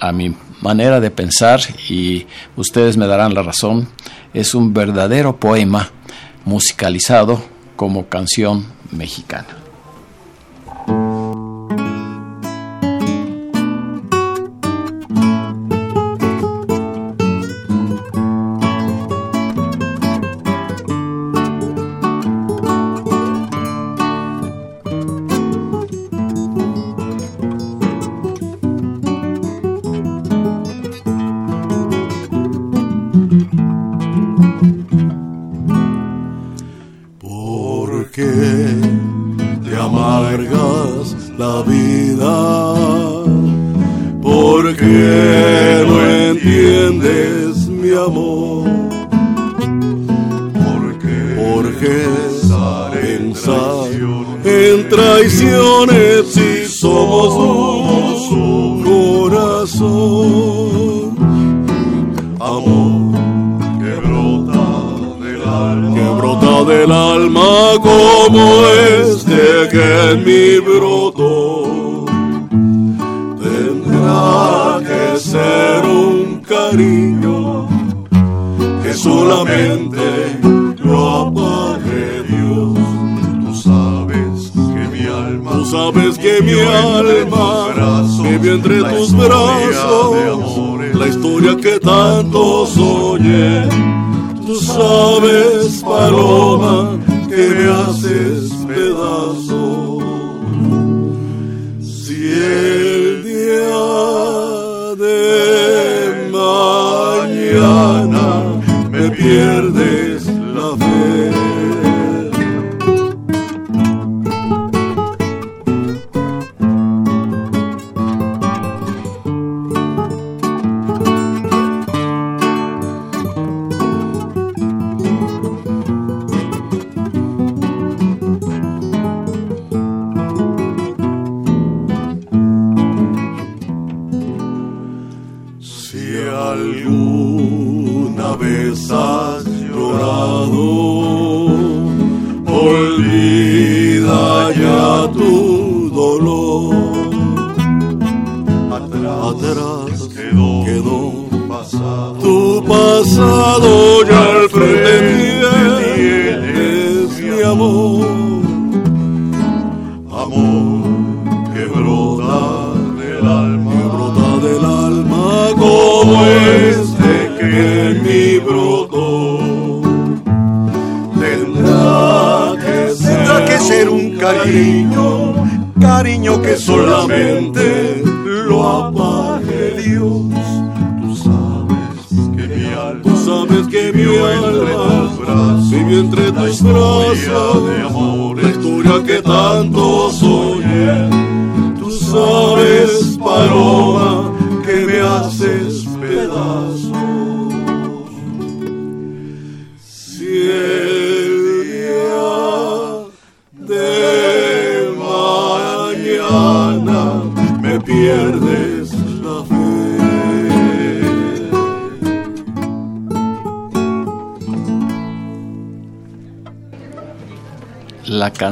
a 0.00 0.12
mi 0.12 0.34
manera 0.60 1.00
de 1.00 1.10
pensar, 1.10 1.60
y 1.88 2.26
ustedes 2.56 2.96
me 2.96 3.06
darán 3.06 3.34
la 3.34 3.42
razón, 3.42 3.88
es 4.34 4.54
un 4.54 4.74
verdadero 4.74 5.38
poema 5.38 5.90
musicalizado 6.48 7.42
como 7.76 8.08
canción 8.08 8.66
mexicana. 8.90 9.67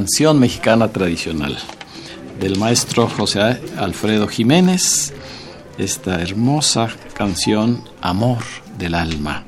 Canción 0.06 0.38
mexicana 0.38 0.86
tradicional 0.92 1.58
del 2.38 2.56
maestro 2.60 3.08
José 3.08 3.60
Alfredo 3.76 4.28
Jiménez, 4.28 5.12
esta 5.78 6.22
hermosa 6.22 6.90
canción 7.12 7.82
Amor 8.00 8.38
del 8.78 8.94
Alma, 8.94 9.42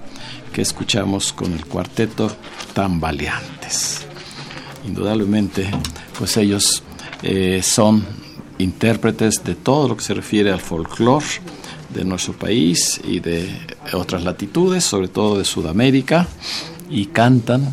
que 0.52 0.62
escuchamos 0.62 1.32
con 1.32 1.52
el 1.52 1.64
cuarteto 1.64 2.32
Tambaleantes. 2.74 4.04
Indudablemente, 4.84 5.70
pues 6.18 6.36
ellos 6.36 6.82
eh, 7.22 7.60
son 7.62 8.04
intérpretes 8.58 9.44
de 9.44 9.54
todo 9.54 9.86
lo 9.86 9.96
que 9.96 10.02
se 10.02 10.14
refiere 10.14 10.50
al 10.50 10.60
folclore 10.60 11.40
de 11.94 12.04
nuestro 12.04 12.32
país 12.32 13.00
y 13.04 13.20
de 13.20 13.48
otras 13.92 14.24
latitudes, 14.24 14.82
sobre 14.82 15.06
todo 15.06 15.38
de 15.38 15.44
Sudamérica, 15.44 16.26
y 16.90 17.06
cantan 17.06 17.72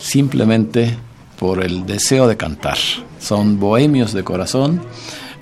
simplemente 0.00 0.98
por 1.38 1.62
el 1.64 1.86
deseo 1.86 2.26
de 2.26 2.36
cantar. 2.36 2.78
Son 3.20 3.58
bohemios 3.58 4.12
de 4.12 4.24
corazón, 4.24 4.82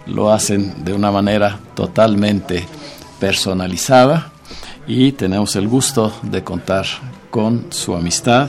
lo 0.07 0.33
hacen 0.33 0.85
de 0.85 0.93
una 0.93 1.11
manera 1.11 1.59
totalmente 1.75 2.65
personalizada 3.19 4.33
y 4.87 5.13
tenemos 5.13 5.57
el 5.57 5.69
gusto 5.69 6.13
de 6.23 6.45
contar 6.45 6.87
con 7.31 7.67
su 7.71 7.95
amistad 7.95 8.49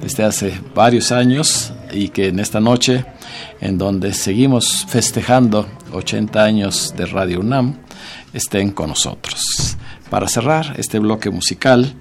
desde 0.00 0.24
hace 0.24 0.60
varios 0.74 1.10
años 1.10 1.72
y 1.92 2.08
que 2.08 2.28
en 2.28 2.38
esta 2.38 2.60
noche, 2.60 3.04
en 3.60 3.76
donde 3.76 4.12
seguimos 4.12 4.84
festejando 4.88 5.66
80 5.92 6.42
años 6.42 6.94
de 6.96 7.06
Radio 7.06 7.40
UNAM, 7.40 7.76
estén 8.32 8.70
con 8.70 8.90
nosotros. 8.90 9.76
Para 10.10 10.28
cerrar 10.28 10.74
este 10.78 10.98
bloque 10.98 11.30
musical 11.30 11.94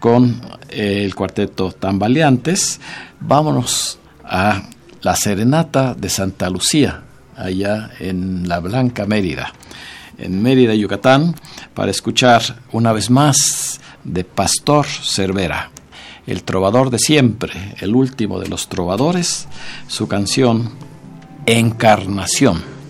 con 0.00 0.40
el 0.70 1.14
cuarteto 1.14 1.70
Tambaleantes, 1.70 2.80
vámonos 3.20 3.98
a 4.32 4.62
la 5.02 5.14
Serenata 5.14 5.94
de 5.94 6.08
Santa 6.08 6.48
Lucía, 6.48 7.02
allá 7.36 7.90
en 8.00 8.48
la 8.48 8.60
Blanca 8.60 9.04
Mérida, 9.04 9.52
en 10.16 10.42
Mérida, 10.42 10.74
Yucatán, 10.74 11.36
para 11.74 11.90
escuchar 11.90 12.42
una 12.72 12.92
vez 12.92 13.10
más 13.10 13.78
de 14.04 14.24
Pastor 14.24 14.86
Cervera, 14.86 15.70
el 16.26 16.44
trovador 16.44 16.88
de 16.88 16.98
siempre, 16.98 17.74
el 17.80 17.94
último 17.94 18.40
de 18.40 18.48
los 18.48 18.68
trovadores, 18.68 19.48
su 19.86 20.08
canción 20.08 20.70
Encarnación. 21.44 22.81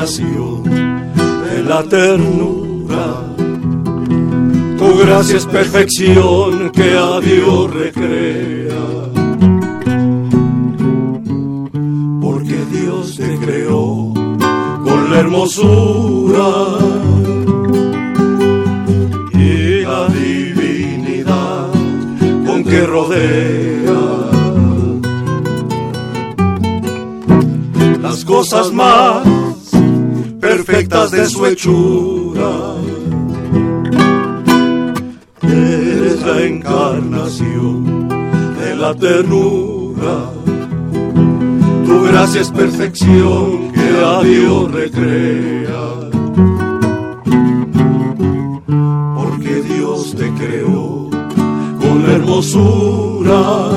De 0.00 1.62
la 1.62 1.82
ternura. 1.82 3.22
Tu 4.78 4.98
gracia 4.98 5.36
es 5.36 5.44
perfección 5.44 6.70
que 6.70 6.96
a 6.96 7.20
Dios 7.20 7.70
recrea. 7.70 8.82
Porque 12.22 12.56
Dios 12.72 13.16
te 13.16 13.36
creó 13.44 14.14
con 14.84 15.10
la 15.10 15.20
hermosura 15.20 16.48
y 19.34 19.82
la 19.82 20.08
divinidad 20.08 21.68
con 22.46 22.64
que 22.64 22.86
rodea. 22.86 24.00
Las 28.00 28.24
cosas 28.24 28.72
más 28.72 29.39
perfectas 30.40 31.10
de 31.10 31.26
su 31.26 31.46
hechura. 31.46 32.50
Eres 35.42 36.22
la 36.22 36.42
encarnación 36.42 38.08
de 38.08 38.76
la 38.76 38.94
ternura. 38.94 40.30
Tu 41.84 42.02
gracia 42.04 42.40
es 42.40 42.50
perfección 42.50 43.72
que 43.72 44.04
a 44.04 44.22
Dios 44.22 44.72
recrea. 44.72 45.82
Porque 49.16 49.62
Dios 49.62 50.14
te 50.16 50.32
creó 50.34 51.10
con 51.80 52.02
la 52.06 52.12
hermosura 52.14 53.70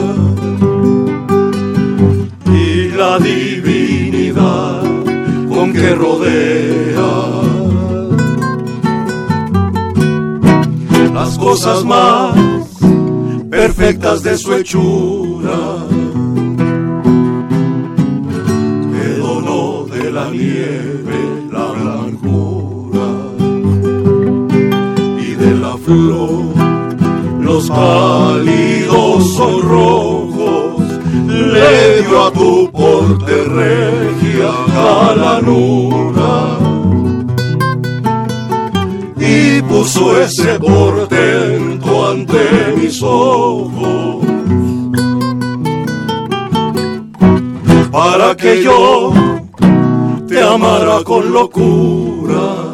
y 2.45 2.90
la 2.90 3.19
divinidad 3.19 4.83
que 5.72 5.95
rodea. 5.95 7.11
Las 11.14 11.38
cosas 11.38 11.85
más 11.85 12.35
perfectas 13.49 14.23
de 14.23 14.38
su 14.38 14.53
hechura. 14.53 15.60
Te 18.91 19.18
donó 19.19 19.85
de 19.85 20.11
la 20.11 20.30
nieve 20.31 21.19
la 21.52 21.65
blancura 21.72 23.07
y 25.22 25.35
de 25.35 25.56
la 25.56 25.77
flor 25.77 26.44
los 27.40 27.69
cálidos 27.69 29.34
son 29.35 29.61
rojos 29.61 30.23
le 31.52 32.02
dio 32.03 32.26
a 32.26 32.32
tu 32.32 32.72
porte 32.72 33.44
regia 33.44 34.52
calanura 34.74 36.57
y 39.20 39.61
puso 39.64 40.20
ese 40.22 40.60
portento 40.60 42.10
ante 42.10 42.74
mis 42.78 43.02
ojos 43.02 44.26
para 47.91 48.36
que 48.36 48.64
yo 48.64 49.14
te 50.28 50.41
amara 50.41 51.03
con 51.03 51.32
locura 51.32 52.74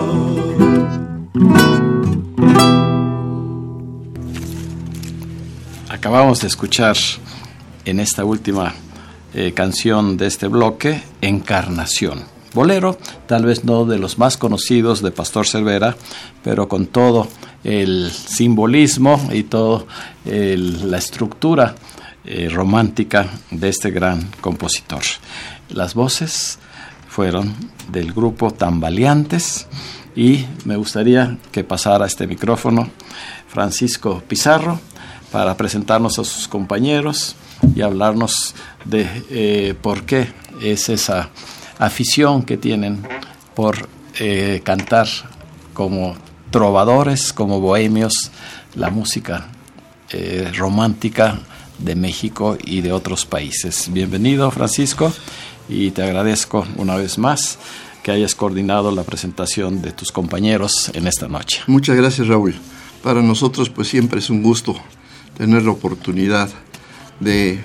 escuchar 6.43 6.97
en 7.85 8.01
esta 8.01 8.25
última 8.25 8.73
eh, 9.33 9.53
canción 9.53 10.17
de 10.17 10.27
este 10.27 10.47
bloque, 10.47 11.01
Encarnación. 11.21 12.23
Bolero, 12.53 12.97
tal 13.27 13.45
vez 13.45 13.63
no 13.63 13.85
de 13.85 13.97
los 13.97 14.17
más 14.17 14.35
conocidos 14.35 15.01
de 15.01 15.11
Pastor 15.11 15.47
Cervera, 15.47 15.95
pero 16.43 16.67
con 16.67 16.87
todo 16.87 17.29
el 17.63 18.11
simbolismo 18.11 19.29
y 19.31 19.43
toda 19.43 19.85
la 20.25 20.97
estructura 20.97 21.75
eh, 22.25 22.49
romántica 22.51 23.27
de 23.49 23.69
este 23.69 23.89
gran 23.91 24.29
compositor. 24.41 25.03
Las 25.69 25.93
voces 25.93 26.59
fueron 27.07 27.55
del 27.89 28.11
grupo 28.11 28.51
Tambaleantes 28.51 29.67
y 30.13 30.45
me 30.65 30.75
gustaría 30.75 31.37
que 31.53 31.63
pasara 31.63 32.05
este 32.05 32.27
micrófono 32.27 32.89
Francisco 33.47 34.21
Pizarro 34.27 34.90
para 35.31 35.55
presentarnos 35.55 36.19
a 36.19 36.23
sus 36.23 36.47
compañeros 36.47 37.35
y 37.75 37.81
hablarnos 37.81 38.53
de 38.85 39.07
eh, 39.29 39.75
por 39.81 40.03
qué 40.03 40.27
es 40.61 40.89
esa 40.89 41.29
afición 41.79 42.43
que 42.43 42.57
tienen 42.57 43.01
por 43.55 43.87
eh, 44.19 44.61
cantar 44.63 45.07
como 45.73 46.15
trovadores, 46.51 47.33
como 47.33 47.61
bohemios, 47.61 48.31
la 48.75 48.89
música 48.89 49.47
eh, 50.11 50.51
romántica 50.55 51.39
de 51.79 51.95
México 51.95 52.57
y 52.63 52.81
de 52.81 52.91
otros 52.91 53.25
países. 53.25 53.91
Bienvenido, 53.91 54.51
Francisco, 54.51 55.11
y 55.69 55.91
te 55.91 56.03
agradezco 56.03 56.65
una 56.77 56.95
vez 56.95 57.17
más 57.17 57.57
que 58.03 58.11
hayas 58.11 58.35
coordinado 58.35 58.91
la 58.91 59.03
presentación 59.03 59.81
de 59.81 59.91
tus 59.91 60.11
compañeros 60.11 60.91
en 60.93 61.07
esta 61.07 61.27
noche. 61.27 61.61
Muchas 61.67 61.95
gracias, 61.95 62.27
Raúl. 62.27 62.55
Para 63.01 63.21
nosotros, 63.21 63.69
pues 63.69 63.87
siempre 63.87 64.19
es 64.19 64.29
un 64.29 64.43
gusto 64.43 64.75
tener 65.37 65.63
la 65.63 65.71
oportunidad 65.71 66.49
de 67.19 67.63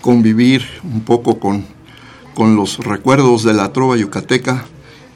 convivir 0.00 0.66
un 0.82 1.02
poco 1.02 1.38
con, 1.38 1.64
con 2.34 2.56
los 2.56 2.78
recuerdos 2.78 3.44
de 3.44 3.54
la 3.54 3.72
trova 3.72 3.96
yucateca 3.96 4.64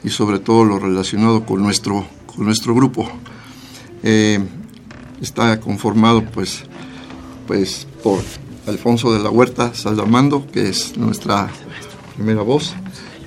y 0.03 0.09
sobre 0.09 0.39
todo 0.39 0.63
lo 0.63 0.79
relacionado 0.79 1.45
con 1.45 1.61
nuestro, 1.61 2.05
con 2.25 2.45
nuestro 2.45 2.73
grupo. 2.73 3.09
Eh, 4.03 4.39
está 5.21 5.59
conformado 5.59 6.23
pues, 6.23 6.63
pues 7.47 7.87
por 8.03 8.21
Alfonso 8.67 9.13
de 9.13 9.19
la 9.19 9.29
Huerta 9.29 9.73
Saldamando, 9.73 10.45
que 10.51 10.69
es 10.69 10.97
nuestra 10.97 11.49
primera 12.15 12.41
voz. 12.41 12.73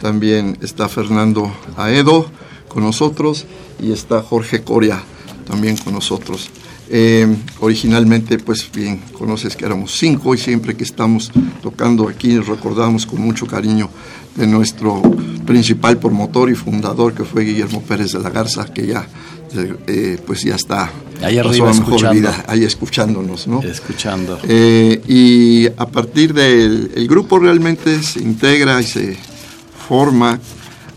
También 0.01 0.59
está 0.63 0.89
Fernando 0.89 1.53
Aedo 1.77 2.27
con 2.69 2.85
nosotros 2.85 3.47
y 3.81 3.93
está 3.93 4.23
Jorge 4.23 4.63
Coria 4.63 5.03
también 5.47 5.77
con 5.77 5.95
nosotros. 5.95 6.51
Eh, 6.93 7.37
originalmente, 7.61 8.39
pues 8.39 8.69
bien, 8.75 9.01
conoces 9.17 9.55
que 9.55 9.65
éramos 9.65 9.97
cinco 9.97 10.35
y 10.35 10.39
siempre 10.39 10.77
que 10.77 10.83
estamos 10.83 11.31
tocando 11.63 12.09
aquí 12.09 12.37
recordamos 12.39 13.07
con 13.07 13.21
mucho 13.21 13.47
cariño 13.47 13.89
de 14.35 14.49
nuestro 14.49 15.01
principal 15.47 15.99
promotor 15.99 16.51
y 16.51 16.57
fundador 16.57 17.15
que 17.15 17.23
fue 17.23 17.45
Guillermo 17.45 17.81
Pérez 17.83 18.13
de 18.13 18.19
la 18.19 18.31
Garza, 18.31 18.65
que 18.73 18.89
ya 18.89 19.07
eh, 19.87 20.19
pues 20.27 20.43
ya 20.43 20.57
está 20.57 20.91
ahí 21.23 21.39
arriba 21.39 21.71
escuchando. 21.71 22.31
ahí 22.49 22.65
escuchándonos, 22.65 23.47
¿no? 23.47 23.63
Escuchando. 23.63 24.41
Eh, 24.49 25.01
y 25.07 25.67
a 25.67 25.87
partir 25.87 26.35
del 26.35 26.91
el 26.95 27.07
grupo 27.07 27.39
realmente 27.39 28.03
se 28.03 28.21
integra 28.21 28.81
y 28.81 28.85
se 28.85 29.17
forma 29.89 30.41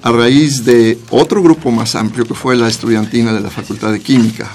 a 0.01 0.11
raíz 0.11 0.65
de 0.65 0.97
otro 1.11 1.41
grupo 1.41 1.71
más 1.71 1.95
amplio 1.95 2.25
que 2.25 2.33
fue 2.33 2.55
la 2.55 2.67
estudiantina 2.67 3.31
de 3.31 3.41
la 3.41 3.49
Facultad 3.49 3.91
de 3.91 3.99
Química. 3.99 4.51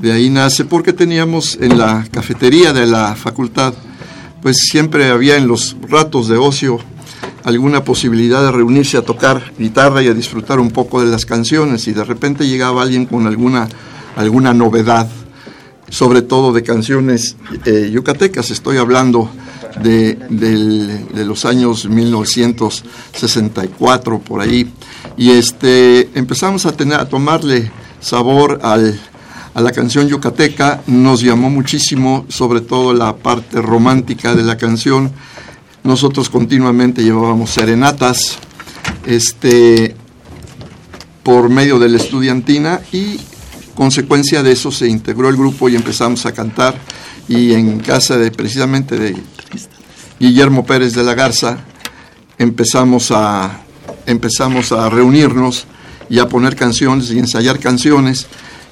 De 0.00 0.12
ahí 0.12 0.30
nace 0.30 0.64
porque 0.64 0.92
teníamos 0.92 1.58
en 1.60 1.76
la 1.76 2.06
cafetería 2.10 2.72
de 2.72 2.86
la 2.86 3.16
facultad, 3.16 3.74
pues 4.40 4.58
siempre 4.70 5.10
había 5.10 5.36
en 5.36 5.48
los 5.48 5.76
ratos 5.88 6.28
de 6.28 6.36
ocio 6.36 6.78
alguna 7.42 7.82
posibilidad 7.82 8.42
de 8.42 8.52
reunirse 8.52 8.96
a 8.96 9.02
tocar 9.02 9.52
guitarra 9.58 10.00
y 10.02 10.08
a 10.08 10.14
disfrutar 10.14 10.60
un 10.60 10.70
poco 10.70 11.02
de 11.02 11.10
las 11.10 11.26
canciones 11.26 11.88
y 11.88 11.92
de 11.92 12.04
repente 12.04 12.46
llegaba 12.46 12.82
alguien 12.82 13.06
con 13.06 13.26
alguna, 13.26 13.68
alguna 14.16 14.54
novedad, 14.54 15.08
sobre 15.88 16.22
todo 16.22 16.52
de 16.52 16.62
canciones 16.62 17.34
eh, 17.64 17.90
yucatecas, 17.92 18.50
estoy 18.50 18.76
hablando 18.76 19.28
de, 19.82 20.16
de, 20.30 21.24
los 21.24 21.44
años 21.44 21.88
1964 21.88 24.20
por 24.20 24.40
ahí, 24.40 24.72
y 25.16 25.30
este, 25.30 26.08
empezamos 26.14 26.66
a, 26.66 26.72
tener, 26.72 27.00
a 27.00 27.08
tomarle 27.08 27.72
sabor 28.00 28.60
al, 28.62 29.00
a 29.54 29.60
la 29.60 29.72
canción 29.72 30.08
yucateca, 30.08 30.82
nos 30.86 31.20
llamó 31.20 31.50
muchísimo, 31.50 32.26
sobre 32.28 32.60
todo 32.60 32.92
la 32.92 33.16
parte 33.16 33.60
romántica 33.60 34.34
de 34.34 34.42
la 34.42 34.56
canción. 34.56 35.10
Nosotros 35.84 36.28
continuamente 36.28 37.02
llevábamos 37.02 37.50
serenatas 37.50 38.38
este, 39.06 39.96
por 41.22 41.48
medio 41.48 41.78
de 41.78 41.88
la 41.88 41.96
estudiantina 41.96 42.80
y 42.92 43.18
consecuencia 43.74 44.42
de 44.42 44.52
eso 44.52 44.72
se 44.72 44.88
integró 44.88 45.28
el 45.28 45.36
grupo 45.36 45.68
y 45.68 45.76
empezamos 45.76 46.26
a 46.26 46.32
cantar 46.32 46.74
y 47.28 47.52
en 47.52 47.78
casa 47.80 48.16
de 48.16 48.30
precisamente 48.30 48.98
de 48.98 49.16
Guillermo 50.18 50.64
Pérez 50.64 50.94
de 50.94 51.04
la 51.04 51.14
Garza 51.14 51.58
empezamos 52.38 53.10
a 53.10 53.60
empezamos 54.06 54.72
a 54.72 54.88
reunirnos 54.88 55.66
y 56.08 56.18
a 56.18 56.28
poner 56.28 56.56
canciones 56.56 57.10
y 57.10 57.18
ensayar 57.18 57.58
canciones 57.58 58.26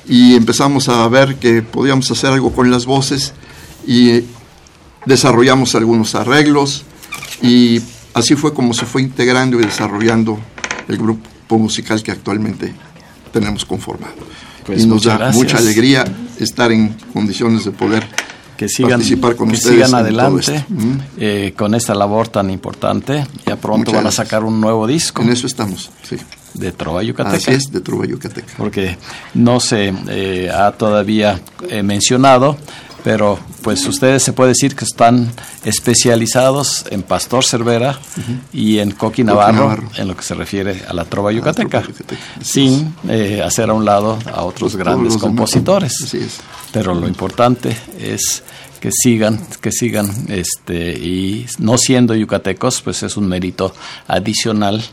y 0.09 0.35
empezamos 0.35 0.89
a 0.89 1.07
ver 1.09 1.37
que 1.37 1.63
podíamos 1.63 2.11
hacer 2.11 2.33
algo 2.33 2.53
con 2.53 2.71
las 2.71 2.87
voces 2.87 3.33
y 3.87 4.23
desarrollamos 5.05 5.75
algunos 5.75 6.15
arreglos 6.15 6.85
y 7.43 7.81
así 8.15 8.35
fue 8.37 8.55
como 8.55 8.73
se 8.75 8.87
fue 8.87 9.03
integrando 9.03 9.61
y 9.61 9.65
desarrollando 9.65 10.39
el 10.89 10.97
grupo 10.97 11.59
musical 11.59 12.03
que 12.03 12.13
actualmente 12.13 12.73
tenemos 13.33 13.65
conformado. 13.65 14.15
Pues 14.65 14.83
y 14.83 14.87
nos 14.87 15.05
da 15.05 15.31
mucha 15.33 15.59
alegría 15.59 16.05
estar 16.39 16.73
en 16.73 16.97
condiciones 17.13 17.65
de 17.65 17.71
poder 17.71 18.07
que 18.57 18.69
sigan, 18.69 18.93
participar 18.93 19.37
con 19.37 19.49
que 19.49 19.55
ustedes 19.57 19.87
sigan 19.87 19.95
adelante 19.95 20.65
eh, 21.19 21.53
con 21.57 21.75
esta 21.75 21.95
labor 21.95 22.29
tan 22.29 22.51
importante. 22.51 23.27
Ya 23.45 23.57
pronto 23.57 23.93
van 23.93 24.07
a 24.07 24.13
sacar 24.13 24.45
un 24.45 24.61
nuevo 24.61 24.87
disco. 24.87 25.23
En 25.23 25.31
eso 25.31 25.47
estamos, 25.47 25.91
sí 26.03 26.17
de 26.59 26.73
Trova 26.73 27.03
Yucateca. 27.03 27.37
Así 27.37 27.51
es, 27.53 27.73
de 27.73 27.81
Trova 27.81 28.07
Yucateca. 28.07 28.55
Porque 28.57 28.97
no 29.35 29.61
se 29.61 29.93
eh, 30.09 30.51
ha 30.53 30.73
todavía 30.73 31.41
eh, 31.69 31.83
mencionado, 31.83 32.57
pero 33.05 33.39
pues 33.63 33.87
ustedes 33.87 34.23
se 34.23 34.33
puede 34.33 34.49
decir 34.49 34.75
que 34.75 34.85
están 34.85 35.31
especializados 35.65 36.85
en 36.91 37.03
Pastor 37.03 37.45
Cervera 37.45 37.99
y 38.53 38.79
en 38.79 38.91
Coqui 38.91 39.23
Navarro, 39.23 39.77
en 39.97 40.09
lo 40.09 40.17
que 40.17 40.23
se 40.23 40.35
refiere 40.35 40.83
a 40.89 40.93
la 40.93 41.05
Trova 41.05 41.31
Yucateca, 41.33 41.85
sin 42.43 42.95
eh, 43.09 43.43
hacer 43.45 43.71
a 43.71 43.75
un 43.75 43.85
lado 43.85 44.19
a 44.33 44.43
otros 44.43 44.75
grandes 44.77 45.17
compositores. 45.19 46.17
Pero 46.73 46.95
lo 46.95 47.07
importante 47.07 47.77
es 47.99 48.43
que 48.81 48.91
sigan, 48.93 49.41
que 49.61 49.73
sigan, 49.73 50.11
este, 50.29 50.93
y 50.93 51.47
no 51.59 51.79
siendo 51.79 52.15
yucatecos, 52.15 52.83
pues 52.83 53.03
es 53.03 53.17
un 53.17 53.29
mérito 53.29 53.75
adicional 54.07 54.85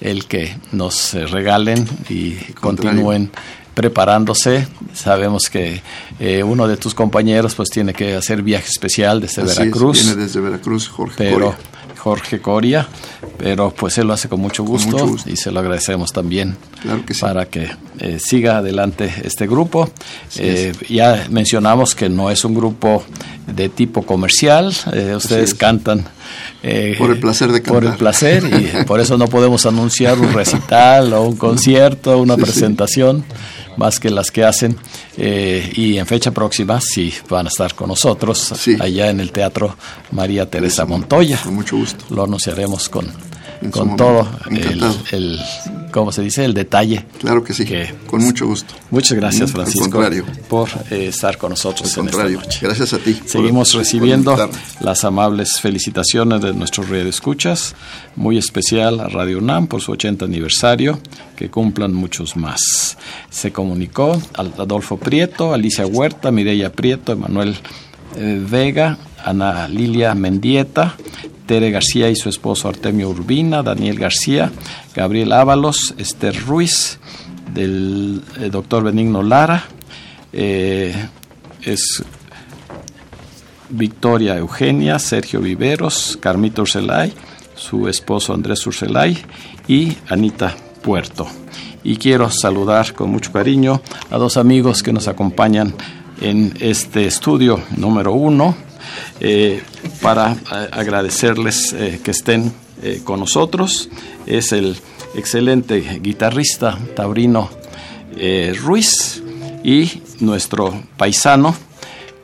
el 0.00 0.26
que 0.26 0.56
nos 0.72 1.14
regalen 1.14 1.86
y 2.08 2.34
continúen 2.60 3.30
preparándose. 3.74 4.66
Sabemos 4.92 5.48
que 5.48 5.80
eh, 6.18 6.42
uno 6.42 6.66
de 6.66 6.76
tus 6.76 6.94
compañeros 6.94 7.54
pues 7.54 7.68
tiene 7.68 7.94
que 7.94 8.16
hacer 8.16 8.42
viaje 8.42 8.66
especial 8.68 9.20
desde 9.20 9.44
Veracruz. 9.44 10.04
viene 10.04 10.20
desde 10.20 10.40
Veracruz, 10.40 10.88
Jorge 10.88 11.14
pero, 11.16 11.54
Jorge 11.96 12.40
Coria, 12.40 12.88
pero 13.38 13.70
pues 13.70 13.96
él 13.98 14.08
lo 14.08 14.12
hace 14.12 14.28
con 14.28 14.40
mucho 14.40 14.64
gusto, 14.64 15.16
y 15.26 15.36
se 15.36 15.50
lo 15.50 15.60
agradecemos 15.60 16.12
también 16.12 16.56
para 17.20 17.46
que 17.46 17.70
eh, 18.00 18.18
siga 18.20 18.58
adelante 18.58 19.12
este 19.24 19.46
grupo. 19.46 19.88
Eh, 20.36 20.72
ya 20.88 21.26
mencionamos 21.30 21.94
que 21.94 22.08
no 22.08 22.30
es 22.30 22.44
un 22.44 22.54
grupo 22.54 23.04
de 23.46 23.68
tipo 23.68 24.02
comercial, 24.02 24.74
eh, 24.92 25.14
ustedes 25.16 25.54
cantan 25.54 26.04
por 26.98 27.10
el 27.10 27.20
placer 27.20 27.52
de 27.52 27.62
cantar. 27.62 27.82
Por 27.82 27.92
el 27.92 27.96
placer 27.96 28.44
y 28.44 28.84
por 28.84 29.00
eso 29.00 29.16
no 29.16 29.28
podemos 29.28 29.64
anunciar 29.64 30.18
un 30.18 30.32
recital 30.32 31.12
o 31.12 31.22
un 31.22 31.36
concierto, 31.36 32.18
una 32.18 32.36
presentación 32.36 33.24
más 33.78 33.98
que 33.98 34.10
las 34.10 34.30
que 34.30 34.44
hacen. 34.44 34.76
Eh, 35.16 35.72
y 35.74 35.96
en 35.96 36.06
fecha 36.06 36.30
próxima 36.32 36.80
sí 36.80 37.12
van 37.28 37.46
a 37.46 37.48
estar 37.48 37.74
con 37.74 37.88
nosotros 37.88 38.52
allá 38.80 39.08
en 39.08 39.20
el 39.20 39.32
Teatro 39.32 39.76
María 40.10 40.50
Teresa 40.50 40.84
Montoya. 40.84 41.40
Con 41.42 41.54
mucho 41.54 41.76
gusto. 41.76 42.04
Lo 42.10 42.24
anunciaremos 42.24 42.88
con, 42.88 43.06
con 43.70 43.96
todo 43.96 44.28
el, 45.10 45.40
¿cómo 45.90 46.12
se 46.12 46.22
dice? 46.22 46.44
El 46.44 46.54
detalle. 46.54 47.04
Claro 47.18 47.42
que 47.42 47.52
sí, 47.52 47.66
con 48.06 48.22
mucho 48.22 48.46
gusto. 48.46 48.74
Muchas 48.90 49.16
gracias, 49.16 49.50
Francisco, 49.50 50.00
por 50.48 50.68
eh, 50.90 51.08
estar 51.08 51.38
con 51.38 51.50
nosotros 51.50 51.96
en 51.96 52.04
contrario, 52.04 52.40
gracias 52.60 52.92
a 52.92 52.98
ti. 52.98 53.20
Seguimos 53.24 53.74
recibiendo 53.74 54.36
las 54.80 55.04
amables 55.04 55.60
felicitaciones 55.60 56.40
de 56.40 56.52
nuestros 56.54 56.88
escuchas, 56.90 57.74
muy 58.16 58.38
especial 58.38 59.00
a 59.00 59.08
Radio 59.08 59.38
UNAM 59.38 59.66
por 59.66 59.80
su 59.80 59.92
80 59.92 60.24
aniversario, 60.24 60.98
que 61.36 61.50
cumplan 61.50 61.92
muchos 61.92 62.36
más. 62.36 62.96
Se 63.30 63.52
comunicó 63.52 64.20
Adolfo 64.34 64.96
Prieto, 64.96 65.52
Alicia 65.52 65.86
Huerta, 65.86 66.30
Mireya 66.30 66.72
Prieto, 66.72 67.12
Emanuel 67.12 67.56
eh, 68.16 68.42
Vega, 68.48 68.98
Ana 69.24 69.68
Lilia 69.68 70.14
Mendieta, 70.14 70.94
Tere 71.46 71.70
García 71.70 72.10
y 72.10 72.16
su 72.16 72.28
esposo 72.28 72.68
Artemio 72.68 73.08
Urbina, 73.08 73.62
Daniel 73.62 73.98
García, 73.98 74.50
Gabriel 74.94 75.32
Ábalos, 75.32 75.94
Esther 75.98 76.36
Ruiz, 76.44 76.98
del 77.54 78.22
eh, 78.38 78.50
doctor 78.50 78.84
Benigno 78.84 79.22
Lara, 79.22 79.64
eh, 80.32 80.94
es 81.62 82.02
Victoria 83.70 84.36
Eugenia, 84.36 84.98
Sergio 84.98 85.40
Viveros, 85.40 86.18
Carmito 86.20 86.62
Urselay, 86.62 87.12
su 87.54 87.88
esposo 87.88 88.34
Andrés 88.34 88.66
Urselay 88.66 89.18
y 89.66 89.96
Anita 90.08 90.54
Puerto. 90.82 91.26
Y 91.84 91.96
quiero 91.96 92.30
saludar 92.30 92.94
con 92.94 93.10
mucho 93.10 93.32
cariño 93.32 93.80
a 94.10 94.18
dos 94.18 94.36
amigos 94.36 94.82
que 94.82 94.92
nos 94.92 95.08
acompañan 95.08 95.74
en 96.20 96.54
este 96.60 97.06
estudio 97.06 97.60
número 97.76 98.12
uno 98.12 98.67
eh, 99.20 99.62
para 100.00 100.32
eh, 100.32 100.68
agradecerles 100.72 101.72
eh, 101.72 102.00
que 102.02 102.10
estén 102.10 102.52
con 103.02 103.18
nosotros. 103.18 103.88
Es 104.24 104.52
el 104.52 104.76
excelente 105.16 105.98
guitarrista 106.00 106.78
Taurino 106.94 107.50
Ruiz 108.62 109.20
y 109.64 110.00
nuestro 110.20 110.80
paisano, 110.96 111.56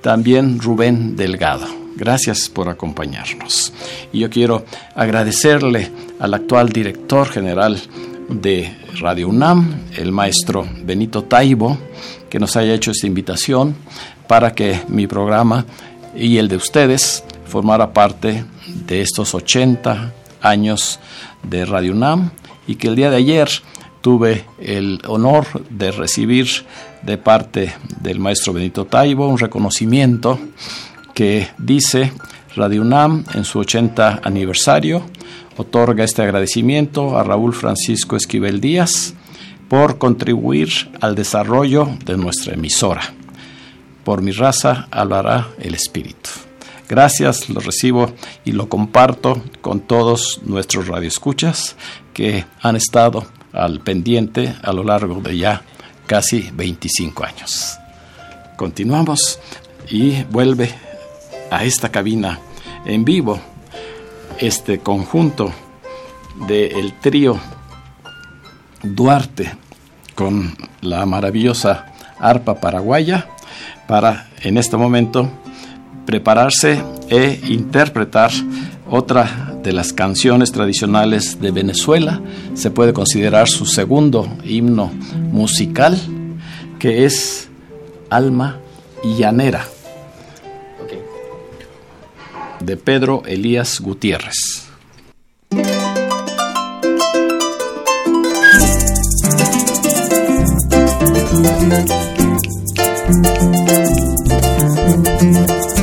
también 0.01 0.61
Rubén 0.61 1.17
Delgado. 1.17 1.67
Gracias 1.97 2.49
por 2.49 2.69
acompañarnos. 2.69 3.73
Y 4.13 4.21
yo 4.21 4.31
quiero 4.31 4.65
agradecerle 4.95 5.91
al 6.21 6.35
actual 6.35 6.69
director 6.69 7.29
general 7.29 7.81
de 8.29 8.73
Radio 9.01 9.29
UNAM, 9.29 9.83
el 9.97 10.13
maestro 10.13 10.67
Benito 10.85 11.25
Taibo, 11.25 11.79
que 12.31 12.39
nos 12.39 12.57
haya 12.57 12.75
hecho 12.75 12.91
esta 12.91 13.07
invitación 13.07 13.75
para 14.27 14.55
que 14.55 14.81
mi 14.89 15.07
programa 15.07 15.65
y 16.17 16.39
el 16.39 16.49
de 16.49 16.57
ustedes 16.57 17.25
formara 17.47 17.93
parte 17.93 18.45
de 18.87 19.01
estos 19.01 19.35
80 19.35 20.13
años 20.41 21.01
de 21.43 21.65
Radio 21.65 21.93
UNAM 21.93 22.31
y 22.67 22.77
que 22.77 22.89
el 22.89 22.97
día 22.97 23.11
de 23.11 23.17
ayer 23.17 23.49
tuve 24.01 24.45
el 24.59 25.01
honor 25.07 25.47
de 25.71 25.91
recibir 25.93 26.47
de 27.03 27.19
parte 27.19 27.75
del 28.01 28.19
maestro 28.19 28.53
Benito 28.53 28.85
Taibo 28.85 29.29
un 29.29 29.39
reconocimiento 29.39 30.39
que 31.15 31.49
dice 31.59 32.13
Radio 32.57 32.83
UNAM 32.83 33.25
en 33.35 33.45
su 33.45 33.59
80 33.59 34.21
aniversario 34.23 35.03
otorga 35.57 36.05
este 36.05 36.23
agradecimiento 36.23 37.17
a 37.17 37.23
Raúl 37.23 37.55
Francisco 37.55 38.17
Esquivel 38.17 38.61
Díaz 38.61 39.15
por 39.69 39.99
contribuir 39.99 40.71
al 41.01 41.15
desarrollo 41.15 41.89
de 42.05 42.17
nuestra 42.17 42.55
emisora. 42.55 43.15
Por 44.05 44.23
mi 44.23 44.33
raza 44.33 44.87
hablará 44.91 45.49
el 45.59 45.75
espíritu. 45.75 46.31
Gracias, 46.89 47.49
lo 47.49 47.61
recibo 47.61 48.13
y 48.45 48.53
lo 48.53 48.69
comparto 48.69 49.43
con 49.63 49.81
todos 49.81 50.41
nuestros 50.45 50.87
radioescuchas 50.87 51.77
que 52.13 52.45
han 52.61 52.77
estado 52.77 53.27
al 53.53 53.81
pendiente 53.81 54.55
a 54.63 54.73
lo 54.73 54.85
largo 54.85 55.21
de 55.23 55.39
ya 55.39 55.63
casi 56.07 56.51
25 56.53 57.25
años. 57.25 57.79
Continuamos 58.57 59.41
y 59.89 60.23
vuelve 60.25 60.75
a 61.51 61.65
esta 61.65 61.91
cabina 61.91 62.39
en 62.85 63.05
vivo 63.05 63.41
este 64.39 64.81
conjunto 64.81 65.53
del 66.47 66.93
trío 67.01 67.39
Duarte 68.83 69.57
con 70.15 70.55
la 70.83 71.07
maravillosa 71.07 71.87
arpa 72.19 72.61
paraguaya 72.61 73.29
para 73.87 74.29
en 74.43 74.59
este 74.59 74.77
momento 74.77 75.31
prepararse 76.07 76.83
e 77.09 77.41
interpretar 77.49 78.31
otra 78.91 79.55
de 79.63 79.73
las 79.73 79.93
canciones 79.93 80.53
tradicionales 80.53 81.41
de 81.41 81.51
Venezuela. 81.51 82.21
Se 82.55 82.71
puede 82.71 82.93
considerar 82.93 83.49
su 83.49 83.67
segundo 83.67 84.29
himno 84.45 84.93
musical, 85.33 85.99
que 86.79 87.05
es 87.05 87.49
Alma 88.11 88.59
Llanera, 89.03 89.65
de 92.61 92.77
Pedro 92.77 93.23
Elías 93.27 93.81
Gutiérrez. 93.81 94.69
Thank 103.23 103.63
you. 105.23 105.74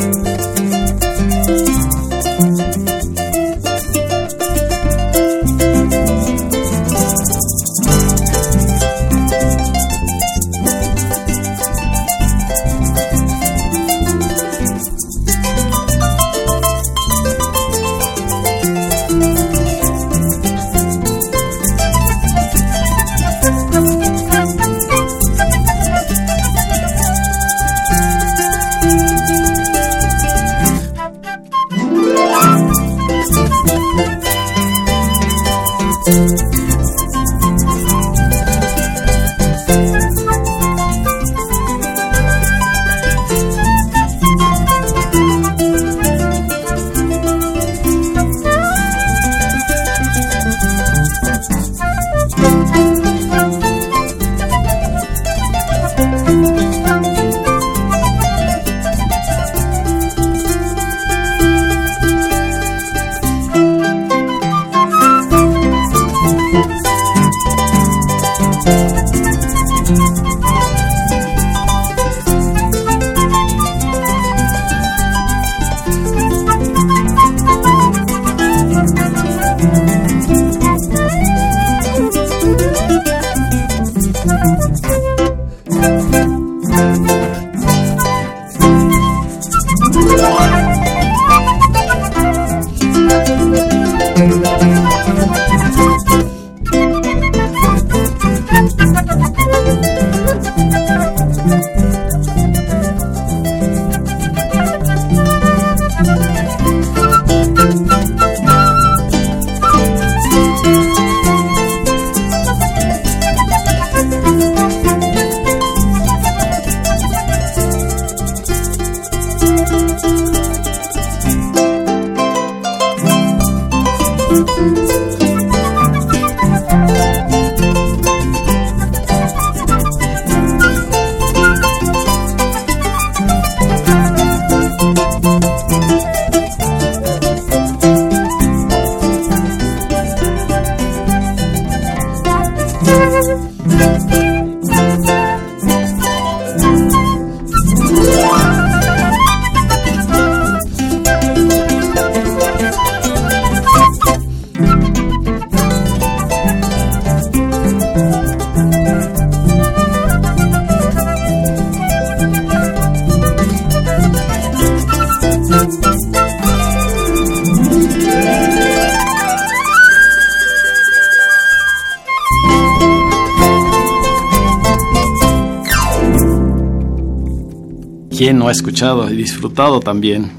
¿Quién 178.22 178.38
no 178.38 178.50
ha 178.50 178.52
escuchado 178.52 179.10
y 179.10 179.16
disfrutado 179.16 179.80
también 179.80 180.32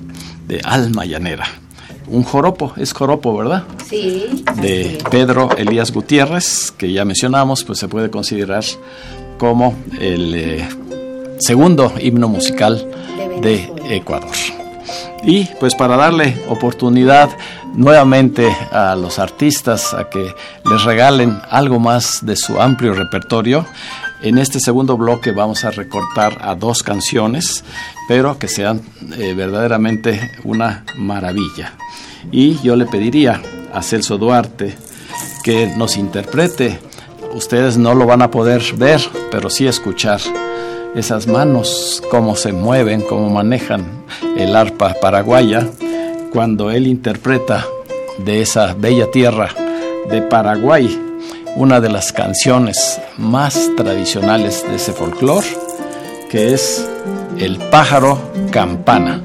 de 0.46 0.60
Alma 0.62 1.04
Llanera? 1.04 1.46
Un 2.06 2.22
joropo, 2.22 2.72
es 2.76 2.92
joropo, 2.92 3.36
¿verdad? 3.36 3.64
Sí. 3.90 4.44
De 4.62 4.98
Pedro 5.10 5.50
Elías 5.56 5.90
Gutiérrez, 5.90 6.70
que 6.70 6.92
ya 6.92 7.04
mencionamos, 7.04 7.64
pues 7.64 7.80
se 7.80 7.88
puede 7.88 8.08
considerar 8.08 8.62
como 9.36 9.74
el 9.98 10.32
eh, 10.32 10.68
segundo 11.40 11.92
himno 12.00 12.28
musical 12.28 12.88
de 13.42 13.68
Ecuador. 13.90 14.30
Y 15.24 15.46
pues 15.58 15.74
para 15.74 15.96
darle 15.96 16.40
oportunidad 16.48 17.30
nuevamente 17.74 18.46
a 18.70 18.94
los 18.94 19.18
artistas 19.18 19.92
a 19.92 20.08
que 20.08 20.32
les 20.70 20.84
regalen 20.84 21.40
algo 21.50 21.80
más 21.80 22.24
de 22.24 22.36
su 22.36 22.60
amplio 22.60 22.94
repertorio, 22.94 23.66
en 24.22 24.38
este 24.38 24.60
segundo 24.60 24.96
bloque 24.96 25.32
vamos 25.32 25.64
a 25.64 25.70
recortar 25.70 26.38
a 26.40 26.54
dos 26.54 26.82
canciones, 26.82 27.64
pero 28.08 28.38
que 28.38 28.48
sean 28.48 28.80
eh, 29.18 29.34
verdaderamente 29.34 30.30
una 30.44 30.84
maravilla. 30.96 31.74
Y 32.30 32.60
yo 32.62 32.76
le 32.76 32.86
pediría 32.86 33.42
a 33.72 33.82
Celso 33.82 34.18
Duarte 34.18 34.76
que 35.42 35.66
nos 35.76 35.96
interprete. 35.96 36.78
Ustedes 37.34 37.78
no 37.78 37.94
lo 37.94 38.06
van 38.06 38.22
a 38.22 38.30
poder 38.30 38.62
ver, 38.76 39.00
pero 39.30 39.50
sí 39.50 39.66
escuchar 39.66 40.20
esas 40.94 41.26
manos, 41.26 42.02
cómo 42.10 42.36
se 42.36 42.52
mueven, 42.52 43.02
cómo 43.02 43.28
manejan 43.30 43.84
el 44.36 44.54
arpa 44.54 44.94
paraguaya, 45.00 45.68
cuando 46.32 46.70
él 46.70 46.86
interpreta 46.86 47.66
de 48.18 48.42
esa 48.42 48.74
bella 48.74 49.10
tierra 49.10 49.48
de 50.10 50.22
Paraguay 50.22 51.11
una 51.56 51.80
de 51.80 51.88
las 51.88 52.12
canciones 52.12 53.00
más 53.18 53.70
tradicionales 53.76 54.64
de 54.68 54.76
ese 54.76 54.92
folclore, 54.92 55.46
que 56.30 56.54
es 56.54 56.86
El 57.38 57.58
pájaro 57.58 58.18
campana. 58.50 59.22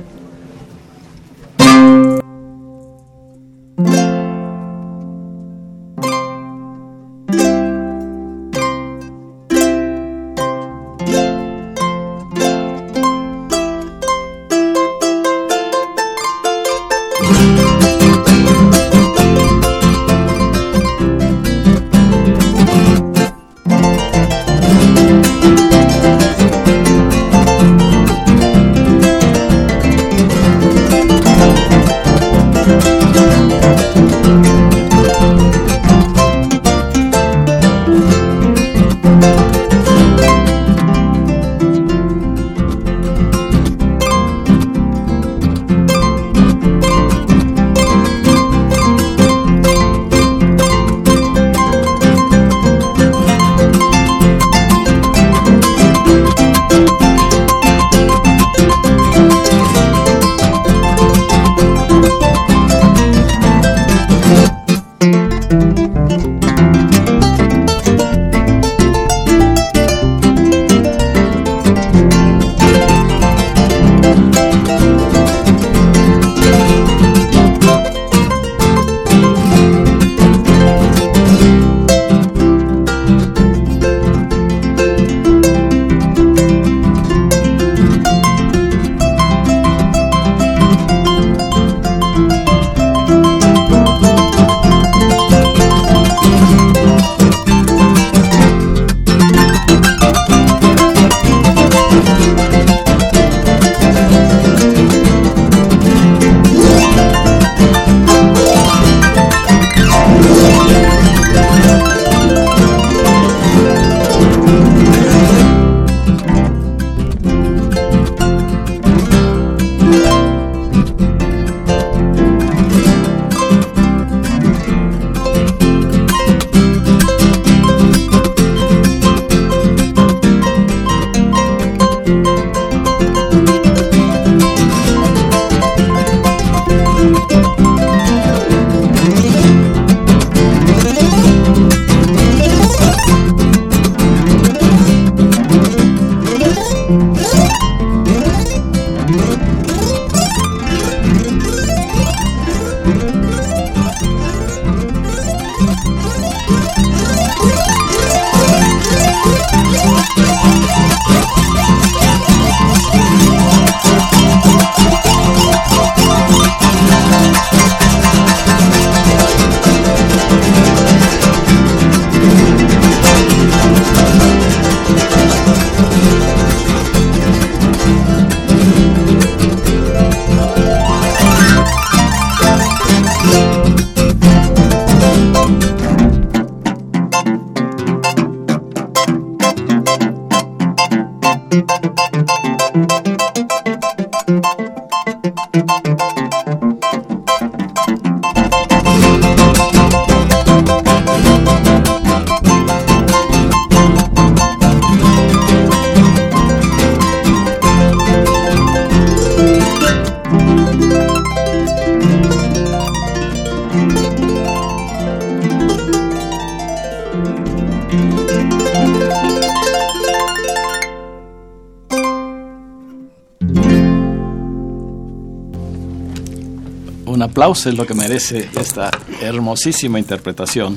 Aplauso 227.38 227.70
es 227.70 227.78
lo 227.78 227.86
que 227.86 227.94
merece 227.94 228.50
esta 228.60 228.90
hermosísima 229.22 230.00
interpretación 230.00 230.76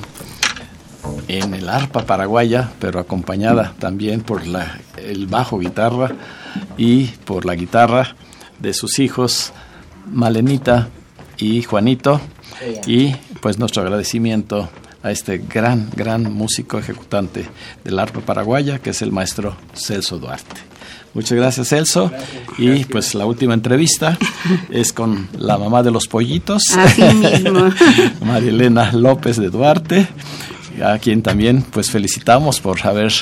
en 1.27 1.55
el 1.55 1.70
arpa 1.70 2.05
paraguaya, 2.05 2.70
pero 2.78 3.01
acompañada 3.01 3.73
también 3.78 4.20
por 4.20 4.47
la, 4.47 4.78
el 4.99 5.27
bajo 5.27 5.59
guitarra 5.59 6.12
y 6.77 7.07
por 7.24 7.47
la 7.47 7.55
guitarra 7.55 8.15
de 8.59 8.74
sus 8.74 8.99
hijos 8.99 9.55
Malenita 10.12 10.91
y 11.39 11.62
Juanito. 11.62 12.20
Y 12.87 13.15
pues 13.41 13.59
nuestro 13.59 13.81
agradecimiento 13.81 14.69
a 15.03 15.12
este 15.12 15.39
gran, 15.39 15.89
gran 15.97 16.31
músico 16.31 16.78
ejecutante 16.78 17.47
del 17.85 17.99
arpa 17.99 18.20
paraguaya, 18.20 18.81
que 18.81 18.91
es 18.91 19.01
el 19.01 19.12
maestro 19.12 19.57
Celso 19.73 20.19
Duarte. 20.19 20.61
Muchas 21.15 21.39
gracias, 21.39 21.69
Celso. 21.69 22.12
Y 22.61 22.85
pues 22.85 23.15
la 23.15 23.27
última 23.27 23.55
entrevista 23.55 24.19
es 24.70 24.93
con 24.93 25.28
la 25.39 25.59
mamá 25.59 25.82
de 25.82 25.91
los 25.91 26.07
pollitos, 26.07 26.62
Así 26.77 27.03
mismo. 27.03 27.70
María 28.24 28.51
Elena 28.51 28.93
López 28.93 29.39
de 29.39 29.49
Duarte, 29.51 30.09
a 30.85 30.99
quien 30.99 31.23
también 31.23 31.62
pues 31.62 31.91
felicitamos 31.91 32.61
por 32.61 32.87
haber 32.87 33.12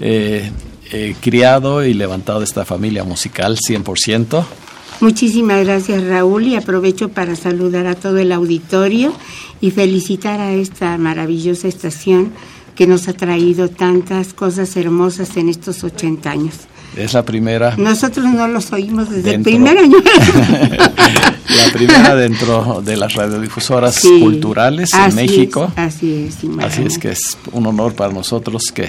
eh, 0.00 0.50
eh, 0.92 1.14
criado 1.20 1.84
y 1.84 1.94
levantado 1.94 2.42
esta 2.42 2.64
familia 2.64 3.04
musical 3.04 3.56
100%. 3.56 4.44
Muchísimas 5.00 5.64
gracias 5.64 6.04
Raúl 6.04 6.48
y 6.48 6.56
aprovecho 6.56 7.08
para 7.08 7.34
saludar 7.34 7.86
a 7.86 7.94
todo 7.94 8.18
el 8.18 8.32
auditorio 8.32 9.14
y 9.60 9.70
felicitar 9.70 10.40
a 10.40 10.52
esta 10.52 10.98
maravillosa 10.98 11.68
estación 11.68 12.32
que 12.74 12.86
nos 12.86 13.08
ha 13.08 13.12
traído 13.12 13.68
tantas 13.68 14.34
cosas 14.34 14.76
hermosas 14.76 15.36
en 15.36 15.48
estos 15.48 15.84
80 15.84 16.30
años. 16.30 16.54
Es 16.96 17.14
la 17.14 17.24
primera. 17.24 17.76
Nosotros 17.76 18.24
no 18.26 18.48
los 18.48 18.72
oímos 18.72 19.08
desde 19.10 19.30
Dentro. 19.30 19.52
el 19.52 19.56
primer 19.62 19.78
año. 19.78 19.96
La 21.50 21.72
primera 21.72 22.14
dentro 22.14 22.80
de 22.84 22.96
las 22.96 23.14
radiodifusoras 23.14 23.96
Sí. 23.96 24.20
culturales 24.20 24.92
en 24.94 25.00
Así 25.00 25.16
México. 25.16 25.72
es, 25.76 25.78
así 25.78 26.24
es. 26.28 26.36
Así 26.36 26.46
Imagínate. 26.46 26.86
es 26.86 26.98
que 26.98 27.08
es 27.10 27.38
un 27.52 27.66
honor 27.66 27.94
para 27.94 28.12
nosotros 28.12 28.70
que 28.72 28.88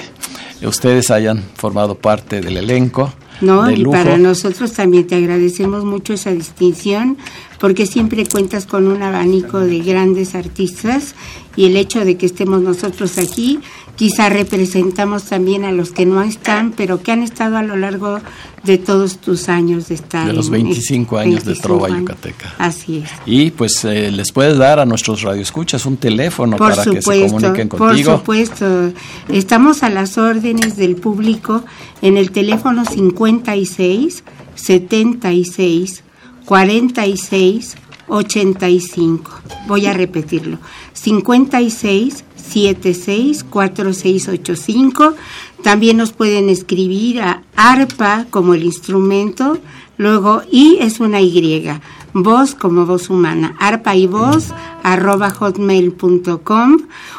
ustedes 0.64 1.10
hayan 1.12 1.44
formado 1.56 1.96
parte 1.96 2.40
del 2.42 2.58
elenco. 2.58 3.12
No, 3.42 3.70
y 3.72 3.84
para 3.86 4.18
nosotros 4.20 4.74
también 4.74 5.08
te 5.08 5.16
agradecemos 5.16 5.84
mucho 5.84 6.14
esa 6.14 6.32
distinción 6.32 7.18
porque 7.62 7.86
siempre 7.86 8.26
cuentas 8.26 8.66
con 8.66 8.88
un 8.88 9.04
abanico 9.04 9.60
de 9.60 9.80
grandes 9.80 10.34
artistas 10.34 11.14
y 11.56 11.66
el 11.66 11.78
hecho 11.78 12.04
de 12.04 12.18
que 12.18 12.26
estemos 12.26 12.60
nosotros 12.62 13.20
aquí, 13.20 13.60
quizá 13.96 14.30
representamos 14.30 15.26
también 15.26 15.64
a 15.64 15.72
los 15.72 15.92
que 15.92 16.08
no 16.08 16.24
están, 16.24 16.72
pero 16.72 17.04
que 17.04 17.12
han 17.12 17.22
estado 17.22 17.58
a 17.58 17.62
lo 17.62 17.76
largo 17.78 18.20
de 18.64 18.80
todos 18.80 19.20
tus 19.20 19.48
años 19.48 19.90
de 19.90 19.96
estar. 19.96 20.26
De 20.26 20.34
los 20.34 20.48
en- 20.48 20.54
25 20.54 21.18
años 21.20 21.42
de 21.46 21.52
25 21.52 21.62
Trova 21.62 21.88
años. 21.88 22.00
Yucateca. 22.00 22.56
Así 22.58 22.98
es. 23.04 23.10
Y 23.28 23.52
pues 23.52 23.86
eh, 23.86 24.10
les 24.12 24.32
puedes 24.32 24.58
dar 24.58 24.80
a 24.80 24.86
nuestros 24.88 25.22
radioescuchas 25.22 25.86
un 25.86 25.98
teléfono 25.98 26.58
Por 26.58 26.72
para 26.72 26.84
que 26.84 27.02
se 27.04 27.28
comuniquen 27.28 27.70
por 27.70 27.78
contigo. 27.80 28.18
supuesto. 28.18 28.92
Estamos 29.30 29.84
a 29.84 29.92
las 29.92 30.18
órdenes 30.18 30.78
del 30.78 30.96
público 30.96 31.64
en 32.02 32.18
el 32.18 32.32
teléfono 32.32 32.86
56 32.86 34.24
76 34.56 36.04
46 36.46 37.76
85. 38.08 39.32
Voy 39.68 39.86
a 39.86 39.94
repetirlo. 39.94 40.58
56 40.94 42.26
76 42.36 43.46
4685. 43.50 45.16
También 45.64 45.98
nos 45.98 46.12
pueden 46.12 46.50
escribir 46.50 47.22
a 47.22 47.44
ARPA 47.56 48.26
como 48.30 48.54
el 48.54 48.64
instrumento, 48.64 49.60
luego 49.98 50.42
I 50.52 50.78
es 50.82 51.00
una 51.00 51.22
Y, 51.22 51.70
voz 52.14 52.56
como 52.56 52.86
voz 52.86 53.10
humana, 53.10 53.56
arpa 53.60 53.96
y 53.96 54.08
voz 54.08 54.48
arroba 54.84 55.30
hotmail.com 55.30 56.78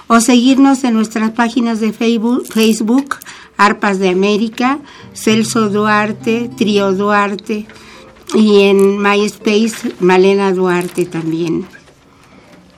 o 0.09 0.21
seguirnos 0.21 0.85
en 0.85 0.95
nuestras 0.95 1.31
páginas 1.31 1.81
de 1.81 1.93
Facebook, 1.93 2.47
Facebook 2.47 3.17
Arpas 3.57 4.01
de 4.01 4.09
América, 4.09 4.81
Celso 5.15 5.69
Duarte, 5.69 6.51
Trío 6.57 6.93
Duarte 6.93 7.69
y 8.35 8.63
en 8.63 8.99
MySpace 8.99 9.95
Malena 10.01 10.53
Duarte 10.53 11.07
también. 11.07 11.67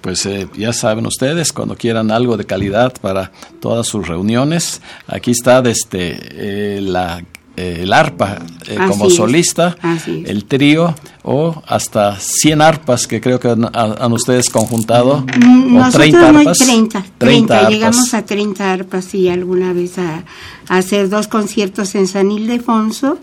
Pues 0.01 0.27
eh, 0.27 0.49
ya 0.57 0.73
saben 0.73 1.07
ustedes, 1.07 1.53
cuando 1.53 1.77
quieran 1.77 2.11
algo 2.11 2.37
de 2.37 2.45
calidad 2.45 2.93
para 3.01 3.33
todas 3.61 3.87
sus 3.87 4.07
reuniones, 4.07 4.83
aquí 5.07 5.31
está 5.31 5.63
desde 5.63 6.19
eh, 6.21 6.81
la, 6.83 7.23
eh, 7.57 7.83
el 7.83 7.93
arpa 7.93 8.39
eh, 8.67 8.77
como 8.89 9.07
es, 9.07 9.15
solista, 9.15 9.77
el 10.09 10.45
trío 10.47 10.93
o 11.23 11.63
hasta 11.69 12.19
100 12.19 12.61
arpas 12.61 13.07
que 13.07 13.21
creo 13.21 13.39
que 13.39 13.47
han, 13.49 13.71
han 13.73 14.13
ustedes 14.13 14.51
conjuntado. 14.51 15.25
Mm, 15.41 15.77
o 15.77 15.79
Nosotros 15.79 15.95
30 15.95 16.19
no 16.33 16.39
hay 16.39 16.47
arpas. 16.47 16.59
30, 16.59 16.99
30 17.01 17.15
30, 17.19 17.55
arpas. 17.57 17.73
llegamos 17.73 18.15
a 18.15 18.25
30 18.25 18.73
arpas 18.73 19.15
y 19.15 19.29
alguna 19.29 19.73
vez 19.73 19.99
a, 19.99 20.25
a 20.69 20.77
hacer 20.77 21.09
dos 21.09 21.29
conciertos 21.29 21.95
en 21.95 22.09
San 22.09 22.33
Ildefonso, 22.33 23.19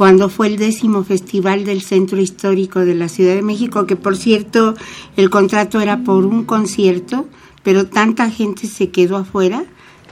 cuando 0.00 0.30
fue 0.30 0.46
el 0.46 0.56
décimo 0.56 1.04
festival 1.04 1.66
del 1.66 1.82
Centro 1.82 2.18
Histórico 2.22 2.80
de 2.80 2.94
la 2.94 3.10
Ciudad 3.10 3.34
de 3.34 3.42
México, 3.42 3.84
que 3.84 3.96
por 3.96 4.16
cierto 4.16 4.74
el 5.18 5.28
contrato 5.28 5.78
era 5.78 6.04
por 6.04 6.24
un 6.24 6.44
concierto, 6.44 7.26
pero 7.62 7.84
tanta 7.84 8.30
gente 8.30 8.66
se 8.66 8.88
quedó 8.88 9.18
afuera 9.18 9.62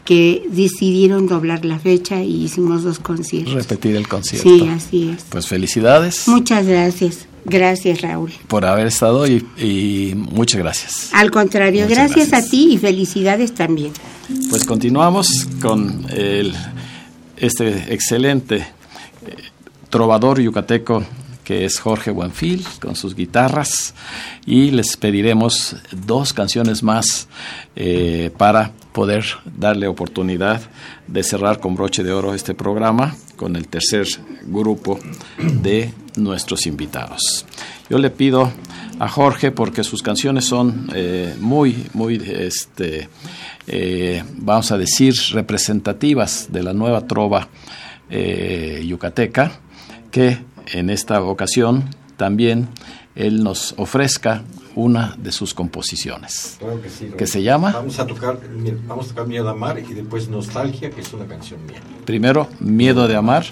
que 0.05 0.47
decidieron 0.51 1.27
doblar 1.27 1.65
la 1.65 1.78
fecha 1.78 2.23
y 2.23 2.44
hicimos 2.44 2.82
dos 2.82 2.98
conciertos. 2.98 3.55
Repetir 3.55 3.97
el 3.97 4.06
concierto. 4.06 4.47
Sí, 4.47 4.69
así 4.69 5.09
es. 5.09 5.24
Pues 5.31 5.47
felicidades 5.47 6.28
Muchas 6.28 6.66
gracias. 6.66 7.27
Gracias, 7.47 8.02
Raúl. 8.02 8.31
por 8.47 8.66
haber 8.66 8.89
estado 8.89 9.27
y, 9.27 9.43
y 9.56 10.12
muchas 10.15 10.59
gracias. 10.59 11.09
Al 11.15 11.31
contrario, 11.31 11.86
gracias, 11.89 12.28
gracias. 12.28 12.47
a 12.47 12.51
ti 12.51 12.74
y 12.74 12.77
felicidades 12.77 13.55
también. 13.55 13.93
Pues 14.51 14.66
continuamos 14.66 15.48
con 15.62 16.05
el, 16.10 16.55
este 17.39 17.94
excelente 17.94 18.77
trovador 19.90 20.40
yucateco 20.40 21.05
que 21.48 21.65
es 21.65 21.81
Jorge 21.81 22.10
Buenfil 22.10 22.62
con 22.78 22.94
sus 22.94 23.15
guitarras 23.15 23.94
y 24.44 24.70
les 24.70 24.98
pediremos 24.98 25.77
dos 25.93 26.35
canciones 26.35 26.82
más 26.82 27.27
eh, 27.74 28.31
para 28.36 28.73
poder 28.93 29.24
darle 29.56 29.86
oportunidad 29.86 30.60
de 31.06 31.23
cerrar 31.23 31.59
con 31.59 31.74
broche 31.74 32.05
de 32.05 32.12
oro 32.12 32.35
este 32.35 32.52
programa 32.52 33.16
con 33.36 33.56
el 33.56 33.66
tercer 33.66 34.06
grupo 34.43 35.01
de 35.39 35.90
nuestros 36.16 36.66
invitados. 36.66 37.47
Yo 37.89 37.97
le 37.97 38.10
pido 38.10 38.52
a 38.98 39.09
Jorge 39.09 39.51
porque 39.51 39.85
sus 39.85 40.02
canciones 40.02 40.44
son 40.44 40.90
eh, 40.94 41.35
muy, 41.40 41.86
muy, 41.94 42.16
este, 42.27 43.09
eh, 43.66 44.23
vamos 44.36 44.70
a 44.70 44.77
decir, 44.77 45.15
representativas 45.32 46.48
de 46.52 46.62
la 46.62 46.74
nueva 46.74 47.06
trova 47.06 47.48
yucateca, 48.10 49.60
que 50.19 50.36
en 50.73 50.90
esta 50.90 51.23
ocasión 51.23 51.85
también 52.16 52.66
él 53.15 53.45
nos 53.45 53.73
ofrezca 53.78 54.43
una 54.74 55.15
de 55.16 55.31
sus 55.31 55.55
composiciones. 55.55 56.57
Claro 56.59 56.82
que 56.82 56.90
sí. 56.90 57.05
Raúl. 57.05 57.16
¿Qué 57.16 57.27
se 57.28 57.45
llama? 57.45 57.70
Vamos 57.70 58.01
a 58.01 58.07
tocar, 58.07 58.40
vamos 58.89 59.07
a 59.07 59.09
tocar 59.11 59.28
Miedo 59.28 59.47
a 59.49 59.53
Amar 59.53 59.78
y 59.78 59.95
después 59.95 60.28
Nostalgia, 60.28 60.90
que 60.90 61.03
es 61.03 61.12
una 61.12 61.27
canción 61.27 61.65
mía. 61.66 61.81
Primero, 62.05 62.49
Miedo 62.59 63.07
de 63.07 63.15
Amar, 63.15 63.45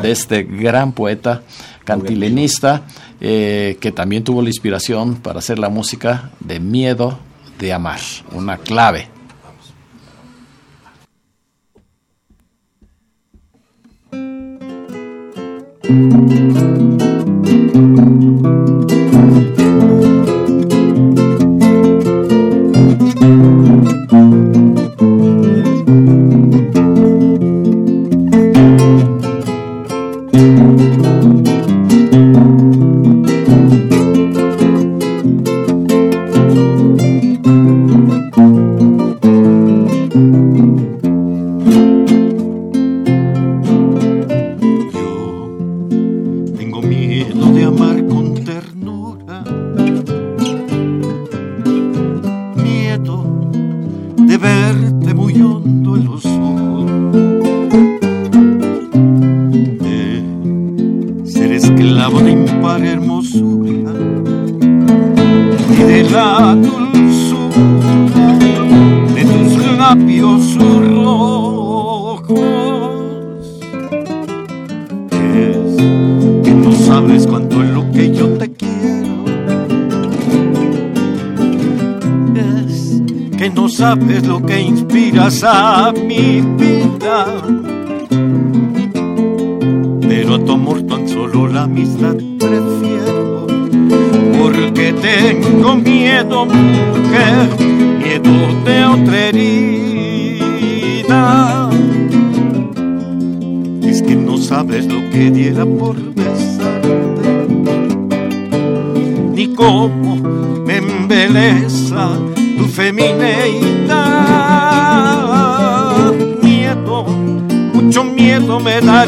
de 0.00 0.10
este 0.10 0.44
gran 0.44 0.92
poeta 0.92 1.42
cantilenista, 1.84 2.84
eh, 3.20 3.76
que 3.78 3.92
también 3.92 4.24
tuvo 4.24 4.40
la 4.40 4.48
inspiración 4.48 5.16
para 5.16 5.40
hacer 5.40 5.58
la 5.58 5.68
música 5.68 6.30
de 6.40 6.58
Miedo 6.58 7.18
de 7.58 7.74
Amar, 7.74 8.00
una 8.32 8.56
clave. 8.56 9.13
Tengo 15.86 16.14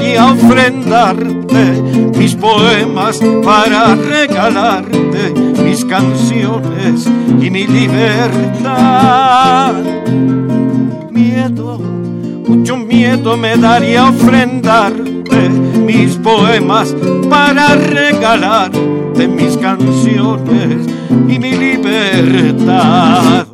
daría 0.07 0.27
ofrendarte 0.27 1.83
mis 2.17 2.35
poemas 2.37 3.19
para 3.45 3.95
regalarte 3.97 5.35
mis 5.65 5.85
canciones 5.85 7.07
y 7.41 7.51
mi 7.51 7.67
libertad. 7.67 8.15
Miedo, 11.11 11.79
mucho 12.47 12.77
miedo 12.77 13.37
me 13.37 13.57
daría 13.57 14.09
ofrendarte 14.09 15.49
mis 15.49 16.15
poemas 16.17 16.95
para 17.29 17.75
regalarte 17.75 19.27
mis 19.27 19.57
canciones 19.57 20.87
y 21.29 21.39
mi 21.39 21.53
libertad. 21.53 23.46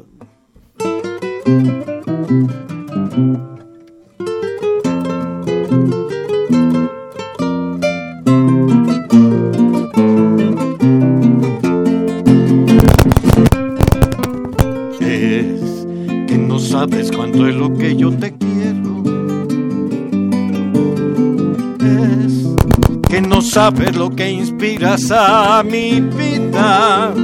A 24.85 25.63
mi 25.63 26.01
vida. 26.01 27.15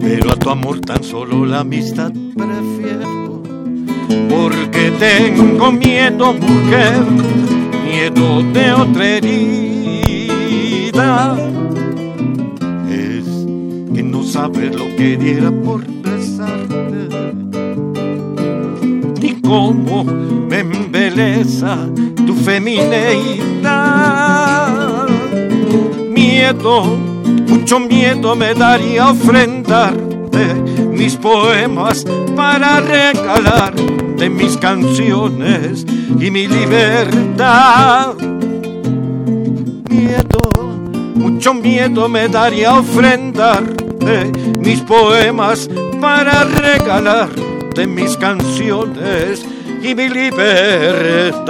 Pero 0.00 0.30
a 0.30 0.36
tu 0.36 0.50
amor 0.50 0.80
tan 0.80 1.02
solo 1.02 1.46
la 1.46 1.60
amistad 1.60 2.12
prefiero. 2.34 3.40
Porque 4.28 4.92
tengo 4.98 5.72
miedo, 5.72 6.34
mujer, 6.34 7.00
miedo 7.84 8.42
de 8.52 8.72
otra 8.72 9.06
herida. 9.06 9.34
Es 12.90 13.24
que 13.94 14.02
no 14.02 14.22
sabes 14.22 14.76
lo 14.76 14.84
que 14.96 15.16
diera 15.16 15.50
por 15.50 15.82
besarte. 16.02 17.08
Ni 19.22 19.40
cómo 19.40 20.04
me 20.04 20.60
embeleza 20.60 21.88
tu 22.26 22.34
femineidad. 22.34 24.65
Miedo, 26.46 26.84
mucho 27.48 27.80
miedo 27.80 28.36
me 28.36 28.54
daría 28.54 29.10
ofrendarte 29.10 30.54
mis 30.92 31.16
poemas 31.16 32.04
para 32.36 32.78
regalarte 32.78 34.30
mis 34.30 34.56
canciones 34.56 35.84
y 36.20 36.30
mi 36.30 36.46
libertad. 36.46 38.14
Miedo, 39.90 40.52
mucho 41.16 41.52
miedo 41.52 42.08
me 42.08 42.28
daría 42.28 42.74
ofrendarte 42.74 44.30
mis 44.60 44.82
poemas 44.82 45.68
para 46.00 46.44
regalarte 46.44 47.88
mis 47.88 48.16
canciones 48.16 49.44
y 49.82 49.96
mi 49.96 50.08
libertad. 50.08 51.46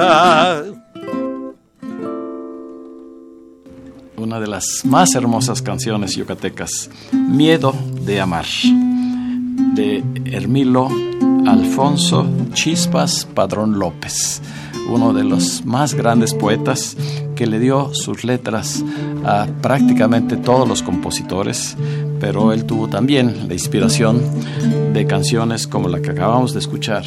Las 4.57 4.87
más 4.87 5.15
hermosas 5.15 5.61
canciones 5.61 6.17
yucatecas, 6.17 6.89
Miedo 7.13 7.75
de 8.07 8.23
Amar, 8.23 8.47
de 9.75 10.03
Hermilo 10.25 10.89
Alfonso 11.47 12.27
Chispas 12.55 13.27
Padrón 13.27 13.79
López, 13.79 14.41
uno 14.89 15.13
de 15.13 15.25
los 15.25 15.67
más 15.67 15.93
grandes 15.93 16.33
poetas 16.33 16.97
que 17.35 17.47
le 17.47 17.59
dio 17.59 17.93
sus 17.93 18.25
letras 18.25 18.83
a 19.27 19.47
prácticamente 19.61 20.39
todos 20.39 20.67
los 20.67 20.83
compositores, 20.83 21.77
pero 22.19 22.55
él 22.55 22.65
tuvo 22.65 22.89
también 22.89 23.49
la 23.49 23.53
inspiración 23.53 24.23
de 24.95 25.07
canciones 25.07 25.67
como 25.67 25.91
la 25.91 26.01
que 26.01 26.13
acabamos 26.13 26.55
de 26.55 26.61
escuchar 26.61 27.05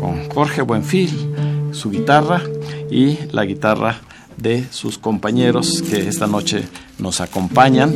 con 0.00 0.28
Jorge 0.30 0.62
Buenfil, 0.62 1.70
su 1.70 1.92
guitarra 1.92 2.42
y 2.90 3.18
la 3.30 3.44
guitarra 3.44 4.00
de 4.36 4.64
sus 4.72 4.98
compañeros 4.98 5.82
que 5.82 6.08
esta 6.08 6.26
noche 6.26 6.64
nos 6.98 7.20
acompañan 7.20 7.94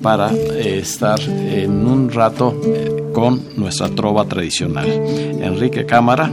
para 0.00 0.32
eh, 0.32 0.78
estar 0.80 1.20
en 1.20 1.86
un 1.86 2.10
rato 2.10 2.54
eh, 2.64 3.10
con 3.12 3.42
nuestra 3.56 3.88
trova 3.88 4.24
tradicional. 4.26 4.86
Enrique 4.86 5.86
Cámara 5.86 6.30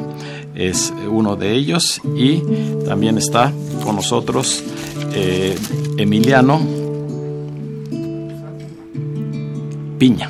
es 0.56 0.94
uno 1.10 1.36
de 1.36 1.54
ellos 1.54 2.02
y 2.16 2.42
también 2.86 3.18
está 3.18 3.52
con 3.84 3.96
nosotros 3.96 4.64
eh, 5.14 5.58
Emiliano 5.98 6.62
Piña. 9.98 10.30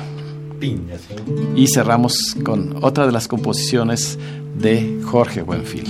Piña, 0.60 0.96
sí. 0.98 1.14
Y 1.56 1.66
cerramos 1.66 2.36
con 2.44 2.84
otra 2.84 3.06
de 3.06 3.12
las 3.12 3.26
composiciones 3.26 4.18
de 4.58 5.00
Jorge 5.02 5.42
Buenfil. 5.42 5.86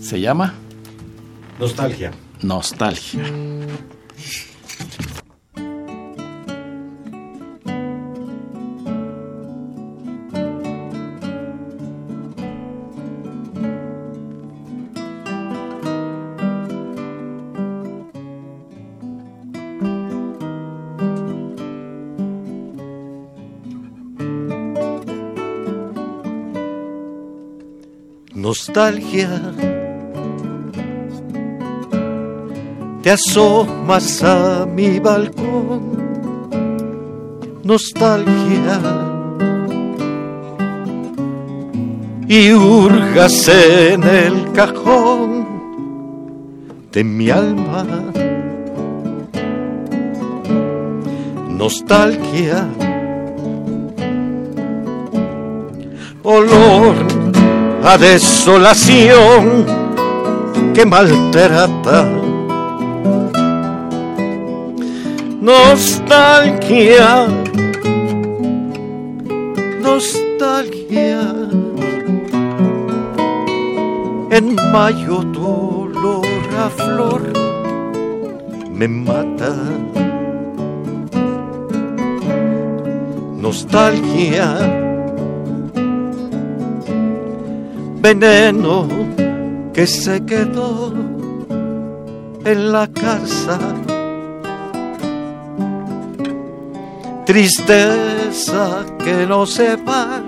Se 0.00 0.20
llama 0.20 0.54
Nostalgia. 1.58 2.10
Nostalgia. 2.42 3.22
Nostalgia. 28.74 29.30
Te 33.04 33.10
asomas 33.12 34.20
a 34.24 34.66
mi 34.66 34.98
balcón. 34.98 35.80
Nostalgia. 37.62 38.80
Y 42.26 42.52
hurgas 42.52 43.46
en 43.46 44.02
el 44.02 44.50
cajón 44.50 45.46
de 46.90 47.04
mi 47.04 47.30
alma. 47.30 47.86
Nostalgia. 51.48 52.66
Olor 56.24 57.13
a 57.84 57.98
desolación 57.98 59.66
que 60.72 60.86
maltrata. 60.86 62.08
Nostalgia, 65.40 67.26
nostalgia. 69.82 71.22
En 74.30 74.56
mayo 74.72 75.18
tu 75.34 75.46
olor 75.82 76.26
a 76.58 76.70
flor 76.70 77.22
me 78.72 78.88
mata. 78.88 79.54
Nostalgia 83.36 84.83
veneno 88.04 88.86
que 89.72 89.86
se 89.86 90.22
quedó 90.26 90.92
en 92.44 92.70
la 92.70 92.86
casa. 92.86 93.58
Tristeza 97.24 98.84
que 99.02 99.26
no 99.26 99.46
se 99.46 99.76
va, 99.76 100.20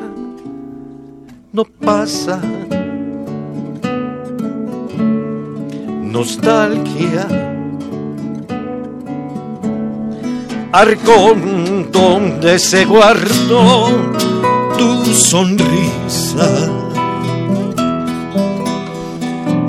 no 1.52 1.64
pasa. 1.64 2.40
nostalgia. 6.16 7.26
Arcón 10.72 11.90
donde 11.92 12.58
se 12.58 12.86
guardó 12.86 13.88
tu 14.78 15.04
sonrisa. 15.12 16.85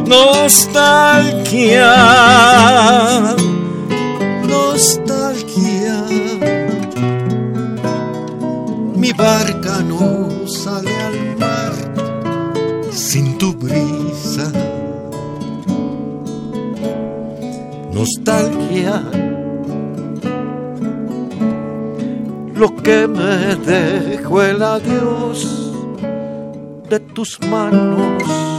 Nostalgia, 0.08 1.96
nostalgia. 4.48 5.98
Mi 8.96 9.12
barca 9.12 9.82
no 9.82 10.30
sale 10.48 10.96
al 11.10 11.38
mar 11.38 11.74
sin 12.90 13.38
tu 13.38 13.54
brisa. 13.54 14.50
Nostalgia. 17.92 19.04
Lo 22.56 22.74
que 22.78 23.08
me 23.10 23.58
dejó 23.58 24.42
el 24.42 24.64
adiós 24.64 25.74
de 26.90 27.00
tus 27.02 27.42
manos. 27.42 28.57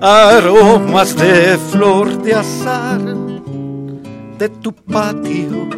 Aromas 0.00 1.16
de 1.16 1.56
flor 1.56 2.22
de 2.22 2.34
azar 2.34 3.00
de 4.38 4.48
tu 4.50 4.72
patio. 4.72 5.68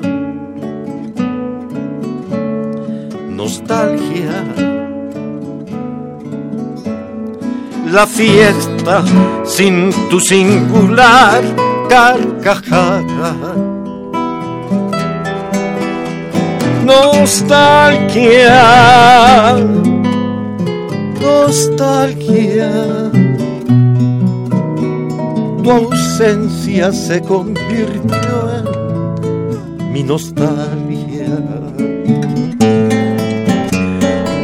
Nostalgia. 3.31 4.45
La 7.93 8.07
fiesta 8.09 9.05
sin 9.45 9.93
tu 10.11 10.19
singular 10.19 11.41
carcajada. 11.89 13.37
Nostalgia. 16.85 18.65
Nostalgia 21.21 23.28
tu 25.69 25.75
ausencia 25.75 26.91
se 26.93 27.21
convirtió 27.21 28.37
en 28.57 29.93
mi 29.93 30.03
nostalgia. 30.03 31.29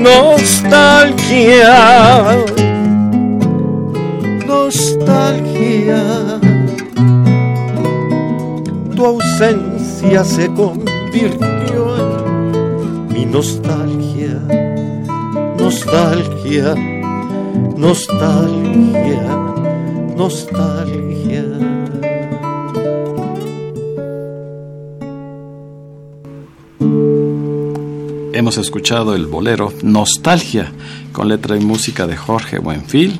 Nostalgia, 0.03 1.77
nostalgia. 4.47 6.03
Tu 8.95 9.07
ausencia 9.07 10.25
se 10.25 10.47
convirtió 10.49 11.97
en 11.97 13.07
mi 13.09 13.25
nostalgia, 13.25 14.39
nostalgia, 15.57 16.75
nostalgia 17.79 19.45
nostalgia. 20.17 21.04
Hemos 28.45 28.59
escuchado 28.59 29.15
el 29.15 29.25
bolero 29.25 29.73
Nostalgia 29.83 30.71
con 31.13 31.31
letra 31.31 31.57
y 31.57 31.61
música 31.61 32.07
de 32.07 32.15
Jorge 32.15 32.59
Buenfil 32.59 33.19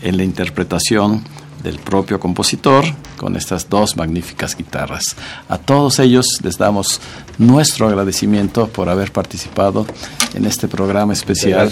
en 0.00 0.16
la 0.16 0.24
interpretación 0.24 1.22
del 1.62 1.78
propio 1.78 2.18
compositor 2.18 2.86
con 3.18 3.36
estas 3.36 3.68
dos 3.68 3.98
magníficas 3.98 4.56
guitarras. 4.56 5.14
A 5.50 5.58
todos 5.58 5.98
ellos 5.98 6.24
les 6.42 6.56
damos 6.56 7.02
nuestro 7.36 7.86
agradecimiento 7.86 8.66
por 8.66 8.88
haber 8.88 9.12
participado 9.12 9.84
en 10.32 10.46
este 10.46 10.68
programa 10.68 11.12
especial 11.12 11.70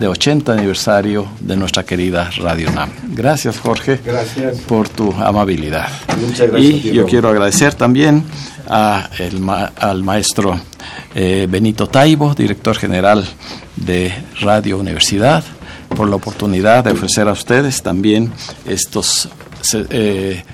de 0.00 0.08
80 0.08 0.52
aniversario 0.52 1.28
de 1.38 1.56
nuestra 1.56 1.84
querida 1.84 2.30
Radio 2.38 2.72
NAM. 2.72 2.90
Gracias 3.14 3.60
Jorge 3.60 4.00
Gracias. 4.04 4.58
por 4.62 4.88
tu 4.88 5.12
amabilidad. 5.12 5.88
Muchas 6.20 6.50
gracias 6.50 6.84
Y 6.84 6.92
yo 6.92 7.06
quiero 7.06 7.28
agradecer 7.28 7.74
también 7.74 8.24
a 8.70 9.10
el 9.18 9.40
ma- 9.40 9.72
al 9.76 10.02
maestro 10.04 10.58
eh, 11.14 11.46
Benito 11.50 11.88
Taibo, 11.88 12.34
director 12.34 12.76
general 12.76 13.26
de 13.76 14.12
Radio 14.40 14.78
Universidad, 14.78 15.42
por 15.96 16.08
la 16.08 16.16
oportunidad 16.16 16.84
de 16.84 16.92
ofrecer 16.92 17.26
a 17.28 17.32
ustedes 17.32 17.82
también 17.82 18.32
estos 18.64 19.28
eh, 19.90 20.44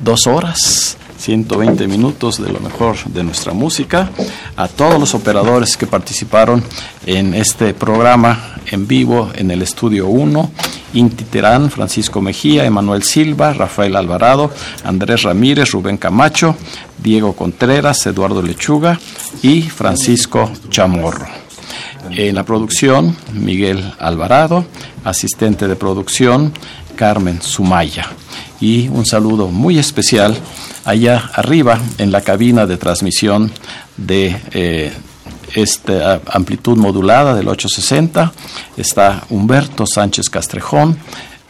dos 0.00 0.26
horas. 0.26 0.96
120 1.26 1.88
minutos 1.88 2.40
de 2.40 2.52
lo 2.52 2.60
mejor 2.60 2.96
de 3.06 3.24
nuestra 3.24 3.52
música, 3.52 4.10
a 4.56 4.68
todos 4.68 5.00
los 5.00 5.12
operadores 5.12 5.76
que 5.76 5.88
participaron 5.88 6.62
en 7.04 7.34
este 7.34 7.74
programa 7.74 8.54
en 8.70 8.86
vivo 8.86 9.32
en 9.34 9.50
el 9.50 9.62
Estudio 9.62 10.06
1, 10.06 10.52
Inti 10.94 11.24
Terán, 11.24 11.68
Francisco 11.72 12.20
Mejía, 12.20 12.64
Emanuel 12.64 13.02
Silva, 13.02 13.52
Rafael 13.52 13.96
Alvarado, 13.96 14.52
Andrés 14.84 15.24
Ramírez, 15.24 15.72
Rubén 15.72 15.96
Camacho, 15.96 16.54
Diego 16.96 17.32
Contreras, 17.32 18.06
Eduardo 18.06 18.40
Lechuga 18.40 18.96
y 19.42 19.62
Francisco 19.62 20.52
Chamorro. 20.68 21.26
En 22.10 22.36
la 22.36 22.44
producción, 22.44 23.16
Miguel 23.32 23.82
Alvarado, 23.98 24.64
asistente 25.02 25.66
de 25.66 25.74
producción, 25.74 26.52
Carmen 26.94 27.42
Sumaya. 27.42 28.08
Y 28.60 28.88
un 28.88 29.04
saludo 29.04 29.48
muy 29.48 29.78
especial 29.78 30.36
allá 30.84 31.30
arriba 31.34 31.80
en 31.98 32.10
la 32.10 32.22
cabina 32.22 32.66
de 32.66 32.76
transmisión 32.78 33.52
de 33.96 34.36
eh, 34.52 34.92
esta 35.54 36.20
amplitud 36.26 36.76
modulada 36.76 37.34
del 37.34 37.48
860. 37.48 38.32
Está 38.76 39.24
Humberto 39.30 39.84
Sánchez 39.86 40.30
Castrejón, 40.30 40.96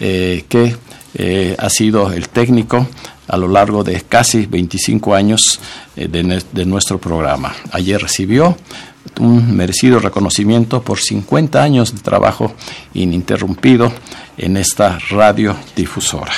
eh, 0.00 0.44
que 0.48 0.76
eh, 1.14 1.56
ha 1.58 1.70
sido 1.70 2.12
el 2.12 2.28
técnico 2.28 2.86
a 3.28 3.36
lo 3.36 3.48
largo 3.48 3.84
de 3.84 4.00
casi 4.02 4.46
25 4.46 5.14
años 5.14 5.60
de, 5.96 6.42
de 6.52 6.64
nuestro 6.64 6.98
programa. 6.98 7.54
Ayer 7.72 8.00
recibió 8.00 8.56
un 9.20 9.56
merecido 9.56 9.98
reconocimiento 9.98 10.82
por 10.82 10.98
50 10.98 11.62
años 11.62 11.94
de 11.94 12.00
trabajo 12.00 12.54
ininterrumpido 12.94 13.92
en 14.38 14.56
esta 14.56 14.98
radiodifusora. 15.10 16.32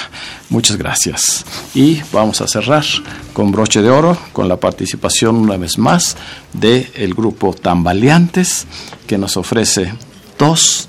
Muchas 0.50 0.76
gracias. 0.76 1.44
Y 1.74 2.00
vamos 2.12 2.40
a 2.40 2.48
cerrar 2.48 2.84
con 3.32 3.50
broche 3.52 3.82
de 3.82 3.90
oro, 3.90 4.16
con 4.32 4.48
la 4.48 4.58
participación 4.58 5.36
una 5.36 5.56
vez 5.56 5.78
más 5.78 6.16
del 6.52 7.14
grupo 7.14 7.52
Tambaleantes, 7.52 8.66
que 9.06 9.18
nos 9.18 9.36
ofrece 9.36 9.92
dos 10.38 10.88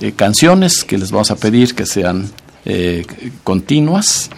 eh, 0.00 0.12
canciones 0.12 0.84
que 0.84 0.98
les 0.98 1.10
vamos 1.10 1.30
a 1.30 1.36
pedir 1.36 1.74
que 1.74 1.86
sean 1.86 2.30
eh, 2.64 3.06
continuas. 3.44 4.30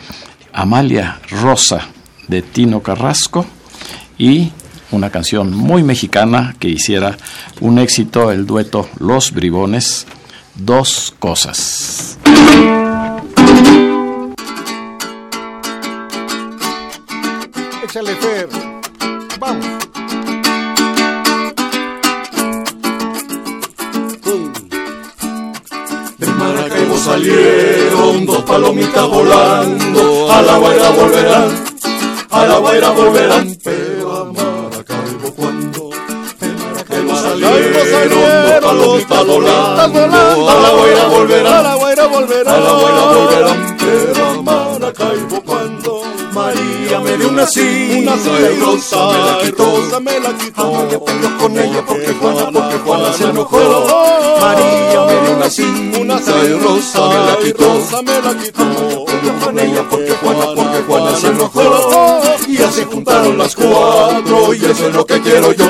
Amalia 0.53 1.21
Rosa 1.31 1.87
de 2.29 2.43
Tino 2.43 2.83
Carrasco 2.83 3.47
y 4.19 4.51
una 4.93 5.11
canción 5.11 5.55
muy 5.55 5.83
mexicana 5.83 6.55
que 6.59 6.69
hiciera 6.69 7.17
un 7.61 7.79
éxito, 7.79 8.31
el 8.31 8.47
dueto 8.47 8.89
Los 8.99 9.33
Bribones, 9.33 10.07
Dos 10.55 11.15
Cosas. 11.19 12.19
Échale 17.85 18.15
Fer. 18.17 18.49
Vamos. 19.39 19.67
De 26.19 26.27
Maracaibo 26.27 26.99
salieron 26.99 28.27
dos 28.27 28.43
palomitas 28.45 29.09
volando, 29.09 30.31
a 30.31 30.43
la 30.43 30.59
guaira 30.59 30.91
volverán, 30.91 31.65
a 32.31 32.47
la 32.47 32.59
guaira 32.59 32.91
volverán, 32.91 33.57
pero 33.65 34.50
cuando 35.33 35.91
de 36.41 36.49
Maracaibo 36.49 37.15
salieron 37.17 38.79
dos 38.79 39.03
palomitas 39.05 39.93
volando, 39.93 40.51
a 40.51 40.55
la 40.55 40.71
guaira 40.71 41.07
volverán, 41.09 41.53
A 41.55 41.63
la 41.63 41.75
guaira 41.77 42.07
volverán. 42.07 42.55
a 42.55 42.61
la 42.61 42.73
guaira 42.73 43.05
volverán, 43.13 43.77
pero 43.79 44.27
a 44.27 44.43
Maracaibo 44.43 45.43
cuando 45.43 46.00
María 46.41 47.01
me 47.01 47.17
dio 47.19 47.29
una 47.29 47.47
cinta 47.47 48.15
Una 48.15 48.65
Rosa 48.65 49.07
me 49.13 49.19
la 49.19 49.39
quitó. 49.43 50.01
Me 50.01 50.21
la 50.21 50.39
quitó. 50.39 50.63
Amalia 50.63 50.99
peleó 51.05 51.39
con 51.39 51.59
ella 51.59 51.85
porque 51.87 52.13
Juana, 52.15 52.51
porque 52.51 52.79
Juana 52.79 53.13
se 53.13 53.25
enojó. 53.25 53.87
María 54.41 55.05
me 55.05 55.21
dio 55.21 55.37
una 55.37 55.51
cinta 55.51 55.99
y 55.99 56.53
Rosa 56.55 57.03
me 57.09 57.19
la 57.27 57.37
quitó. 57.43 58.03
Me 58.03 58.23
la 58.23 58.43
quitó. 58.43 59.05
Peleó 59.05 59.39
con 59.45 59.59
ella 59.59 59.87
porque 59.91 60.13
Juana, 60.13 60.47
porque 60.57 60.83
Juana 60.89 61.17
se 61.17 61.27
enojó. 61.27 62.21
Y 62.49 62.57
ya 62.57 62.71
se 62.73 62.85
juntaron 62.87 63.37
las 63.37 63.55
cuatro 63.55 64.55
y 64.55 64.65
eso 64.65 64.89
es 64.89 64.95
lo 64.95 65.05
que 65.05 65.21
quiero 65.21 65.53
yo. 65.53 65.67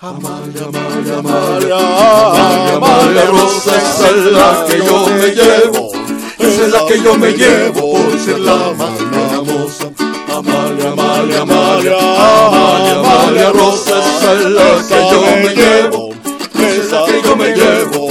Amalia, 0.00 0.64
Amalia, 0.64 1.18
Amalia, 1.18 1.76
Amalia, 1.76 2.76
Amalia 2.76 3.24
Rosa 3.26 3.76
esa 3.76 4.08
es 4.08 4.32
la 4.32 4.64
que 4.66 4.78
yo 4.78 5.06
me 5.08 5.28
llevo. 5.28 5.90
esa 6.38 6.66
es 6.66 6.72
la 6.72 6.86
que 6.86 7.02
yo 7.02 7.18
me 7.18 7.32
llevo 7.32 7.92
por 7.92 8.18
ser 8.18 8.38
la 8.40 8.72
más 8.78 9.29
Amalia, 9.70 10.90
Amalia, 10.90 11.42
Amalia, 11.42 11.96
Amalia, 11.96 12.98
Amalia 12.98 13.50
Rosa, 13.52 14.00
es 14.34 14.44
la 14.46 14.70
que 14.88 14.98
yo 15.12 15.20
me 15.20 15.54
llevo, 15.54 16.10
es 16.58 16.90
la 16.90 17.04
que 17.06 17.22
yo 17.22 17.36
me 17.36 17.52
llevo 17.54 18.09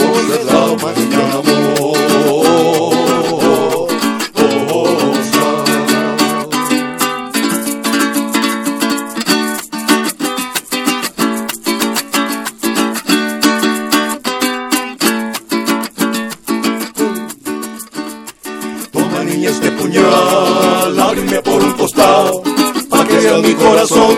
veas 23.20 23.42
mi 23.42 23.54
corazón, 23.56 24.18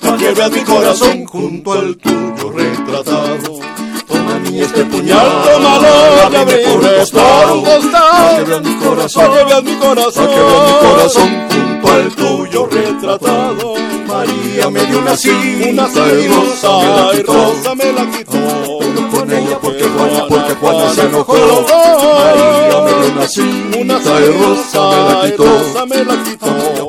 pa' 0.00 0.16
que 0.16 0.32
veas 0.32 0.50
mi 0.52 0.60
corazón 0.60 1.24
junto 1.26 1.72
al 1.72 1.96
tuyo 1.96 2.50
retratado. 2.54 3.58
Toma 4.06 4.38
niña 4.38 4.64
este 4.64 4.84
puñal, 4.84 5.26
Tómalo, 5.44 5.88
lágrime 6.16 6.58
por 6.66 6.80
un 6.80 6.98
costado, 6.98 7.62
pa' 7.62 8.36
que 8.36 8.44
veas 8.44 8.62
mi 8.62 8.74
corazón, 8.76 9.24
Pa' 9.24 9.36
que 9.36 9.44
veas 9.44 9.62
mi 9.64 9.74
corazón. 9.76 10.24
pa' 10.26 10.34
que 10.34 10.40
veas 10.40 10.66
mi 10.66 10.88
corazón 10.88 11.28
junto 11.50 11.92
al 11.92 12.14
tuyo 12.14 12.68
retratado. 12.70 13.74
María 14.08 14.70
me 14.70 14.80
dio 14.86 14.98
una 15.00 15.16
cinta 15.16 15.88
y 16.12 16.28
rosa 16.28 17.12
y 17.14 17.22
rosa 17.22 17.74
me 17.74 17.92
la 17.92 18.10
quitó. 18.10 18.32
Pero 18.32 19.08
con 19.10 19.32
ella 19.32 19.58
porque 19.60 19.84
Juana, 19.84 20.26
porque 20.28 20.54
Juana 20.54 20.94
se 20.94 21.02
enojó. 21.02 21.34
María 21.34 22.80
me 22.80 22.92
dio 23.04 23.14
una 23.14 23.28
cinta 23.28 24.20
y 24.20 25.36
rosa 25.36 25.86
me 25.86 26.04
la 26.04 26.24
quitó. 26.24 26.87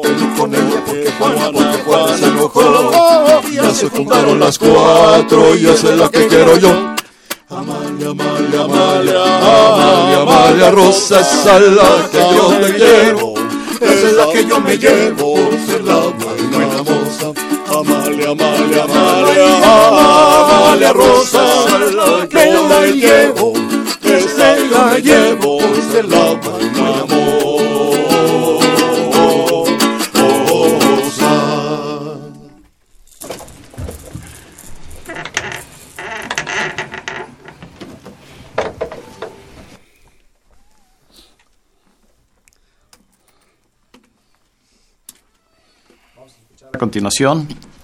Porque 0.58 1.12
Juana, 1.18 1.52
porque 1.52 1.78
Juana 1.86 2.18
se 2.18 2.26
enojó. 2.26 3.42
Ya 3.52 3.72
se 3.72 3.90
juntaron 3.90 4.40
las 4.40 4.58
cuatro 4.58 5.56
y 5.56 5.68
esa 5.68 5.90
es 5.90 5.98
la 5.98 6.10
que 6.10 6.28
quiero 6.28 6.58
yo. 6.58 6.70
Amalia, 7.50 8.10
Amalia, 8.10 8.62
Amalia, 8.62 9.24
Amalia, 9.38 10.22
Amalia 10.22 10.72
Rosa, 10.72 11.20
esa 11.20 11.58
es 11.58 11.72
la 11.72 12.10
que 12.12 12.20
yo 12.20 12.50
me 12.50 12.70
llevo. 12.78 13.34
Esa 13.82 14.08
es 14.10 14.14
la 14.14 14.32
que 14.32 14.46
yo 14.46 14.60
me 14.60 14.78
llevo 14.78 15.36
ser 15.66 15.84
la 15.84 15.96
más 15.96 16.52
buena 16.52 16.84
moza. 16.84 17.32
Amalia, 17.72 18.30
Amalia, 18.32 18.84
Amalia, 18.84 19.58
Amalia 20.58 20.94
Rosa, 20.94 21.44
esa 21.44 21.86
es 21.86 21.94
la 21.94 22.28
que 22.28 22.52
yo 22.52 22.64
me 22.66 22.92
llevo. 22.92 23.49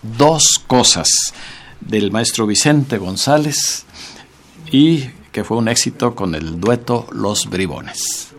Dos 0.01 0.61
cosas 0.67 1.07
del 1.81 2.11
maestro 2.11 2.45
Vicente 2.45 2.97
González 2.97 3.85
y 4.71 5.05
que 5.31 5.43
fue 5.43 5.57
un 5.57 5.67
éxito 5.67 6.15
con 6.15 6.35
el 6.35 6.59
dueto 6.59 7.07
Los 7.11 7.49
Bribones. 7.49 8.29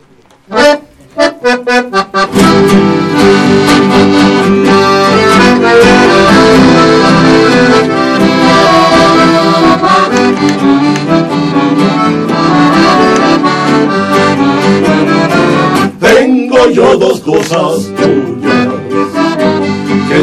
Tengo 16.00 16.70
yo 16.70 16.96
dos 16.96 17.20
cosas 17.20 17.88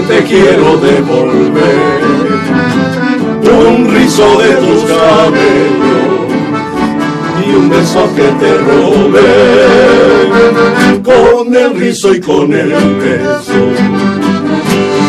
te 0.07 0.23
quiero 0.23 0.77
devolver. 0.77 2.03
Un 3.43 3.93
rizo 3.93 4.37
de 4.39 4.55
tus 4.55 4.83
cabellos 4.83 6.03
y 7.45 7.55
un 7.55 7.69
beso 7.69 8.09
que 8.15 8.23
te 8.23 8.57
robé. 8.57 9.21
Con 11.03 11.55
el 11.55 11.75
rizo 11.75 12.13
y 12.13 12.21
con 12.21 12.53
el 12.53 12.69
beso 12.69 13.53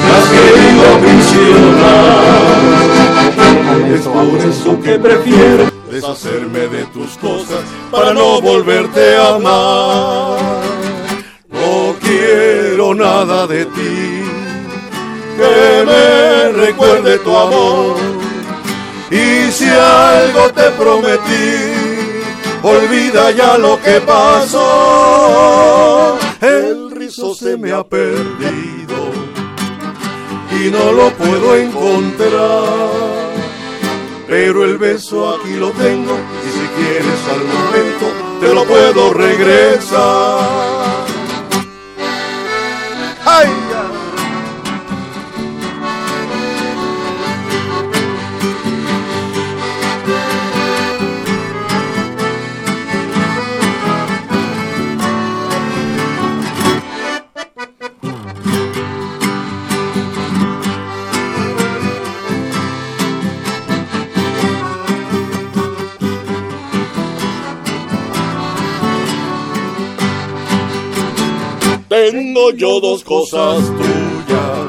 me 0.05 0.11
has 0.11 0.29
querido 0.37 0.83
aprisionar. 0.97 2.45
Es 3.95 4.07
por 4.07 4.39
eso 4.49 4.81
que 4.83 4.99
prefiero 4.99 5.71
deshacerme 5.91 6.67
de 6.69 6.85
tus 6.87 7.17
cosas 7.19 7.65
para 7.91 8.13
no 8.13 8.41
volverte 8.41 9.17
a 9.17 9.35
amar. 9.37 10.39
No 11.51 11.95
quiero 12.01 12.95
nada 12.95 13.47
de 13.47 13.65
ti 13.67 14.14
que 15.37 15.85
me 15.87 16.53
recuerde 16.53 17.19
tu 17.19 17.37
amor. 17.37 17.97
Y 19.11 19.51
si 19.53 19.69
algo 19.69 20.51
te 20.51 20.71
prometí, 20.71 21.75
olvida 22.63 23.31
ya 23.31 23.59
lo 23.59 23.81
que 23.81 24.01
pasó. 24.01 24.59
El 26.41 26.91
rizo 26.91 27.35
se 27.35 27.57
me 27.57 27.73
ha 27.73 27.85
perdido 27.85 29.13
y 30.61 30.71
no 30.71 30.93
lo 30.93 31.11
puedo 31.13 31.57
encontrar. 31.57 33.05
Pero 34.27 34.65
el 34.65 34.79
beso 34.79 35.37
aquí 35.37 35.55
lo 35.55 35.71
tengo 35.73 36.17
y 36.17 36.49
si 36.51 36.67
quieres 36.77 37.21
al 37.31 37.45
momento 37.45 38.07
te 38.41 38.55
lo 38.55 38.65
puedo 38.65 39.13
regresar. 39.13 40.74
Tengo 72.11 72.51
yo 72.51 72.81
dos 72.81 73.03
cosas 73.03 73.65
tuyas 73.65 74.67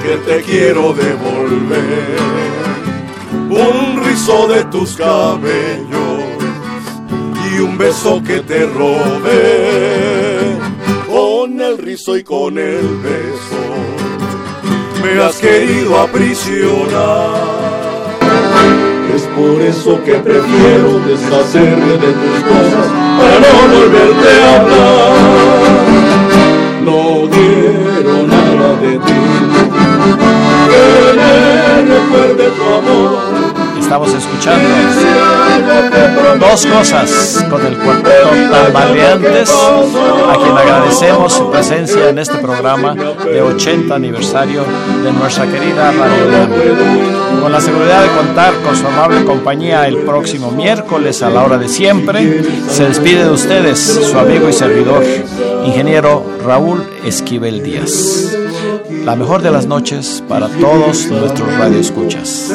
que 0.00 0.16
te 0.18 0.42
quiero 0.42 0.92
devolver. 0.92 2.18
Un 3.50 4.04
rizo 4.04 4.46
de 4.46 4.62
tus 4.66 4.94
cabellos 4.94 6.22
y 7.50 7.58
un 7.58 7.76
beso 7.76 8.22
que 8.24 8.38
te 8.42 8.64
robé. 8.64 10.56
Con 11.08 11.60
el 11.60 11.78
rizo 11.78 12.16
y 12.16 12.22
con 12.22 12.58
el 12.58 12.86
beso 12.98 13.64
me 15.02 15.20
has 15.20 15.36
querido 15.38 15.98
aprisionar. 15.98 17.42
Es 19.16 19.22
por 19.36 19.60
eso 19.60 20.00
que 20.04 20.14
prefiero 20.14 21.00
deshacerme 21.08 21.92
de 21.94 22.12
tus 22.12 22.44
cosas 22.44 22.86
para 23.18 23.40
no 23.40 23.74
volverte 23.74 24.28
a 24.40 24.60
hablar. 24.60 25.63
Quiero 27.94 28.26
nada 28.26 28.74
de 28.80 28.98
ti 28.98 29.12
que 30.68 30.82
me 31.14 31.94
recuerde 31.94 32.50
tu 32.50 32.64
amor. 32.74 33.18
Estamos 33.78 34.12
escuchando 34.14 34.68
dos 36.40 36.66
cosas 36.66 37.44
con 37.48 37.64
el 37.64 37.76
cuarteto 37.78 38.30
Tambaleantes, 38.50 39.52
a 39.52 40.34
quien 40.34 40.56
agradecemos 40.56 41.32
su 41.32 41.48
presencia 41.50 42.08
en 42.08 42.18
este 42.18 42.38
programa 42.38 42.94
de 42.94 43.42
80 43.42 43.94
aniversario 43.94 44.64
de 45.04 45.12
nuestra 45.12 45.46
querida 45.46 45.92
Radio 45.92 46.26
UNAM. 46.26 47.40
Con 47.42 47.52
la 47.52 47.60
seguridad 47.60 48.02
de 48.02 48.08
contar 48.08 48.54
con 48.64 48.74
su 48.74 48.86
amable 48.86 49.24
compañía 49.24 49.86
el 49.86 49.98
próximo 49.98 50.50
miércoles 50.50 51.22
a 51.22 51.30
la 51.30 51.44
hora 51.44 51.58
de 51.58 51.68
siempre, 51.68 52.42
se 52.68 52.86
despide 52.88 53.24
de 53.24 53.30
ustedes 53.30 53.78
su 53.78 54.18
amigo 54.18 54.48
y 54.48 54.52
servidor, 54.52 55.04
ingeniero 55.64 56.24
Raúl 56.44 56.84
Esquivel 57.04 57.62
Díaz. 57.62 58.36
La 59.04 59.16
mejor 59.16 59.42
de 59.42 59.50
las 59.50 59.66
noches 59.66 60.22
para 60.28 60.48
todos 60.48 61.06
nuestros 61.08 61.56
radioescuchas. 61.56 62.52